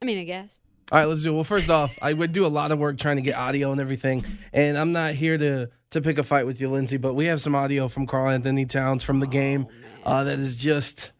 I 0.00 0.04
mean, 0.04 0.18
I 0.18 0.24
guess. 0.24 0.58
All 0.90 0.98
right, 0.98 1.04
let's 1.04 1.22
do 1.22 1.32
it. 1.32 1.34
Well, 1.34 1.44
first 1.44 1.68
off, 1.68 1.98
I 2.00 2.12
would 2.12 2.32
do 2.32 2.46
a 2.46 2.48
lot 2.48 2.72
of 2.72 2.78
work 2.78 2.96
trying 2.96 3.16
to 3.16 3.22
get 3.22 3.36
audio 3.36 3.72
and 3.72 3.80
everything, 3.80 4.24
and 4.54 4.78
I'm 4.78 4.92
not 4.92 5.12
here 5.12 5.36
to 5.36 5.70
to 5.90 6.00
pick 6.00 6.18
a 6.18 6.22
fight 6.22 6.46
with 6.46 6.60
you, 6.60 6.68
Lindsay. 6.68 6.96
But 6.96 7.14
we 7.14 7.26
have 7.26 7.40
some 7.40 7.54
audio 7.54 7.88
from 7.88 8.06
Karl-Anthony 8.06 8.66
Towns 8.66 9.02
from 9.02 9.20
the 9.20 9.26
game 9.26 9.66
uh, 10.04 10.24
that 10.24 10.38
is 10.38 10.56
just 10.56 11.12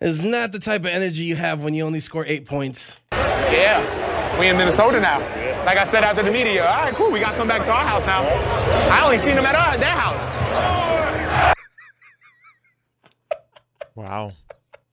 is 0.00 0.22
not 0.22 0.52
the 0.52 0.58
type 0.58 0.82
of 0.82 0.86
energy 0.86 1.24
you 1.24 1.36
have 1.36 1.62
when 1.64 1.74
you 1.74 1.84
only 1.84 2.00
score 2.00 2.24
eight 2.26 2.46
points. 2.46 2.98
Yeah, 3.12 4.38
we 4.38 4.48
in 4.48 4.56
Minnesota 4.56 5.00
now. 5.00 5.20
Like 5.64 5.78
I 5.78 5.84
said 5.84 6.04
after 6.04 6.22
the 6.22 6.30
media, 6.30 6.66
all 6.66 6.84
right, 6.84 6.94
cool, 6.94 7.10
we 7.10 7.18
got 7.18 7.32
to 7.32 7.36
come 7.36 7.48
back 7.48 7.64
to 7.64 7.72
our 7.72 7.84
house 7.84 8.06
now. 8.06 8.22
I 8.90 9.04
only 9.04 9.18
seen 9.18 9.34
them 9.34 9.44
at 9.44 9.54
our, 9.54 9.76
their 9.78 9.88
house. 9.88 11.54
Wow. 13.94 14.32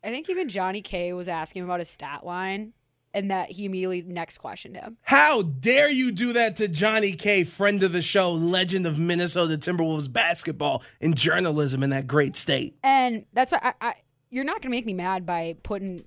I 0.04 0.10
think 0.10 0.30
even 0.30 0.50
Johnny 0.50 0.82
K 0.82 1.14
was 1.14 1.28
asking 1.28 1.64
about 1.64 1.80
his 1.80 1.90
stat 1.90 2.26
line, 2.26 2.74
and 3.14 3.30
that 3.32 3.52
he 3.52 3.66
immediately 3.66 4.02
next 4.02 4.40
questioned 4.40 4.76
him. 4.76 4.98
How 5.04 5.44
dare 5.44 5.90
you 5.90 6.12
do 6.12 6.34
that 6.34 6.56
to 6.58 6.68
Johnny 6.68 7.12
K, 7.12 7.44
friend 7.44 7.82
of 7.84 7.92
the 7.92 8.02
show, 8.02 8.32
legend 8.32 8.88
of 8.88 8.98
Minnesota 8.98 9.56
Timberwolves 9.58 10.12
basketball 10.12 10.84
and 11.00 11.16
journalism 11.16 11.84
in 11.84 11.92
that 11.92 12.08
great 12.08 12.36
state? 12.36 12.76
And 12.84 13.26
that's 13.34 13.52
why 13.52 13.60
I, 13.62 13.74
I 13.90 13.94
you're 14.30 14.44
not 14.44 14.62
gonna 14.62 14.72
make 14.72 14.86
me 14.86 14.94
mad 14.94 15.26
by 15.26 15.56
putting 15.64 16.06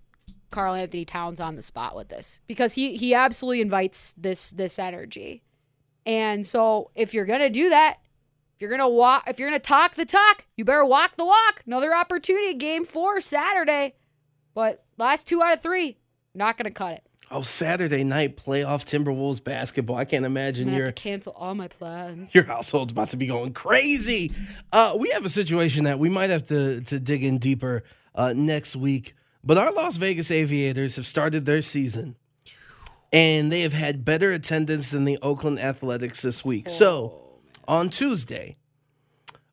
Karl-Anthony 0.50 1.04
Towns 1.04 1.40
on 1.40 1.54
the 1.54 1.62
spot 1.62 1.94
with 1.94 2.08
this 2.08 2.40
because 2.46 2.74
he 2.74 2.96
he 2.96 3.14
absolutely 3.14 3.60
invites 3.60 4.14
this 4.14 4.50
this 4.50 4.78
energy. 4.78 5.42
And 6.04 6.46
so 6.46 6.90
if 6.94 7.14
you're 7.14 7.24
gonna 7.24 7.50
do 7.50 7.70
that, 7.70 7.98
if 8.54 8.60
you're 8.60 8.70
gonna 8.70 8.88
walk 8.88 9.24
if 9.28 9.38
you're 9.38 9.48
gonna 9.48 9.60
talk 9.60 9.94
the 9.94 10.04
talk, 10.04 10.44
you 10.56 10.64
better 10.64 10.84
walk 10.84 11.16
the 11.16 11.24
walk. 11.24 11.62
Another 11.66 11.94
opportunity, 11.94 12.54
game 12.54 12.84
four, 12.84 13.20
Saturday. 13.20 13.94
But 14.54 14.84
last 14.98 15.26
two 15.26 15.42
out 15.42 15.52
of 15.52 15.62
three, 15.62 15.98
not 16.36 16.56
gonna 16.56 16.70
cut 16.70 16.94
it. 16.94 17.02
Oh, 17.28 17.42
Saturday 17.42 18.04
night 18.04 18.36
playoff 18.36 18.84
Timberwolves 18.84 19.42
basketball. 19.42 19.96
I 19.96 20.04
can't 20.04 20.24
I'm 20.24 20.30
imagine 20.30 20.66
gonna 20.66 20.76
your 20.76 20.86
have 20.86 20.94
to 20.94 21.02
cancel 21.02 21.32
all 21.32 21.54
my 21.56 21.66
plans. 21.66 22.32
your 22.34 22.44
household's 22.44 22.92
about 22.92 23.10
to 23.10 23.16
be 23.16 23.26
going 23.26 23.52
crazy. 23.52 24.32
Uh, 24.72 24.96
we 25.00 25.10
have 25.10 25.24
a 25.24 25.28
situation 25.28 25.84
that 25.84 25.98
we 25.98 26.08
might 26.08 26.30
have 26.30 26.44
to 26.44 26.80
to 26.82 27.00
dig 27.00 27.24
in 27.24 27.38
deeper 27.38 27.82
uh, 28.14 28.32
next 28.36 28.76
week. 28.76 29.14
But 29.42 29.58
our 29.58 29.72
Las 29.72 29.96
Vegas 29.96 30.30
Aviators 30.30 30.96
have 30.96 31.06
started 31.06 31.46
their 31.46 31.62
season, 31.62 32.16
and 33.12 33.50
they 33.50 33.60
have 33.62 33.72
had 33.72 34.04
better 34.04 34.30
attendance 34.32 34.90
than 34.90 35.04
the 35.04 35.18
Oakland 35.22 35.58
Athletics 35.58 36.22
this 36.22 36.44
week. 36.44 36.68
So 36.68 37.40
on 37.68 37.90
Tuesday, 37.90 38.56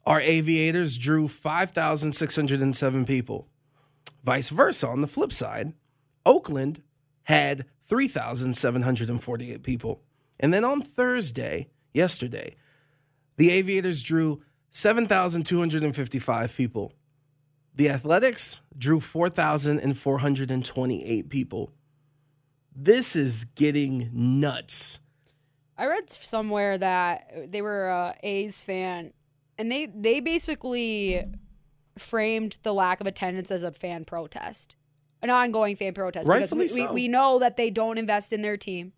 our 0.05 0.21
Aviators 0.21 0.97
drew 0.97 1.27
five 1.27 1.71
thousand 1.71 2.13
six 2.13 2.35
hundred 2.35 2.61
and 2.61 2.75
seven 2.75 3.05
people. 3.05 3.47
Vice 4.23 4.49
versa, 4.49 4.87
on 4.87 5.01
the 5.01 5.07
flip 5.07 5.33
side, 5.33 5.73
Oakland 6.25 6.81
had 7.23 7.65
3,748 7.87 9.63
people. 9.63 10.01
And 10.39 10.53
then 10.53 10.63
on 10.63 10.81
Thursday, 10.81 11.67
yesterday, 11.93 12.55
the 13.37 13.49
Aviators 13.51 14.03
drew 14.03 14.41
7,255 14.71 16.55
people. 16.55 16.93
The 17.75 17.89
Athletics 17.89 18.61
drew 18.77 18.99
4,428 18.99 21.29
people. 21.29 21.71
This 22.75 23.15
is 23.15 23.45
getting 23.45 24.09
nuts. 24.11 24.99
I 25.77 25.85
read 25.87 26.09
somewhere 26.09 26.77
that 26.77 27.51
they 27.51 27.61
were 27.61 27.89
a 27.89 28.15
A's 28.23 28.61
fan, 28.61 29.13
and 29.57 29.71
they 29.71 29.87
they 29.87 30.19
basically 30.19 31.25
framed 31.97 32.59
the 32.63 32.73
lack 32.73 32.99
of 33.01 33.07
attendance 33.07 33.51
as 33.51 33.63
a 33.63 33.71
fan 33.71 34.05
protest, 34.05 34.75
an 35.23 35.29
ongoing 35.29 35.75
fan 35.75 35.93
protest. 35.93 36.27
Rightfully 36.27 36.65
because 36.65 36.77
we, 36.77 36.83
so. 36.83 36.93
we, 36.93 37.03
we 37.03 37.07
know 37.07 37.39
that 37.39 37.57
they 37.57 37.69
don't 37.69 37.97
invest 37.97 38.31
in 38.31 38.41
their 38.41 38.57
team 38.57 38.93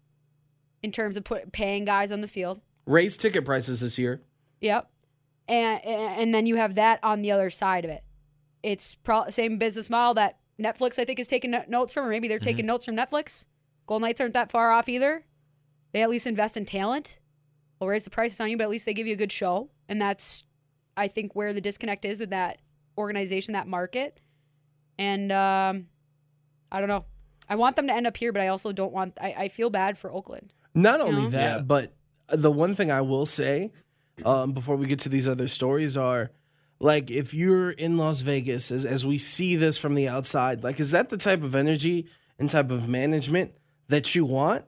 in 0.83 0.91
terms 0.91 1.15
of 1.15 1.23
put, 1.23 1.51
paying 1.53 1.85
guys 1.85 2.11
on 2.11 2.21
the 2.21 2.27
field. 2.27 2.61
Raise 2.85 3.15
ticket 3.15 3.45
prices 3.45 3.79
this 3.79 3.97
year. 3.97 4.21
Yep, 4.61 4.89
and 5.47 5.85
and 5.85 6.33
then 6.33 6.45
you 6.45 6.55
have 6.55 6.75
that 6.75 6.99
on 7.03 7.21
the 7.21 7.31
other 7.31 7.49
side 7.49 7.85
of 7.85 7.91
it. 7.91 8.03
It's 8.63 8.95
pro- 8.95 9.29
same 9.29 9.57
business 9.57 9.89
model 9.89 10.15
that 10.15 10.39
Netflix 10.59 10.99
I 10.99 11.05
think 11.05 11.19
is 11.19 11.27
taking 11.27 11.51
no- 11.51 11.65
notes 11.67 11.93
from, 11.93 12.05
or 12.05 12.09
maybe 12.09 12.27
they're 12.27 12.39
taking 12.39 12.65
notes 12.65 12.85
from 12.85 12.95
Netflix. 12.95 13.45
Golden 13.87 14.07
Knights 14.07 14.19
aren't 14.19 14.33
that 14.33 14.49
far 14.49 14.71
off 14.71 14.89
either. 14.89 15.25
They 15.93 16.01
at 16.01 16.09
least 16.09 16.27
invest 16.27 16.57
in 16.57 16.65
talent. 16.65 17.19
They'll 17.79 17.87
raise 17.87 18.03
the 18.03 18.09
prices 18.09 18.39
on 18.41 18.49
you, 18.49 18.57
but 18.57 18.63
at 18.63 18.69
least 18.69 18.85
they 18.85 18.93
give 18.93 19.05
you 19.05 19.13
a 19.13 19.17
good 19.17 19.31
show, 19.31 19.69
and 19.87 20.01
that's 20.01 20.43
I 20.97 21.07
think 21.07 21.35
where 21.35 21.53
the 21.53 21.61
disconnect 21.61 22.05
is 22.05 22.21
in 22.21 22.31
that 22.31 22.59
organization, 22.97 23.53
that 23.53 23.67
market. 23.67 24.19
And 24.97 25.31
um, 25.31 25.87
I 26.71 26.79
don't 26.79 26.89
know. 26.89 27.05
I 27.47 27.55
want 27.55 27.75
them 27.75 27.87
to 27.87 27.93
end 27.93 28.07
up 28.07 28.17
here, 28.17 28.31
but 28.31 28.41
I 28.41 28.47
also 28.47 28.71
don't 28.71 28.91
want. 28.91 29.17
I, 29.21 29.35
I 29.37 29.47
feel 29.49 29.69
bad 29.69 29.97
for 29.97 30.11
Oakland. 30.11 30.53
Not 30.73 30.99
only 30.99 31.23
know? 31.23 31.29
that, 31.29 31.57
Yeah. 31.57 31.61
but 31.63 31.93
the 32.29 32.51
one 32.51 32.73
thing 32.73 32.91
I 32.91 33.01
will 33.01 33.25
say 33.25 33.71
um, 34.25 34.51
before 34.53 34.75
we 34.75 34.87
get 34.87 34.99
to 34.99 35.09
these 35.09 35.27
other 35.27 35.47
stories 35.47 35.95
are 35.95 36.31
like 36.79 37.11
if 37.11 37.33
you're 37.33 37.71
in 37.71 37.97
Las 37.97 38.21
Vegas, 38.21 38.71
as, 38.71 38.85
as 38.85 39.05
we 39.05 39.17
see 39.17 39.55
this 39.55 39.77
from 39.77 39.95
the 39.95 40.07
outside, 40.09 40.63
like 40.63 40.79
is 40.79 40.91
that 40.91 41.09
the 41.09 41.17
type 41.17 41.43
of 41.43 41.55
energy 41.55 42.07
and 42.39 42.49
type 42.49 42.71
of 42.71 42.89
management 42.89 43.53
that 43.87 44.15
you 44.15 44.25
want? 44.25 44.65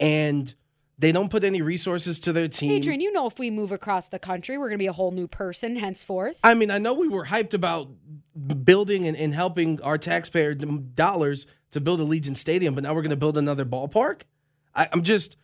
And 0.00 0.52
they 0.98 1.12
don't 1.12 1.30
put 1.30 1.44
any 1.44 1.60
resources 1.62 2.20
to 2.20 2.32
their 2.32 2.48
team. 2.48 2.70
Adrian, 2.70 3.00
you 3.00 3.12
know 3.12 3.26
if 3.26 3.38
we 3.38 3.50
move 3.50 3.72
across 3.72 4.08
the 4.08 4.18
country, 4.18 4.58
we're 4.58 4.68
gonna 4.68 4.78
be 4.78 4.86
a 4.86 4.92
whole 4.92 5.10
new 5.10 5.26
person 5.26 5.76
henceforth. 5.76 6.38
I 6.44 6.54
mean, 6.54 6.70
I 6.70 6.78
know 6.78 6.94
we 6.94 7.08
were 7.08 7.24
hyped 7.26 7.54
about 7.54 7.88
building 8.64 9.06
and, 9.06 9.16
and 9.16 9.34
helping 9.34 9.80
our 9.82 9.98
taxpayer 9.98 10.54
dollars 10.54 11.46
to 11.70 11.80
build 11.80 12.00
Allegiant 12.00 12.36
Stadium, 12.36 12.74
but 12.74 12.84
now 12.84 12.94
we're 12.94 13.02
going 13.02 13.10
to 13.10 13.16
build 13.16 13.36
another 13.36 13.64
ballpark. 13.64 14.22
I, 14.74 14.88
I'm 14.92 15.02
just 15.02 15.36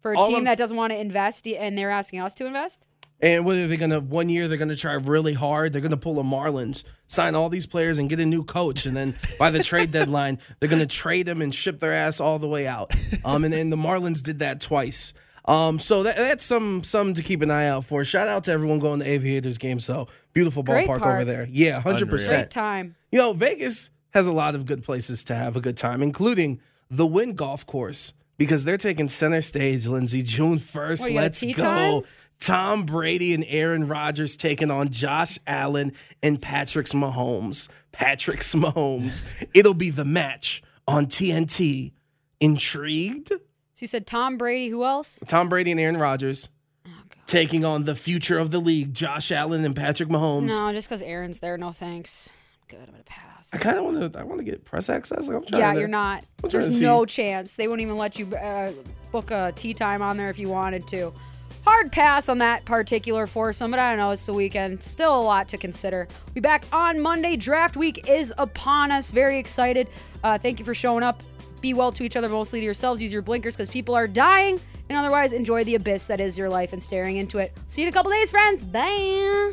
for 0.00 0.12
a 0.12 0.16
team 0.16 0.34
I'm- 0.36 0.44
that 0.44 0.58
doesn't 0.58 0.76
want 0.76 0.92
to 0.92 0.98
invest 0.98 1.46
and 1.46 1.76
they're 1.76 1.90
asking 1.90 2.20
us 2.20 2.34
to 2.34 2.46
invest. 2.46 2.86
And 3.24 3.46
what 3.46 3.56
are 3.56 3.66
they 3.66 3.78
gonna? 3.78 4.00
One 4.00 4.28
year 4.28 4.48
they're 4.48 4.58
gonna 4.58 4.76
try 4.76 4.92
really 4.92 5.32
hard. 5.32 5.72
They're 5.72 5.80
gonna 5.80 5.96
pull 5.96 6.20
a 6.20 6.22
Marlins, 6.22 6.84
sign 7.06 7.34
all 7.34 7.48
these 7.48 7.66
players, 7.66 7.98
and 7.98 8.10
get 8.10 8.20
a 8.20 8.26
new 8.26 8.44
coach. 8.44 8.84
And 8.84 8.94
then 8.94 9.14
by 9.38 9.50
the 9.50 9.62
trade 9.62 9.90
deadline, 9.92 10.38
they're 10.60 10.68
gonna 10.68 10.84
trade 10.84 11.24
them 11.24 11.40
and 11.40 11.52
ship 11.54 11.78
their 11.78 11.94
ass 11.94 12.20
all 12.20 12.38
the 12.38 12.48
way 12.48 12.66
out. 12.66 12.92
Um, 13.24 13.44
and 13.44 13.54
then 13.54 13.70
the 13.70 13.76
Marlins 13.76 14.22
did 14.22 14.40
that 14.40 14.60
twice. 14.60 15.14
Um, 15.46 15.78
so 15.78 16.02
that, 16.02 16.16
that's 16.16 16.44
some 16.44 16.82
some 16.84 17.14
to 17.14 17.22
keep 17.22 17.40
an 17.40 17.50
eye 17.50 17.66
out 17.66 17.86
for. 17.86 18.04
Shout 18.04 18.28
out 18.28 18.44
to 18.44 18.52
everyone 18.52 18.78
going 18.78 19.00
to 19.00 19.06
Aviators 19.08 19.56
game. 19.56 19.80
So 19.80 20.06
beautiful 20.34 20.62
ballpark 20.62 20.86
park. 20.86 21.02
over 21.02 21.24
there. 21.24 21.48
Yeah, 21.50 21.80
hundred 21.80 22.10
Great 22.10 22.18
percent. 22.18 22.50
time. 22.50 22.94
You 23.10 23.18
know, 23.20 23.32
Vegas 23.32 23.88
has 24.10 24.26
a 24.26 24.32
lot 24.32 24.54
of 24.54 24.66
good 24.66 24.82
places 24.82 25.24
to 25.24 25.34
have 25.34 25.56
a 25.56 25.62
good 25.62 25.78
time, 25.78 26.02
including 26.02 26.60
the 26.90 27.06
Wynn 27.06 27.34
Golf 27.34 27.64
Course, 27.64 28.12
because 28.36 28.64
they're 28.64 28.76
taking 28.76 29.08
center 29.08 29.40
stage, 29.40 29.86
Lindsay, 29.86 30.22
June 30.22 30.56
1st. 30.56 31.00
What, 31.00 31.10
you 31.10 31.14
got 31.14 31.20
a 31.20 31.22
Let's 31.22 31.44
go. 31.44 31.52
time? 32.00 32.02
Tom 32.40 32.82
Brady 32.84 33.32
and 33.32 33.44
Aaron 33.46 33.86
Rodgers 33.88 34.36
taking 34.36 34.70
on 34.70 34.88
Josh 34.90 35.38
Allen 35.46 35.92
and 36.22 36.40
Patrick 36.42 36.86
Mahomes. 36.88 37.68
Patrick 37.92 38.40
Mahomes. 38.40 39.24
It'll 39.54 39.72
be 39.74 39.90
the 39.90 40.04
match 40.04 40.62
on 40.86 41.06
TNT. 41.06 41.92
Intrigued? 42.40 43.28
So 43.28 43.38
you 43.80 43.86
said 43.86 44.06
Tom 44.06 44.36
Brady. 44.36 44.68
Who 44.68 44.84
else? 44.84 45.20
Tom 45.26 45.48
Brady 45.48 45.70
and 45.70 45.80
Aaron 45.80 45.96
Rodgers 45.96 46.50
Oh, 46.86 46.90
taking 47.26 47.64
on 47.64 47.84
the 47.84 47.94
future 47.94 48.38
of 48.38 48.50
the 48.50 48.58
league, 48.58 48.92
Josh 48.92 49.32
Allen 49.32 49.64
and 49.64 49.74
Patrick 49.74 50.10
Mahomes. 50.10 50.48
No, 50.48 50.70
just 50.72 50.88
because 50.88 51.00
Aaron's 51.02 51.40
there. 51.40 51.56
No 51.56 51.72
thanks. 51.72 52.30
Good. 52.68 52.80
I'm 52.80 52.86
gonna 52.92 53.02
pass. 53.04 53.52
I 53.54 53.58
kind 53.58 53.76
of 53.78 53.84
want 53.84 54.12
to. 54.12 54.18
I 54.18 54.22
want 54.24 54.38
to 54.38 54.44
get 54.44 54.64
press 54.64 54.88
access. 54.88 55.28
Like, 55.28 55.36
I'm 55.38 55.44
trying 55.44 55.60
Yeah, 55.60 55.72
to- 55.74 55.78
you're 55.80 55.88
not. 55.88 56.24
I'm 56.42 56.50
There's 56.50 56.80
no 56.80 57.04
chance. 57.04 57.56
They 57.56 57.68
won't 57.68 57.80
even 57.80 57.96
let 57.96 58.18
you 58.18 58.26
uh, 58.36 58.72
book 59.12 59.30
a 59.30 59.52
tee 59.54 59.74
time 59.74 60.00
on 60.02 60.16
there 60.16 60.28
if 60.30 60.38
you 60.38 60.48
wanted 60.48 60.86
to. 60.88 61.12
Hard 61.66 61.92
pass 61.92 62.28
on 62.28 62.38
that 62.38 62.64
particular 62.66 63.26
foursome, 63.26 63.70
but 63.70 63.80
I 63.80 63.90
don't 63.90 63.98
know. 63.98 64.10
It's 64.10 64.26
the 64.26 64.34
weekend. 64.34 64.82
Still 64.82 65.18
a 65.18 65.22
lot 65.22 65.48
to 65.48 65.56
consider. 65.58 66.08
Be 66.34 66.40
back 66.40 66.64
on 66.72 67.00
Monday. 67.00 67.36
Draft 67.36 67.76
week 67.76 68.06
is 68.08 68.34
upon 68.36 68.90
us. 68.90 69.10
Very 69.10 69.38
excited. 69.38 69.88
Uh, 70.22 70.36
thank 70.36 70.58
you 70.58 70.64
for 70.64 70.74
showing 70.74 71.02
up. 71.02 71.22
Be 71.62 71.72
well 71.72 71.90
to 71.92 72.02
each 72.02 72.16
other, 72.16 72.28
mostly 72.28 72.60
to 72.60 72.64
yourselves. 72.64 73.00
Use 73.00 73.12
your 73.12 73.22
blinkers 73.22 73.56
because 73.56 73.70
people 73.70 73.94
are 73.94 74.06
dying. 74.06 74.60
And 74.90 74.98
otherwise, 74.98 75.32
enjoy 75.32 75.64
the 75.64 75.76
abyss 75.76 76.06
that 76.08 76.20
is 76.20 76.36
your 76.36 76.50
life 76.50 76.74
and 76.74 76.82
staring 76.82 77.16
into 77.16 77.38
it. 77.38 77.56
See 77.68 77.80
you 77.80 77.88
in 77.88 77.94
a 77.94 77.96
couple 77.96 78.10
days, 78.12 78.30
friends. 78.30 78.62
Bye. 78.62 79.52